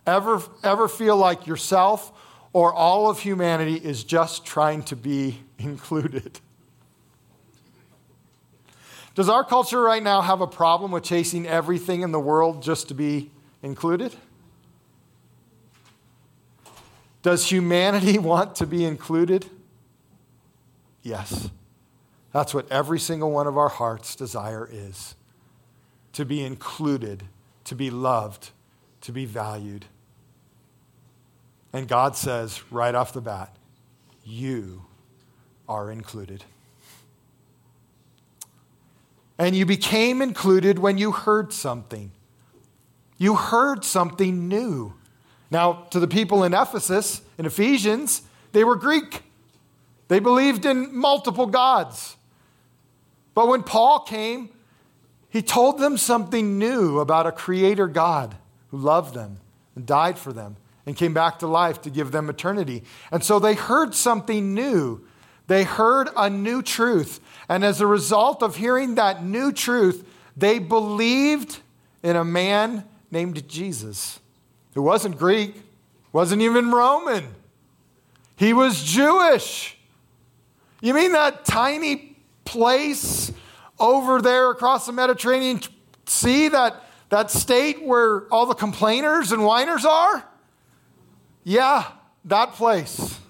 ever, 0.07 0.41
ever 0.63 0.89
feel 0.89 1.17
like 1.17 1.47
yourself 1.47 2.13
or 2.53 2.73
all 2.73 3.11
of 3.11 3.19
humanity 3.19 3.75
is 3.75 4.05
just 4.05 4.47
trying 4.47 4.85
to 4.85 4.97
be 4.97 5.41
included? 5.59 6.41
Does 9.17 9.29
our 9.29 9.45
culture 9.45 9.81
right 9.81 10.03
now 10.03 10.21
have 10.21 10.41
a 10.41 10.47
problem 10.47 10.91
with 10.91 11.05
chasing 11.05 11.47
everything 11.47 12.03
in 12.03 12.11
the 12.11 12.19
world 12.19 12.63
just 12.63 12.89
to 12.89 12.95
be 12.95 13.31
included? 13.63 14.15
Does 17.23 17.51
humanity 17.51 18.19
want 18.21 18.57
to 18.57 18.67
be 18.67 18.85
included? 18.85 19.47
Yes. 21.05 21.51
That's 22.33 22.53
what 22.53 22.69
every 22.73 22.99
single 22.99 23.31
one 23.31 23.47
of 23.47 23.57
our 23.57 23.69
hearts' 23.69 24.17
desire 24.17 24.69
is 24.69 25.15
to 26.15 26.25
be 26.25 26.43
included, 26.43 27.23
to 27.65 27.77
be 27.77 27.91
loved, 27.91 28.51
to 29.03 29.13
be 29.13 29.25
valued. 29.25 29.85
And 31.73 31.87
God 31.87 32.17
says 32.17 32.63
right 32.73 32.95
off 32.95 33.13
the 33.13 33.21
bat, 33.21 33.55
you 34.25 34.87
are 35.69 35.91
included. 35.91 36.45
And 39.39 39.55
you 39.55 39.67
became 39.67 40.23
included 40.23 40.79
when 40.79 40.99
you 40.99 41.13
heard 41.13 41.53
something. 41.53 42.13
You 43.19 43.35
heard 43.35 43.85
something 43.85 44.49
new. 44.49 44.95
Now, 45.51 45.87
to 45.91 46.01
the 46.01 46.09
people 46.09 46.45
in 46.45 46.55
Ephesus, 46.55 47.23
in 47.39 47.45
Ephesians, 47.45 48.23
they 48.53 48.65
were 48.65 48.77
Greek. 48.77 49.23
They 50.09 50.19
believed 50.19 50.67
in 50.67 50.97
multiple 50.97 51.47
gods. 51.47 52.17
But 53.35 53.49
when 53.49 53.63
Paul 53.63 54.01
came, 54.01 54.51
he 55.29 55.43
told 55.43 55.79
them 55.79 55.99
something 55.99 56.59
new 56.59 57.01
about 57.01 57.27
a 57.27 57.33
creator 57.33 57.89
God 57.89 58.37
who 58.71 58.79
loved 58.79 59.15
them 59.15 59.39
and 59.75 59.85
died 59.85 60.19
for 60.19 60.33
them 60.33 60.57
and 60.87 60.97
came 60.97 61.15
back 61.15 61.39
to 61.41 61.47
life 61.47 61.83
to 61.83 61.91
give 61.91 62.13
them 62.13 62.29
eternity. 62.29 62.85
And 63.11 63.25
so 63.25 63.39
they 63.39 63.55
heard 63.55 63.95
something 63.95 64.55
new. 64.55 65.05
They 65.47 65.65
heard 65.65 66.09
a 66.17 66.31
new 66.31 66.63
truth. 66.63 67.21
And 67.49 67.65
as 67.65 67.81
a 67.81 67.87
result 67.87 68.43
of 68.43 68.57
hearing 68.57 68.95
that 68.95 69.25
new 69.25 69.53
truth, 69.53 70.07
they 70.37 70.59
believed 70.59 71.59
in 72.03 72.17
a 72.17 72.25
man 72.25 72.85
named 73.11 73.49
Jesus, 73.49 74.21
who 74.75 74.83
wasn't 74.83 75.19
Greek, 75.19 75.55
wasn't 76.13 76.43
even 76.43 76.71
Roman. 76.71 77.35
He 78.37 78.53
was 78.53 78.83
Jewish. 78.83 79.79
You 80.81 80.95
mean 80.95 81.13
that 81.13 81.45
tiny 81.45 82.17
place 82.45 83.33
over 83.79 84.21
there 84.21 84.51
across 84.51 84.87
the 84.87 84.93
Mediterranean 84.93 85.61
Sea, 86.07 86.49
that, 86.49 86.85
that 87.09 87.31
state 87.31 87.83
where 87.83 88.23
all 88.33 88.47
the 88.47 88.55
complainers 88.55 89.33
and 89.33 89.45
whiners 89.45 89.85
are? 89.85 90.25
Yeah, 91.43 91.87
that 92.27 92.53
place. 92.53 93.19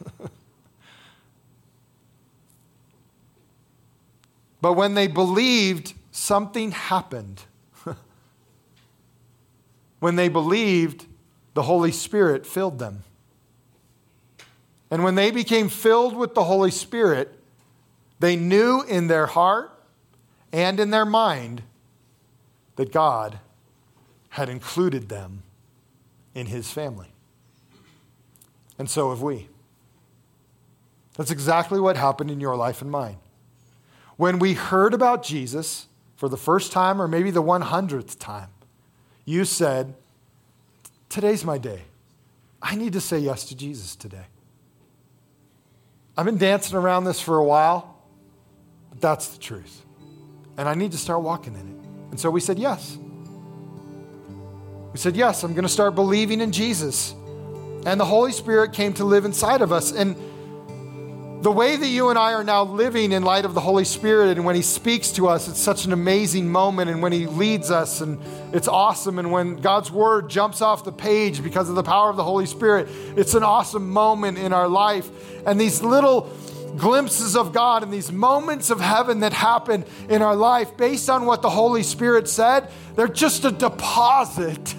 But 4.65 4.77
when 4.77 4.95
they 4.95 5.09
believed, 5.09 5.93
something 6.11 6.71
happened. 6.71 7.43
when 10.01 10.17
they 10.17 10.31
believed, 10.31 11.05
the 11.53 11.65
Holy 11.65 11.93
Spirit 11.93 12.47
filled 12.47 12.79
them. 12.79 13.05
And 14.91 15.03
when 15.03 15.15
they 15.15 15.31
became 15.31 15.69
filled 15.69 16.17
with 16.17 16.35
the 16.35 16.45
Holy 16.45 16.71
Spirit, 16.71 17.39
they 18.21 18.37
knew 18.37 18.83
in 18.83 19.07
their 19.07 19.27
heart 19.27 19.71
and 20.53 20.79
in 20.79 20.91
their 20.91 21.05
mind 21.05 21.63
that 22.77 22.93
God 22.93 23.39
had 24.31 24.49
included 24.49 25.09
them 25.09 25.43
in 26.35 26.47
his 26.47 26.71
family. 26.71 27.09
And 28.79 28.91
so 28.91 29.11
have 29.11 29.23
we. 29.23 29.49
That's 31.17 31.31
exactly 31.31 31.79
what 31.79 31.97
happened 31.97 32.31
in 32.31 32.41
your 32.41 32.57
life 32.57 32.83
and 32.83 32.91
mine. 32.91 33.19
When 34.17 34.39
we 34.39 34.55
heard 34.55 34.95
about 34.95 35.23
Jesus 35.23 35.87
for 36.17 36.29
the 36.29 36.37
first 36.37 36.73
time, 36.73 37.01
or 37.01 37.09
maybe 37.09 37.31
the 37.31 37.43
100th 37.43 38.19
time, 38.19 38.49
you 39.25 39.45
said, 39.45 39.95
Today's 41.09 41.45
my 41.45 41.59
day. 41.59 41.83
I 42.61 42.75
need 42.75 42.93
to 42.95 43.01
say 43.01 43.19
yes 43.19 43.45
to 43.47 43.57
Jesus 43.57 43.95
today. 43.95 44.27
I've 46.17 46.25
been 46.25 46.39
dancing 46.39 46.77
around 46.77 47.05
this 47.05 47.21
for 47.21 47.37
a 47.39 47.45
while, 47.45 47.99
but 48.91 49.01
that's 49.01 49.29
the 49.29 49.39
truth. 49.39 49.85
And 50.57 50.69
I 50.69 50.75
need 50.75 50.93
to 50.93 50.99
start 50.99 51.23
walking 51.23 51.55
in 51.55 51.61
it. 51.61 52.11
And 52.11 52.21
so 52.21 52.31
we 52.31 52.41
said 52.41 52.59
yes. 52.59 52.97
We 54.93 54.99
said, 54.99 55.17
Yes, 55.17 55.43
I'm 55.43 55.55
going 55.55 55.65
to 55.65 55.69
start 55.69 55.97
believing 55.97 56.41
in 56.41 56.53
Jesus. 56.53 57.13
And 57.85 57.99
the 57.99 58.05
Holy 58.05 58.31
Spirit 58.31 58.73
came 58.73 58.95
to 58.95 59.05
live 59.05 59.25
inside 59.25 59.61
of 59.61 59.73
us. 59.73 59.91
And 59.91 60.15
the 61.43 61.51
way 61.51 61.77
that 61.77 61.89
you 61.89 62.11
and 62.11 62.19
I 62.19 62.33
are 62.35 62.45
now 62.45 62.63
living 62.63 63.11
in 63.11 63.25
light 63.25 63.45
of 63.45 63.55
the 63.55 63.61
Holy 63.61 63.85
Spirit 63.85 64.37
and 64.37 64.47
when 64.47 64.55
He 64.55 64.63
speaks 64.63 65.11
to 65.13 65.27
us, 65.27 65.49
it's 65.49 65.59
such 65.59 65.85
an 65.85 65.93
amazing 65.93 66.49
moment. 66.49 66.91
And 66.91 67.03
when 67.03 67.11
He 67.11 67.27
leads 67.27 67.73
us, 67.73 68.01
and 68.01 68.21
it's 68.55 68.69
awesome. 68.69 69.19
And 69.19 69.33
when 69.33 69.57
God's 69.57 69.91
Word 69.91 70.31
jumps 70.31 70.63
off 70.63 70.85
the 70.85 70.93
page 70.93 71.43
because 71.43 71.69
of 71.69 71.75
the 71.75 71.83
power 71.83 72.09
of 72.09 72.17
the 72.17 72.23
Holy 72.23 72.47
Spirit, 72.47 72.89
it's 73.17 73.35
an 73.35 73.43
awesome 73.43 73.91
moment 73.91 74.39
in 74.39 74.53
our 74.53 74.69
life. 74.69 75.11
And 75.45 75.61
these 75.61 75.83
little 75.83 76.31
glimpses 76.77 77.37
of 77.37 77.53
God 77.53 77.83
and 77.83 77.93
these 77.93 78.13
moments 78.13 78.71
of 78.71 78.81
heaven 78.81 79.21
that 79.21 79.33
happen 79.33 79.85
in 80.09 80.23
our 80.23 80.37
life 80.37 80.77
based 80.77 81.11
on 81.11 81.27
what 81.27 81.43
the 81.43 81.51
Holy 81.51 81.83
Spirit 81.83 82.29
said, 82.29 82.71
they're 82.95 83.09
just 83.09 83.45
a 83.45 83.51
deposit 83.51 84.75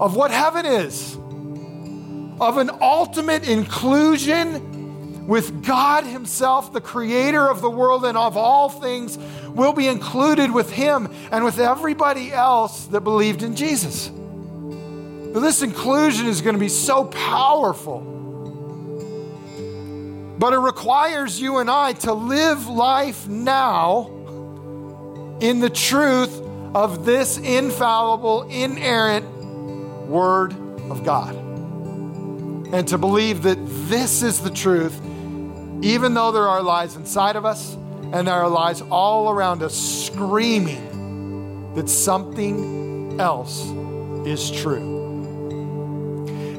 of 0.00 0.16
what 0.16 0.30
heaven 0.30 0.64
is, 0.64 1.14
of 2.40 2.56
an 2.56 2.70
ultimate 2.80 3.46
inclusion 3.46 4.77
with 5.28 5.62
God 5.62 6.04
Himself, 6.04 6.72
the 6.72 6.80
creator 6.80 7.46
of 7.46 7.60
the 7.60 7.68
world 7.68 8.06
and 8.06 8.16
of 8.16 8.38
all 8.38 8.70
things, 8.70 9.18
will 9.48 9.74
be 9.74 9.86
included 9.86 10.50
with 10.50 10.72
Him 10.72 11.14
and 11.30 11.44
with 11.44 11.58
everybody 11.60 12.32
else 12.32 12.86
that 12.86 13.02
believed 13.02 13.42
in 13.42 13.54
Jesus. 13.54 14.08
Now, 14.08 15.40
this 15.40 15.60
inclusion 15.60 16.28
is 16.28 16.40
going 16.40 16.54
to 16.54 16.58
be 16.58 16.70
so 16.70 17.04
powerful. 17.04 18.00
But 20.38 20.54
it 20.54 20.60
requires 20.60 21.38
you 21.38 21.58
and 21.58 21.70
I 21.70 21.92
to 21.92 22.14
live 22.14 22.66
life 22.66 23.28
now 23.28 24.06
in 25.40 25.60
the 25.60 25.68
truth 25.68 26.40
of 26.74 27.04
this 27.04 27.36
infallible, 27.36 28.44
inerrant 28.44 29.28
Word 30.06 30.54
of 30.90 31.04
God. 31.04 31.34
And 32.72 32.88
to 32.88 32.96
believe 32.96 33.42
that 33.42 33.58
this 33.90 34.22
is 34.22 34.40
the 34.40 34.50
truth 34.50 34.98
even 35.82 36.14
though 36.14 36.32
there 36.32 36.48
are 36.48 36.62
lies 36.62 36.96
inside 36.96 37.36
of 37.36 37.44
us 37.44 37.74
and 38.12 38.26
there 38.26 38.34
are 38.34 38.48
lies 38.48 38.80
all 38.82 39.30
around 39.30 39.62
us 39.62 39.76
screaming 40.06 41.74
that 41.74 41.88
something 41.88 43.20
else 43.20 43.68
is 44.26 44.50
true. 44.50 44.98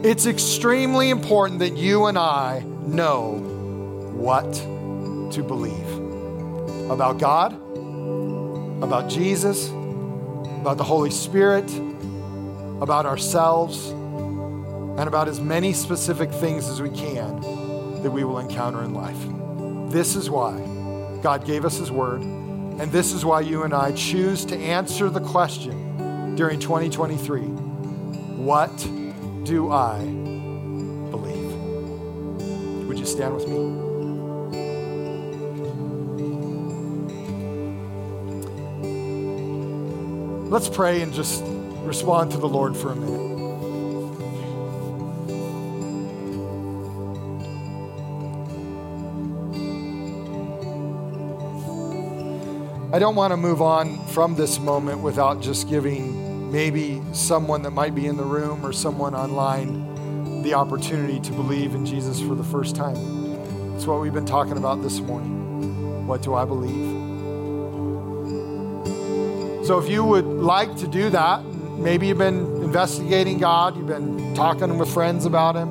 It's 0.03 0.25
extremely 0.25 1.09
important 1.09 1.59
that 1.59 1.75
you 1.75 2.05
and 2.05 2.17
I 2.17 2.61
know 2.85 3.33
what 4.13 4.53
to 4.53 5.43
believe 5.43 5.87
about 6.89 7.17
God, 7.17 7.53
about 8.81 9.09
Jesus, 9.09 9.69
about 9.69 10.77
the 10.77 10.83
Holy 10.83 11.11
Spirit, 11.11 11.69
about 12.81 13.05
ourselves, 13.05 13.89
and 13.89 15.01
about 15.01 15.27
as 15.27 15.41
many 15.41 15.73
specific 15.73 16.31
things 16.31 16.69
as 16.69 16.81
we 16.81 16.89
can 16.89 17.58
that 18.03 18.11
we 18.11 18.23
will 18.23 18.39
encounter 18.39 18.83
in 18.83 18.93
life. 18.93 19.17
This 19.91 20.15
is 20.15 20.29
why 20.29 20.57
God 21.21 21.45
gave 21.45 21.65
us 21.65 21.77
His 21.77 21.91
Word, 21.91 22.21
and 22.21 22.91
this 22.91 23.11
is 23.11 23.25
why 23.25 23.41
you 23.41 23.63
and 23.63 23.73
I 23.73 23.91
choose 23.91 24.45
to 24.45 24.57
answer 24.57 25.09
the 25.09 25.19
question 25.21 26.35
during 26.35 26.59
2023 26.59 27.41
What 27.41 28.75
do 29.43 29.71
I 29.71 29.99
believe? 31.11 31.53
Would 32.87 32.99
you 32.99 33.05
stand 33.05 33.35
with 33.35 33.47
me? 33.47 33.89
Let's 40.49 40.67
pray 40.67 41.01
and 41.01 41.13
just 41.13 41.43
respond 41.83 42.31
to 42.31 42.37
the 42.37 42.47
Lord 42.47 42.75
for 42.75 42.91
a 42.91 42.95
minute. 42.95 43.28
I 52.91 52.97
don't 52.97 53.15
want 53.15 53.31
to 53.31 53.37
move 53.37 53.61
on 53.61 54.03
from 54.07 54.33
this 54.33 54.57
moment 54.57 55.01
without 55.01 55.43
just 55.43 55.69
giving 55.69 56.51
maybe 56.51 56.99
someone 57.13 57.61
that 57.61 57.69
might 57.69 57.93
be 57.93 58.07
in 58.07 58.17
the 58.17 58.23
room 58.23 58.65
or 58.65 58.73
someone 58.73 59.13
online 59.13 60.41
the 60.41 60.55
opportunity 60.55 61.19
to 61.19 61.31
believe 61.33 61.75
in 61.75 61.85
Jesus 61.85 62.19
for 62.19 62.33
the 62.33 62.43
first 62.43 62.75
time. 62.75 62.95
That's 63.73 63.85
what 63.85 64.01
we've 64.01 64.11
been 64.11 64.25
talking 64.25 64.57
about 64.57 64.81
this 64.81 65.01
morning. 65.01 66.07
What 66.07 66.23
do 66.23 66.33
I 66.33 66.45
believe? 66.45 66.97
So 69.67 69.77
if 69.77 69.87
you 69.87 70.03
would 70.03 70.25
like 70.25 70.75
to 70.77 70.87
do 70.87 71.11
that, 71.11 71.43
maybe 71.43 72.07
you've 72.07 72.17
been 72.17 72.39
investigating 72.63 73.37
God, 73.37 73.77
you've 73.77 73.85
been 73.85 74.33
talking 74.33 74.79
with 74.79 74.91
friends 74.91 75.27
about 75.27 75.55
Him, 75.55 75.69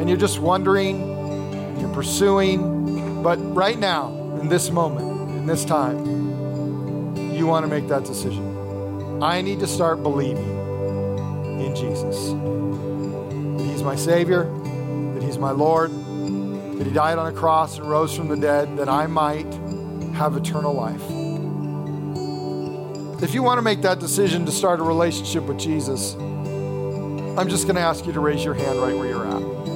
and 0.00 0.06
you're 0.06 0.18
just 0.18 0.38
wondering, 0.38 1.80
you're 1.80 1.94
pursuing, 1.94 3.22
but 3.22 3.36
right 3.54 3.78
now, 3.78 4.08
in 4.42 4.50
this 4.50 4.70
moment, 4.70 5.09
in 5.40 5.46
this 5.46 5.64
time, 5.64 6.04
you 7.34 7.46
want 7.46 7.64
to 7.64 7.70
make 7.70 7.88
that 7.88 8.04
decision. 8.04 9.22
I 9.22 9.40
need 9.40 9.60
to 9.60 9.66
start 9.66 10.02
believing 10.02 10.50
in 11.60 11.74
Jesus. 11.74 12.28
That 12.28 13.66
He's 13.66 13.82
my 13.82 13.96
Savior, 13.96 14.44
that 15.14 15.22
He's 15.22 15.38
my 15.38 15.52
Lord, 15.52 15.90
that 16.78 16.86
He 16.86 16.92
died 16.92 17.16
on 17.16 17.26
a 17.26 17.32
cross 17.32 17.78
and 17.78 17.88
rose 17.88 18.14
from 18.14 18.28
the 18.28 18.36
dead, 18.36 18.76
that 18.76 18.90
I 18.90 19.06
might 19.06 19.50
have 20.14 20.36
eternal 20.36 20.74
life. 20.74 21.02
If 23.22 23.32
you 23.32 23.42
want 23.42 23.56
to 23.58 23.62
make 23.62 23.80
that 23.80 23.98
decision 23.98 24.44
to 24.44 24.52
start 24.52 24.78
a 24.78 24.82
relationship 24.82 25.44
with 25.44 25.58
Jesus, 25.58 26.14
I'm 26.14 27.48
just 27.48 27.64
going 27.64 27.76
to 27.76 27.82
ask 27.82 28.04
you 28.04 28.12
to 28.12 28.20
raise 28.20 28.44
your 28.44 28.54
hand 28.54 28.78
right 28.78 28.94
where 28.94 29.06
you're 29.08 29.26
at. 29.26 29.69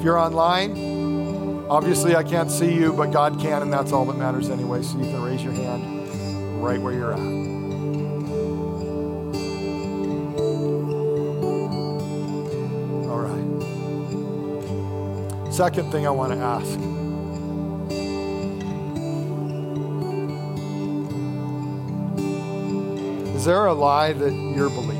If 0.00 0.04
you're 0.06 0.16
online, 0.16 1.66
obviously 1.68 2.16
I 2.16 2.22
can't 2.22 2.50
see 2.50 2.72
you, 2.74 2.94
but 2.94 3.12
God 3.12 3.38
can, 3.38 3.60
and 3.60 3.70
that's 3.70 3.92
all 3.92 4.06
that 4.06 4.16
matters 4.16 4.48
anyway. 4.48 4.80
So 4.80 4.96
you 4.96 5.04
can 5.04 5.20
raise 5.22 5.44
your 5.44 5.52
hand 5.52 5.84
right 6.62 6.80
where 6.80 6.94
you're 6.94 7.12
at. 7.12 7.18
All 13.10 13.20
right. 13.20 13.44
Second 15.52 15.92
thing 15.92 16.06
I 16.06 16.10
want 16.10 16.32
to 16.32 16.38
ask. 16.38 16.78
Is 23.36 23.44
there 23.44 23.66
a 23.66 23.74
lie 23.74 24.14
that 24.14 24.32
you're 24.32 24.70
believing? 24.70 24.99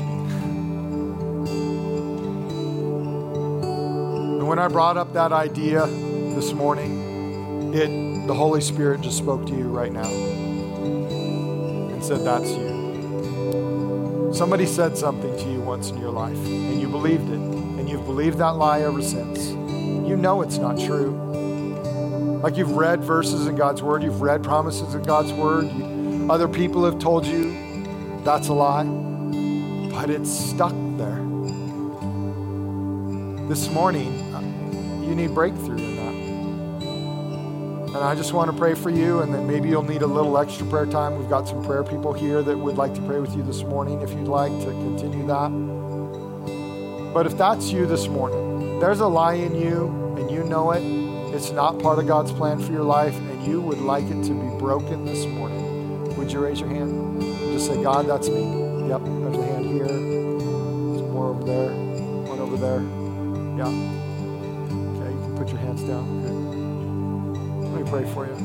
When 4.51 4.59
I 4.59 4.67
brought 4.67 4.97
up 4.97 5.13
that 5.13 5.31
idea 5.31 5.87
this 5.87 6.51
morning, 6.51 7.73
it 7.73 8.27
the 8.27 8.33
Holy 8.33 8.59
Spirit 8.59 8.99
just 8.99 9.17
spoke 9.17 9.45
to 9.45 9.55
you 9.55 9.63
right 9.63 9.93
now 9.93 10.03
and 10.03 12.03
said, 12.03 12.25
That's 12.25 12.49
you. 12.49 14.31
Somebody 14.33 14.65
said 14.65 14.97
something 14.97 15.33
to 15.37 15.49
you 15.49 15.61
once 15.61 15.89
in 15.89 16.01
your 16.01 16.11
life, 16.11 16.35
and 16.35 16.81
you 16.81 16.89
believed 16.89 17.29
it, 17.29 17.39
and 17.39 17.89
you've 17.89 18.05
believed 18.05 18.39
that 18.39 18.57
lie 18.57 18.81
ever 18.81 19.01
since. 19.01 19.51
You 19.51 20.17
know 20.17 20.41
it's 20.41 20.57
not 20.57 20.77
true. 20.77 21.11
Like 22.43 22.57
you've 22.57 22.73
read 22.73 23.05
verses 23.05 23.47
in 23.47 23.55
God's 23.55 23.81
Word, 23.81 24.03
you've 24.03 24.21
read 24.21 24.43
promises 24.43 24.93
in 24.93 25.03
God's 25.03 25.31
Word, 25.31 25.71
you, 25.71 26.27
other 26.29 26.49
people 26.49 26.83
have 26.83 26.99
told 26.99 27.25
you 27.25 27.53
that's 28.25 28.49
a 28.49 28.53
lie, 28.53 28.83
but 29.93 30.09
it's 30.09 30.29
stuck 30.29 30.73
there. 30.97 31.25
This 33.47 33.69
morning, 33.69 34.30
you 35.11 35.17
need 35.17 35.35
breakthrough 35.35 35.77
in 35.77 35.95
that. 35.97 36.13
And 37.93 37.97
I 37.97 38.15
just 38.15 38.31
want 38.31 38.49
to 38.49 38.57
pray 38.57 38.73
for 38.73 38.89
you, 38.89 39.19
and 39.19 39.33
then 39.33 39.45
maybe 39.45 39.67
you'll 39.67 39.83
need 39.83 40.01
a 40.01 40.07
little 40.07 40.37
extra 40.37 40.65
prayer 40.67 40.85
time. 40.85 41.17
We've 41.19 41.29
got 41.29 41.49
some 41.49 41.61
prayer 41.65 41.83
people 41.83 42.13
here 42.13 42.41
that 42.41 42.57
would 42.57 42.77
like 42.77 42.93
to 42.95 43.01
pray 43.01 43.19
with 43.19 43.35
you 43.35 43.43
this 43.43 43.63
morning 43.63 43.99
if 44.01 44.11
you'd 44.11 44.29
like 44.29 44.53
to 44.59 44.67
continue 44.67 45.27
that. 45.27 45.49
But 47.13 47.25
if 47.25 47.37
that's 47.37 47.69
you 47.71 47.85
this 47.85 48.07
morning, 48.07 48.79
there's 48.79 49.01
a 49.01 49.07
lie 49.07 49.33
in 49.33 49.53
you, 49.53 50.15
and 50.17 50.31
you 50.31 50.45
know 50.45 50.71
it, 50.71 50.81
it's 51.35 51.51
not 51.51 51.77
part 51.79 51.99
of 51.99 52.07
God's 52.07 52.31
plan 52.31 52.57
for 52.57 52.71
your 52.71 52.83
life, 52.83 53.17
and 53.17 53.45
you 53.45 53.59
would 53.59 53.79
like 53.79 54.05
it 54.05 54.23
to 54.23 54.31
be 54.31 54.57
broken 54.57 55.03
this 55.03 55.25
morning, 55.25 56.15
would 56.15 56.31
you 56.31 56.39
raise 56.39 56.61
your 56.61 56.69
hand? 56.69 57.21
Just 57.51 57.65
say, 57.65 57.83
God, 57.83 58.07
that's 58.07 58.29
me. 58.29 58.87
Yep, 58.87 59.01
there's 59.03 59.37
a 59.37 59.43
hand 59.43 59.65
here. 59.65 59.87
There's 59.87 61.01
more 61.11 61.31
over 61.31 61.43
there. 61.43 61.71
One 61.71 62.39
over 62.39 62.55
there. 62.55 62.81
Yeah 63.57 64.10
put 65.41 65.49
your 65.49 65.59
hands 65.59 65.81
down. 65.81 66.05
Let 67.63 67.81
me 67.81 67.89
pray 67.89 68.05
for 68.13 68.27
you. 68.27 68.35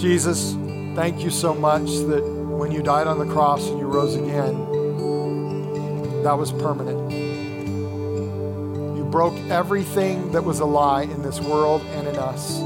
Jesus, 0.00 0.54
thank 0.94 1.22
you 1.22 1.28
so 1.28 1.52
much 1.52 1.84
that 2.06 2.24
when 2.24 2.72
you 2.72 2.82
died 2.82 3.06
on 3.06 3.18
the 3.18 3.26
cross 3.26 3.68
and 3.68 3.78
you 3.78 3.84
rose 3.84 4.14
again, 4.14 4.54
that 6.22 6.38
was 6.38 6.52
permanent. 6.52 7.12
You 8.96 9.04
broke 9.04 9.36
everything 9.50 10.32
that 10.32 10.42
was 10.42 10.60
a 10.60 10.64
lie 10.64 11.02
in 11.02 11.20
this 11.20 11.38
world 11.40 11.82
and 11.82 12.08
in 12.08 12.16
us. 12.16 12.60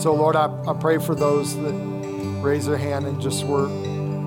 So, 0.00 0.14
Lord, 0.14 0.36
I, 0.36 0.56
I 0.68 0.74
pray 0.74 0.98
for 0.98 1.16
those 1.16 1.56
that 1.56 1.74
raise 2.42 2.66
their 2.66 2.78
hand 2.78 3.06
and 3.06 3.20
just 3.20 3.44
were 3.44 3.66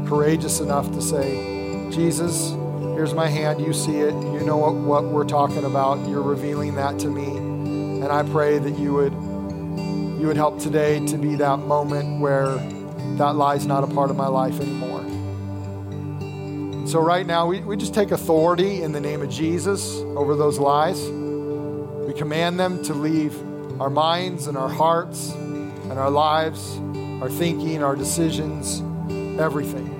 courageous 0.09 0.59
enough 0.59 0.91
to 0.91 1.01
say, 1.01 1.89
Jesus, 1.89 2.53
Here's 2.95 3.13
my 3.13 3.27
hand. 3.27 3.59
You 3.59 3.73
see 3.73 3.97
it. 3.97 4.13
You 4.13 4.39
know 4.45 4.55
what, 4.55 4.73
what 4.73 5.03
we're 5.03 5.25
talking 5.25 5.65
about. 5.65 6.07
You're 6.07 6.21
revealing 6.21 6.75
that 6.75 6.97
to 6.99 7.09
me. 7.09 7.25
And 7.25 8.05
I 8.05 8.23
pray 8.23 8.57
that 8.57 8.79
you 8.79 8.93
would 8.93 9.13
you 9.13 10.27
would 10.27 10.37
help 10.37 10.59
today 10.59 11.05
to 11.07 11.17
be 11.17 11.35
that 11.35 11.57
moment 11.57 12.21
where 12.21 12.55
that 13.17 13.35
lie's 13.35 13.65
not 13.65 13.83
a 13.83 13.87
part 13.87 14.11
of 14.11 14.15
my 14.15 14.27
life 14.27 14.61
anymore. 14.61 15.01
So 16.87 17.01
right 17.01 17.27
now 17.27 17.47
we, 17.47 17.59
we 17.59 17.75
just 17.75 17.93
take 17.93 18.11
authority 18.11 18.81
in 18.81 18.93
the 18.93 19.01
name 19.01 19.21
of 19.21 19.29
Jesus 19.29 19.97
over 20.15 20.37
those 20.37 20.57
lies. 20.57 21.01
We 21.01 22.13
command 22.13 22.57
them 22.57 22.81
to 22.83 22.93
leave 22.93 23.35
our 23.81 23.89
minds 23.89 24.47
and 24.47 24.57
our 24.57 24.69
hearts 24.69 25.31
and 25.31 25.99
our 25.99 26.09
lives, 26.09 26.77
our 27.21 27.29
thinking, 27.29 27.83
our 27.83 27.97
decisions, 27.97 28.81
everything. 29.37 29.94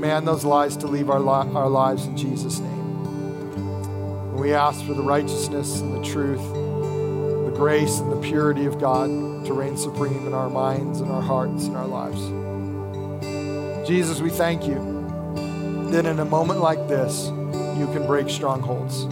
Command 0.00 0.26
those 0.26 0.46
lies 0.46 0.78
to 0.78 0.86
leave 0.86 1.10
our, 1.10 1.20
li- 1.20 1.52
our 1.54 1.68
lives 1.68 2.06
in 2.06 2.16
Jesus' 2.16 2.58
name. 2.58 4.32
we 4.32 4.54
ask 4.54 4.82
for 4.86 4.94
the 4.94 5.02
righteousness 5.02 5.80
and 5.80 5.92
the 5.92 6.02
truth, 6.02 6.40
the 6.40 7.52
grace 7.54 7.98
and 7.98 8.10
the 8.10 8.16
purity 8.16 8.64
of 8.64 8.80
God 8.80 9.10
to 9.44 9.52
reign 9.52 9.76
supreme 9.76 10.26
in 10.26 10.32
our 10.32 10.48
minds 10.48 11.02
and 11.02 11.10
our 11.12 11.20
hearts 11.20 11.66
and 11.66 11.76
our 11.76 11.86
lives. 11.86 12.18
Jesus, 13.86 14.22
we 14.22 14.30
thank 14.30 14.66
you 14.66 14.78
that 15.90 16.06
in 16.06 16.18
a 16.18 16.24
moment 16.24 16.60
like 16.60 16.88
this, 16.88 17.26
you 17.76 17.86
can 17.92 18.06
break 18.06 18.30
strongholds 18.30 19.06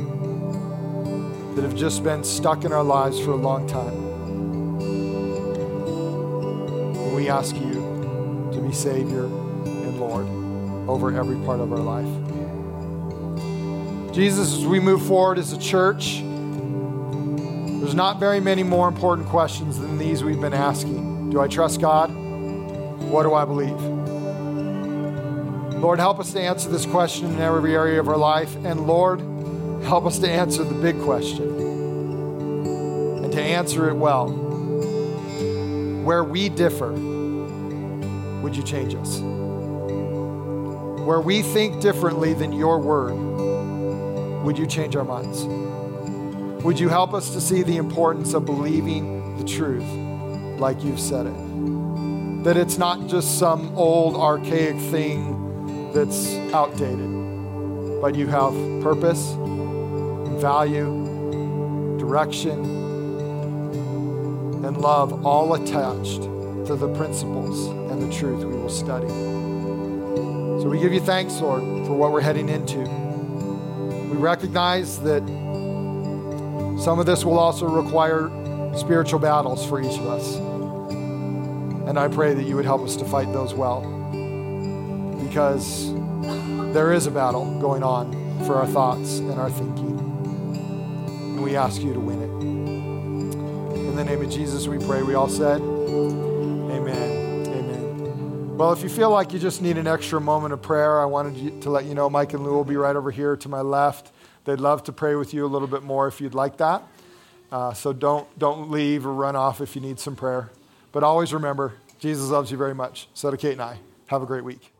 that 1.54 1.64
have 1.64 1.76
just 1.76 2.02
been 2.02 2.24
stuck 2.24 2.64
in 2.64 2.72
our 2.72 2.82
lives 2.82 3.20
for 3.20 3.32
a 3.32 3.36
long 3.36 3.66
time. 3.66 3.92
And 6.96 7.14
we 7.14 7.28
ask 7.28 7.54
you 7.56 7.74
to 8.54 8.60
be 8.66 8.72
Savior 8.72 9.26
and 9.26 10.00
Lord 10.00 10.37
over 10.88 11.14
every 11.16 11.36
part 11.44 11.60
of 11.60 11.72
our 11.72 11.78
life. 11.78 12.08
Jesus, 14.12 14.54
as 14.54 14.66
we 14.66 14.80
move 14.80 15.06
forward 15.06 15.38
as 15.38 15.52
a 15.52 15.58
church, 15.58 16.22
there's 17.80 17.94
not 17.94 18.18
very 18.18 18.40
many 18.40 18.62
more 18.64 18.88
important 18.88 19.28
questions 19.28 19.78
than 19.78 19.98
these 19.98 20.24
we've 20.24 20.40
been 20.40 20.54
asking. 20.54 21.30
Do 21.30 21.40
I 21.40 21.46
trust 21.46 21.80
God? 21.80 22.10
What 22.10 23.22
do 23.22 23.34
I 23.34 23.44
believe? 23.44 23.80
Lord, 25.80 26.00
help 26.00 26.18
us 26.18 26.32
to 26.32 26.40
answer 26.40 26.68
this 26.68 26.84
question 26.84 27.26
in 27.26 27.40
every 27.40 27.74
area 27.74 28.00
of 28.00 28.08
our 28.08 28.16
life. 28.16 28.56
And 28.64 28.86
Lord, 28.86 29.20
help 29.84 30.06
us 30.06 30.18
to 30.18 30.28
answer 30.28 30.64
the 30.64 30.74
big 30.74 31.00
question 31.02 31.44
and 33.22 33.32
to 33.32 33.40
answer 33.40 33.88
it 33.88 33.94
well. 33.94 34.28
Where 36.02 36.24
we 36.24 36.48
differ, 36.48 36.90
would 38.42 38.56
you 38.56 38.64
change 38.64 38.94
us? 38.96 39.20
Where 41.08 41.22
we 41.22 41.40
think 41.40 41.80
differently 41.80 42.34
than 42.34 42.52
your 42.52 42.78
word, 42.78 43.14
would 44.44 44.58
you 44.58 44.66
change 44.66 44.94
our 44.94 45.04
minds? 45.04 45.42
Would 46.62 46.78
you 46.78 46.90
help 46.90 47.14
us 47.14 47.30
to 47.30 47.40
see 47.40 47.62
the 47.62 47.78
importance 47.78 48.34
of 48.34 48.44
believing 48.44 49.38
the 49.38 49.44
truth 49.44 49.90
like 50.60 50.84
you've 50.84 51.00
said 51.00 51.24
it? 51.24 52.44
That 52.44 52.58
it's 52.58 52.76
not 52.76 53.06
just 53.06 53.38
some 53.38 53.74
old 53.74 54.16
archaic 54.16 54.76
thing 54.90 55.94
that's 55.94 56.34
outdated, 56.52 58.02
but 58.02 58.14
you 58.14 58.26
have 58.26 58.52
purpose, 58.82 59.32
value, 60.42 61.96
direction, 61.98 62.60
and 64.62 64.76
love 64.76 65.24
all 65.24 65.54
attached 65.54 66.24
to 66.66 66.76
the 66.76 66.94
principles 66.98 67.68
and 67.90 68.02
the 68.02 68.14
truth 68.14 68.44
we 68.44 68.56
will 68.56 68.68
study. 68.68 69.37
So 70.60 70.68
we 70.68 70.80
give 70.80 70.92
you 70.92 71.00
thanks, 71.00 71.40
Lord, 71.40 71.62
for 71.86 71.92
what 71.94 72.10
we're 72.10 72.20
heading 72.20 72.48
into. 72.48 72.78
We 72.78 74.16
recognize 74.16 74.98
that 75.02 75.22
some 76.82 76.98
of 76.98 77.06
this 77.06 77.24
will 77.24 77.38
also 77.38 77.66
require 77.66 78.28
spiritual 78.76 79.20
battles 79.20 79.64
for 79.64 79.80
each 79.80 79.96
of 79.98 80.06
us. 80.08 80.34
And 81.88 81.96
I 81.96 82.08
pray 82.08 82.34
that 82.34 82.42
you 82.42 82.56
would 82.56 82.64
help 82.64 82.82
us 82.82 82.96
to 82.96 83.04
fight 83.04 83.32
those 83.32 83.54
well 83.54 83.82
because 85.24 85.92
there 86.72 86.92
is 86.92 87.06
a 87.06 87.10
battle 87.12 87.60
going 87.60 87.84
on 87.84 88.12
for 88.44 88.56
our 88.56 88.66
thoughts 88.66 89.18
and 89.18 89.34
our 89.34 89.50
thinking. 89.50 89.96
And 91.20 91.42
we 91.42 91.56
ask 91.56 91.80
you 91.80 91.94
to 91.94 92.00
win 92.00 92.20
it. 92.20 93.78
In 93.78 93.94
the 93.94 94.04
name 94.04 94.22
of 94.22 94.30
Jesus, 94.30 94.66
we 94.66 94.78
pray. 94.84 95.02
We 95.02 95.14
all 95.14 95.28
said. 95.28 95.62
Well, 98.58 98.72
if 98.72 98.82
you 98.82 98.88
feel 98.88 99.10
like 99.10 99.32
you 99.32 99.38
just 99.38 99.62
need 99.62 99.78
an 99.78 99.86
extra 99.86 100.20
moment 100.20 100.52
of 100.52 100.60
prayer, 100.60 100.98
I 100.98 101.04
wanted 101.04 101.62
to 101.62 101.70
let 101.70 101.84
you 101.84 101.94
know 101.94 102.10
Mike 102.10 102.32
and 102.32 102.42
Lou 102.42 102.54
will 102.54 102.64
be 102.64 102.74
right 102.74 102.96
over 102.96 103.12
here 103.12 103.36
to 103.36 103.48
my 103.48 103.60
left. 103.60 104.10
They'd 104.46 104.58
love 104.58 104.82
to 104.84 104.92
pray 104.92 105.14
with 105.14 105.32
you 105.32 105.46
a 105.46 105.46
little 105.46 105.68
bit 105.68 105.84
more 105.84 106.08
if 106.08 106.20
you'd 106.20 106.34
like 106.34 106.56
that. 106.56 106.82
Uh, 107.52 107.72
so 107.72 107.92
don't, 107.92 108.26
don't 108.36 108.68
leave 108.68 109.06
or 109.06 109.14
run 109.14 109.36
off 109.36 109.60
if 109.60 109.76
you 109.76 109.80
need 109.80 110.00
some 110.00 110.16
prayer. 110.16 110.50
But 110.90 111.04
always 111.04 111.32
remember, 111.32 111.74
Jesus 112.00 112.30
loves 112.30 112.50
you 112.50 112.56
very 112.56 112.74
much. 112.74 113.06
So 113.14 113.30
do 113.30 113.36
Kate 113.36 113.52
and 113.52 113.62
I. 113.62 113.78
Have 114.08 114.22
a 114.22 114.26
great 114.26 114.42
week. 114.42 114.72